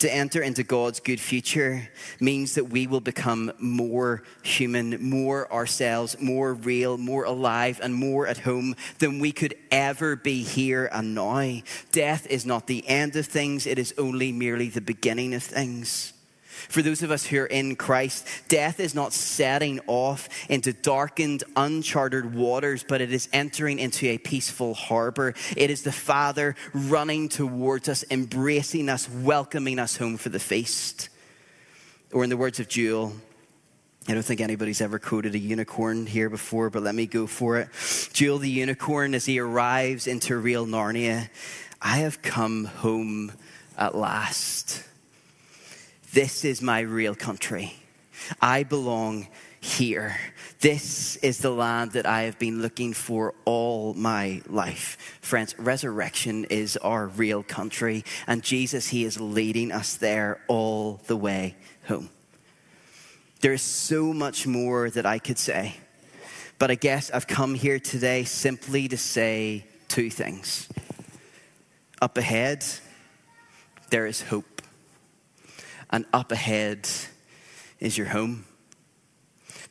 To 0.00 0.14
enter 0.14 0.40
into 0.40 0.62
God's 0.62 1.00
good 1.00 1.18
future 1.18 1.88
means 2.20 2.54
that 2.54 2.66
we 2.70 2.86
will 2.86 3.00
become 3.00 3.50
more 3.58 4.22
human, 4.44 5.10
more 5.10 5.52
ourselves, 5.52 6.16
more 6.20 6.54
real, 6.54 6.96
more 6.96 7.24
alive, 7.24 7.80
and 7.82 7.92
more 7.92 8.28
at 8.28 8.38
home 8.38 8.76
than 9.00 9.18
we 9.18 9.32
could 9.32 9.56
ever 9.72 10.14
be 10.14 10.44
here 10.44 10.88
and 10.92 11.16
now. 11.16 11.62
Death 11.90 12.28
is 12.28 12.46
not 12.46 12.68
the 12.68 12.86
end 12.86 13.16
of 13.16 13.26
things, 13.26 13.66
it 13.66 13.76
is 13.76 13.92
only 13.98 14.30
merely 14.30 14.68
the 14.68 14.80
beginning 14.80 15.34
of 15.34 15.42
things. 15.42 16.12
For 16.68 16.82
those 16.82 17.02
of 17.02 17.10
us 17.10 17.26
who 17.26 17.40
are 17.40 17.46
in 17.46 17.76
Christ, 17.76 18.26
death 18.48 18.80
is 18.80 18.94
not 18.94 19.12
setting 19.12 19.80
off 19.86 20.28
into 20.48 20.72
darkened, 20.72 21.44
uncharted 21.56 22.34
waters, 22.34 22.84
but 22.86 23.00
it 23.00 23.12
is 23.12 23.28
entering 23.32 23.78
into 23.78 24.06
a 24.08 24.18
peaceful 24.18 24.74
harbor. 24.74 25.34
It 25.56 25.70
is 25.70 25.82
the 25.82 25.92
Father 25.92 26.56
running 26.74 27.28
towards 27.28 27.88
us, 27.88 28.04
embracing 28.10 28.88
us, 28.88 29.08
welcoming 29.08 29.78
us 29.78 29.96
home 29.96 30.16
for 30.16 30.28
the 30.28 30.40
feast. 30.40 31.08
Or, 32.12 32.24
in 32.24 32.30
the 32.30 32.36
words 32.36 32.58
of 32.58 32.68
Jewel, 32.68 33.12
I 34.08 34.14
don't 34.14 34.22
think 34.22 34.40
anybody's 34.40 34.80
ever 34.80 34.98
quoted 34.98 35.34
a 35.34 35.38
unicorn 35.38 36.06
here 36.06 36.30
before, 36.30 36.70
but 36.70 36.82
let 36.82 36.94
me 36.94 37.06
go 37.06 37.26
for 37.26 37.58
it. 37.58 37.68
Jewel 38.14 38.38
the 38.38 38.48
unicorn, 38.48 39.14
as 39.14 39.26
he 39.26 39.38
arrives 39.38 40.06
into 40.06 40.34
real 40.38 40.66
Narnia, 40.66 41.28
I 41.82 41.98
have 41.98 42.22
come 42.22 42.64
home 42.64 43.32
at 43.76 43.94
last. 43.94 44.82
This 46.18 46.44
is 46.44 46.60
my 46.60 46.80
real 46.80 47.14
country. 47.14 47.74
I 48.42 48.64
belong 48.64 49.28
here. 49.60 50.18
This 50.58 51.14
is 51.14 51.38
the 51.38 51.52
land 51.52 51.92
that 51.92 52.06
I 52.06 52.22
have 52.22 52.40
been 52.40 52.60
looking 52.60 52.92
for 52.92 53.36
all 53.44 53.94
my 53.94 54.42
life. 54.48 54.98
Friends, 55.20 55.56
resurrection 55.60 56.44
is 56.46 56.76
our 56.78 57.06
real 57.06 57.44
country, 57.44 58.02
and 58.26 58.42
Jesus, 58.42 58.88
He 58.88 59.04
is 59.04 59.20
leading 59.20 59.70
us 59.70 59.94
there 59.94 60.40
all 60.48 61.00
the 61.06 61.16
way 61.16 61.54
home. 61.86 62.10
There 63.40 63.52
is 63.52 63.62
so 63.62 64.12
much 64.12 64.44
more 64.44 64.90
that 64.90 65.06
I 65.06 65.20
could 65.20 65.38
say, 65.38 65.76
but 66.58 66.68
I 66.68 66.74
guess 66.74 67.12
I've 67.12 67.28
come 67.28 67.54
here 67.54 67.78
today 67.78 68.24
simply 68.24 68.88
to 68.88 68.96
say 68.96 69.66
two 69.86 70.10
things. 70.10 70.68
Up 72.02 72.18
ahead, 72.18 72.64
there 73.90 74.06
is 74.06 74.22
hope. 74.22 74.57
And 75.90 76.04
up 76.12 76.32
ahead 76.32 76.88
is 77.80 77.96
your 77.96 78.08
home. 78.08 78.44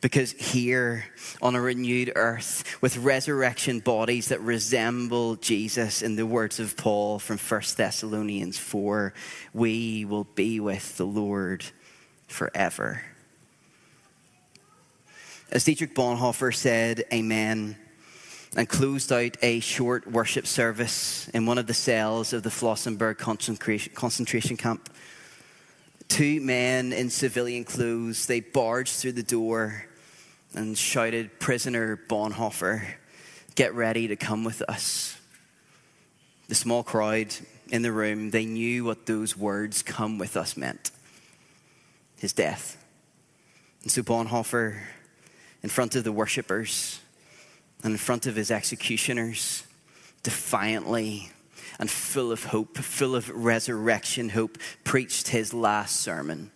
Because 0.00 0.32
here 0.32 1.04
on 1.42 1.56
a 1.56 1.60
renewed 1.60 2.12
earth 2.14 2.62
with 2.80 2.96
resurrection 2.98 3.80
bodies 3.80 4.28
that 4.28 4.40
resemble 4.40 5.34
Jesus, 5.36 6.02
in 6.02 6.14
the 6.14 6.26
words 6.26 6.60
of 6.60 6.76
Paul 6.76 7.18
from 7.18 7.36
1 7.36 7.62
Thessalonians 7.76 8.58
4, 8.58 9.12
we 9.52 10.04
will 10.04 10.24
be 10.24 10.60
with 10.60 10.96
the 10.96 11.06
Lord 11.06 11.64
forever. 12.28 13.02
As 15.50 15.64
Dietrich 15.64 15.94
Bonhoeffer 15.94 16.54
said, 16.54 17.04
Amen, 17.12 17.76
and 18.56 18.68
closed 18.68 19.10
out 19.10 19.36
a 19.42 19.60
short 19.60 20.06
worship 20.06 20.46
service 20.46 21.28
in 21.30 21.44
one 21.44 21.58
of 21.58 21.66
the 21.66 21.74
cells 21.74 22.32
of 22.32 22.42
the 22.42 22.50
Flossenburg 22.50 23.18
concentration 23.18 24.56
camp. 24.56 24.90
Two 26.08 26.40
men 26.40 26.92
in 26.92 27.10
civilian 27.10 27.64
clothes, 27.64 28.26
they 28.26 28.40
barged 28.40 28.94
through 28.94 29.12
the 29.12 29.22
door 29.22 29.84
and 30.54 30.76
shouted, 30.76 31.38
Prisoner 31.38 31.96
Bonhoeffer, 32.08 32.82
get 33.54 33.74
ready 33.74 34.08
to 34.08 34.16
come 34.16 34.42
with 34.42 34.62
us. 34.62 35.20
The 36.48 36.54
small 36.54 36.82
crowd 36.82 37.34
in 37.70 37.82
the 37.82 37.92
room, 37.92 38.30
they 38.30 38.46
knew 38.46 38.84
what 38.84 39.04
those 39.04 39.36
words, 39.36 39.82
come 39.82 40.18
with 40.18 40.36
us, 40.36 40.56
meant 40.56 40.90
his 42.18 42.32
death. 42.32 42.82
And 43.82 43.90
so 43.92 44.02
Bonhoeffer, 44.02 44.80
in 45.62 45.68
front 45.68 45.94
of 45.94 46.04
the 46.04 46.12
worshippers 46.12 47.00
and 47.84 47.92
in 47.92 47.98
front 47.98 48.26
of 48.26 48.34
his 48.34 48.50
executioners, 48.50 49.64
defiantly 50.22 51.30
and 51.78 51.90
full 51.90 52.32
of 52.32 52.44
hope, 52.44 52.76
full 52.78 53.14
of 53.14 53.28
resurrection 53.30 54.30
hope, 54.30 54.58
preached 54.84 55.28
his 55.28 55.54
last 55.54 56.00
sermon. 56.00 56.50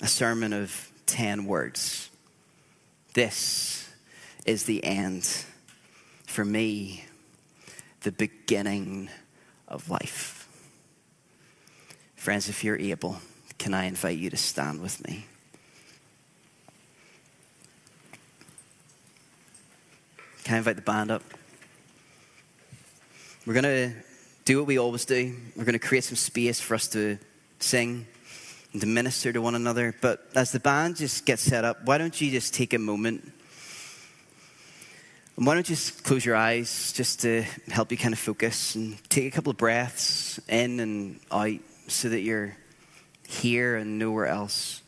A 0.00 0.08
sermon 0.08 0.52
of 0.52 0.90
10 1.06 1.46
words. 1.46 2.10
This 3.14 3.88
is 4.44 4.64
the 4.64 4.82
end. 4.84 5.44
For 6.26 6.44
me, 6.44 7.04
the 8.02 8.12
beginning 8.12 9.08
of 9.66 9.88
life. 9.90 10.48
Friends, 12.16 12.48
if 12.48 12.64
you're 12.64 12.78
able, 12.78 13.18
can 13.58 13.74
I 13.74 13.84
invite 13.84 14.18
you 14.18 14.30
to 14.30 14.36
stand 14.36 14.80
with 14.80 15.02
me? 15.06 15.26
Can 20.44 20.54
I 20.54 20.58
invite 20.58 20.76
the 20.76 20.82
band 20.82 21.10
up? 21.10 21.22
We're 23.44 23.54
going 23.54 23.64
to 23.64 23.92
do 24.48 24.56
what 24.56 24.66
we 24.66 24.78
always 24.78 25.04
do. 25.04 25.36
We're 25.56 25.64
going 25.64 25.74
to 25.74 25.78
create 25.78 26.04
some 26.04 26.16
space 26.16 26.58
for 26.58 26.74
us 26.74 26.88
to 26.88 27.18
sing 27.60 28.06
and 28.72 28.80
to 28.80 28.86
minister 28.86 29.30
to 29.30 29.42
one 29.42 29.54
another. 29.54 29.94
But 30.00 30.26
as 30.34 30.52
the 30.52 30.58
band 30.58 30.96
just 30.96 31.26
gets 31.26 31.42
set 31.42 31.66
up, 31.66 31.84
why 31.84 31.98
don't 31.98 32.18
you 32.18 32.30
just 32.30 32.54
take 32.54 32.72
a 32.72 32.78
moment? 32.78 33.30
And 35.36 35.46
why 35.46 35.52
don't 35.52 35.68
you 35.68 35.76
just 35.76 36.02
close 36.02 36.24
your 36.24 36.34
eyes 36.34 36.94
just 36.94 37.20
to 37.20 37.42
help 37.68 37.92
you 37.92 37.98
kind 37.98 38.14
of 38.14 38.18
focus 38.18 38.74
and 38.74 38.96
take 39.10 39.26
a 39.26 39.30
couple 39.30 39.50
of 39.50 39.58
breaths 39.58 40.40
in 40.48 40.80
and 40.80 41.20
out 41.30 41.60
so 41.88 42.08
that 42.08 42.20
you're 42.20 42.56
here 43.28 43.76
and 43.76 43.98
nowhere 43.98 44.28
else. 44.28 44.80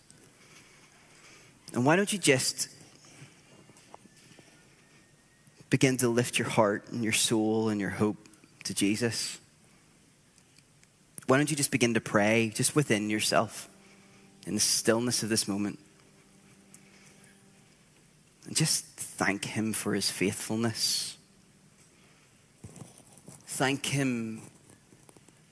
And 1.75 1.85
why 1.85 1.97
don't 1.97 2.11
you 2.11 2.19
just 2.19 2.71
begin 5.69 5.99
to 5.99 6.09
lift 6.09 6.39
your 6.39 6.49
heart 6.49 6.89
and 6.93 7.05
your 7.05 7.13
soul 7.13 7.69
and 7.69 7.79
your 7.79 7.91
hope 7.91 8.17
to 8.65 8.73
Jesus? 8.73 9.37
Why 11.31 11.37
don't 11.37 11.49
you 11.49 11.57
just 11.57 11.71
begin 11.71 11.95
to 11.95 12.01
pray 12.01 12.51
just 12.53 12.75
within 12.75 13.09
yourself 13.09 13.69
in 14.49 14.55
the 14.55 14.61
stillness 14.61 15.23
of 15.23 15.29
this 15.29 15.47
moment? 15.47 15.79
And 18.49 18.57
just 18.57 18.85
thank 18.97 19.45
Him 19.45 19.73
for 19.73 19.95
His 19.95 20.11
faithfulness. 20.11 21.17
Thank 23.47 23.87
Him 23.87 24.43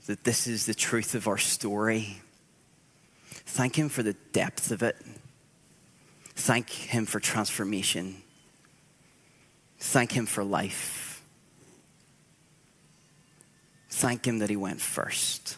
that 0.07 0.25
this 0.25 0.49
is 0.49 0.67
the 0.67 0.75
truth 0.75 1.15
of 1.15 1.29
our 1.29 1.39
story. 1.39 2.23
Thank 3.31 3.79
Him 3.79 3.89
for 3.89 4.03
the 4.03 4.15
depth 4.33 4.73
of 4.73 4.83
it. 4.83 4.97
Thank 6.35 6.71
Him 6.71 7.07
for 7.07 7.21
transformation. 7.21 8.17
Thank 9.79 10.11
Him 10.11 10.27
for 10.27 10.43
life. 10.43 11.23
Thank 13.91 14.27
Him 14.27 14.41
that 14.41 14.51
He 14.51 14.57
went 14.57 14.81
first. 14.81 15.57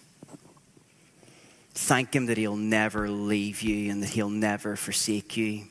Thank 1.85 2.14
Him 2.14 2.26
that 2.26 2.37
He'll 2.37 2.57
never 2.57 3.09
leave 3.09 3.62
you 3.62 3.91
and 3.91 4.03
that 4.03 4.11
He'll 4.11 4.31
never 4.31 4.76
forsake 4.76 5.37
you. 5.37 5.64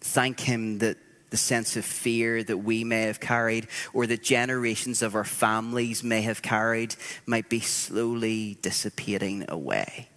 Thank 0.00 0.40
Him 0.40 0.78
that 0.78 0.96
the 1.30 1.36
sense 1.36 1.76
of 1.76 1.84
fear 1.84 2.44
that 2.44 2.58
we 2.58 2.84
may 2.84 3.02
have 3.02 3.18
carried 3.18 3.66
or 3.92 4.06
that 4.06 4.22
generations 4.22 5.02
of 5.02 5.16
our 5.16 5.24
families 5.24 6.04
may 6.04 6.22
have 6.22 6.40
carried 6.40 6.94
might 7.26 7.50
be 7.50 7.58
slowly 7.58 8.56
dissipating 8.62 9.44
away. 9.48 10.08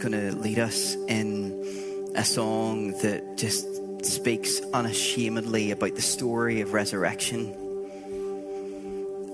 Going 0.00 0.12
to 0.12 0.36
lead 0.36 0.58
us 0.58 0.96
in 1.08 2.12
a 2.14 2.24
song 2.24 2.90
that 3.00 3.38
just 3.38 3.66
speaks 4.04 4.60
unashamedly 4.74 5.70
about 5.70 5.94
the 5.94 6.02
story 6.02 6.60
of 6.60 6.74
resurrection. 6.74 7.54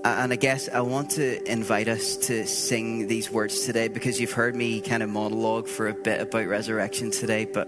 And 0.05 0.31
I 0.31 0.35
guess 0.37 0.69
I 0.69 0.81
want 0.81 1.11
to 1.11 1.51
invite 1.51 1.89
us 1.89 2.15
to 2.27 2.45
sing 2.47 3.07
these 3.07 3.29
words 3.29 3.65
today 3.65 3.89
because 3.89 4.21
you've 4.21 4.31
heard 4.31 4.55
me 4.55 4.79
kind 4.79 5.03
of 5.03 5.09
monologue 5.09 5.67
for 5.67 5.89
a 5.89 5.93
bit 5.93 6.21
about 6.21 6.47
resurrection 6.47 7.11
today. 7.11 7.43
But 7.43 7.67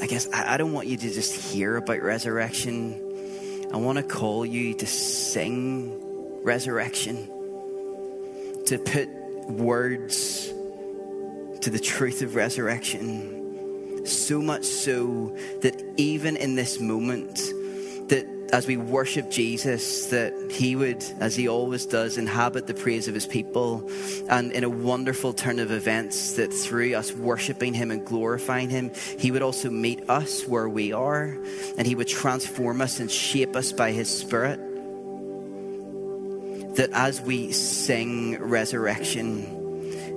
I 0.00 0.06
guess 0.06 0.28
I 0.32 0.56
don't 0.56 0.72
want 0.72 0.88
you 0.88 0.96
to 0.96 1.10
just 1.10 1.52
hear 1.52 1.76
about 1.76 2.02
resurrection. 2.02 3.68
I 3.72 3.76
want 3.76 3.98
to 3.98 4.02
call 4.02 4.44
you 4.44 4.74
to 4.74 4.86
sing 4.86 6.42
resurrection, 6.42 7.28
to 8.66 8.78
put 8.78 9.08
words 9.48 10.51
to 11.62 11.70
the 11.70 11.80
truth 11.80 12.22
of 12.22 12.34
resurrection. 12.34 14.06
So 14.06 14.42
much 14.42 14.64
so 14.64 15.36
that 15.60 15.80
even 15.96 16.36
in 16.36 16.56
this 16.56 16.80
moment, 16.80 17.36
that 18.08 18.26
as 18.52 18.66
we 18.66 18.76
worship 18.76 19.30
Jesus, 19.30 20.06
that 20.06 20.34
he 20.50 20.76
would, 20.76 21.02
as 21.20 21.34
he 21.34 21.48
always 21.48 21.86
does, 21.86 22.18
inhabit 22.18 22.66
the 22.66 22.74
praise 22.74 23.08
of 23.08 23.14
his 23.14 23.26
people. 23.26 23.88
And 24.28 24.52
in 24.52 24.62
a 24.64 24.68
wonderful 24.68 25.32
turn 25.32 25.58
of 25.58 25.70
events, 25.70 26.34
that 26.34 26.52
through 26.52 26.94
us 26.94 27.12
worshiping 27.12 27.72
him 27.72 27.90
and 27.90 28.04
glorifying 28.04 28.68
him, 28.68 28.90
he 29.18 29.30
would 29.30 29.40
also 29.40 29.70
meet 29.70 30.10
us 30.10 30.46
where 30.46 30.68
we 30.68 30.92
are, 30.92 31.38
and 31.78 31.86
he 31.86 31.94
would 31.94 32.08
transform 32.08 32.82
us 32.82 33.00
and 33.00 33.10
shape 33.10 33.56
us 33.56 33.72
by 33.72 33.92
his 33.92 34.10
spirit. 34.10 34.58
That 36.76 36.90
as 36.92 37.22
we 37.22 37.52
sing 37.52 38.38
resurrection, 38.38 39.61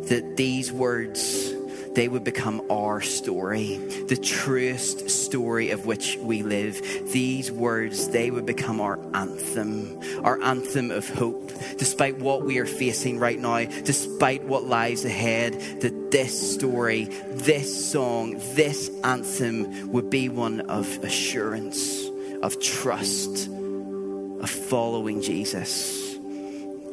that 0.09 0.37
these 0.37 0.71
words 0.71 1.55
they 1.95 2.09
would 2.09 2.25
become 2.25 2.61
our 2.69 2.99
story, 2.99 3.77
the 4.07 4.17
truest 4.17 5.09
story 5.09 5.71
of 5.71 5.85
which 5.85 6.17
we 6.17 6.43
live. 6.43 6.81
These 7.11 7.51
words, 7.51 8.09
they 8.09 8.29
would 8.29 8.45
become 8.45 8.81
our 8.81 8.99
anthem, 9.15 9.99
our 10.23 10.41
anthem 10.41 10.91
of 10.91 11.07
hope, 11.09 11.51
despite 11.77 12.17
what 12.17 12.43
we 12.43 12.59
are 12.59 12.65
facing 12.65 13.17
right 13.17 13.39
now, 13.39 13.63
despite 13.63 14.43
what 14.43 14.65
lies 14.65 15.05
ahead, 15.05 15.53
that 15.81 16.11
this 16.11 16.53
story, 16.55 17.05
this 17.05 17.91
song, 17.91 18.41
this 18.55 18.91
anthem 19.03 19.93
would 19.93 20.09
be 20.09 20.27
one 20.27 20.61
of 20.61 21.01
assurance, 21.01 22.09
of 22.43 22.61
trust, 22.61 23.47
of 23.47 24.49
following 24.49 25.21
Jesus 25.21 26.17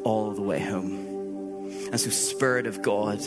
all 0.04 0.30
the 0.30 0.42
way 0.42 0.60
home. 0.60 1.01
And 1.92 2.00
so, 2.00 2.08
Spirit 2.08 2.66
of 2.66 2.80
God, 2.80 3.20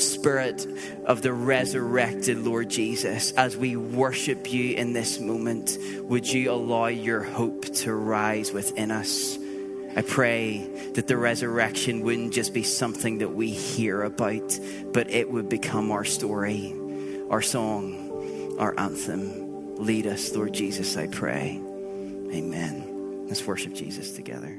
Spirit 0.00 0.66
of 1.04 1.22
the 1.22 1.32
resurrected 1.32 2.38
Lord 2.38 2.68
Jesus, 2.68 3.30
as 3.32 3.56
we 3.56 3.76
worship 3.76 4.52
you 4.52 4.74
in 4.74 4.92
this 4.92 5.20
moment, 5.20 5.78
would 6.02 6.26
you 6.26 6.50
allow 6.50 6.88
your 6.88 7.22
hope 7.22 7.64
to 7.76 7.94
rise 7.94 8.52
within 8.52 8.90
us? 8.90 9.38
I 9.96 10.02
pray 10.02 10.68
that 10.94 11.06
the 11.06 11.16
resurrection 11.16 12.02
wouldn't 12.02 12.32
just 12.32 12.52
be 12.52 12.64
something 12.64 13.18
that 13.18 13.34
we 13.34 13.50
hear 13.50 14.02
about, 14.02 14.58
but 14.92 15.08
it 15.10 15.30
would 15.30 15.48
become 15.48 15.92
our 15.92 16.04
story, 16.04 16.74
our 17.30 17.40
song, 17.40 18.56
our 18.58 18.78
anthem. 18.78 19.76
Lead 19.76 20.08
us, 20.08 20.34
Lord 20.34 20.52
Jesus, 20.52 20.96
I 20.96 21.06
pray. 21.06 21.60
Amen. 22.32 23.26
Let's 23.28 23.46
worship 23.46 23.74
Jesus 23.74 24.12
together. 24.12 24.58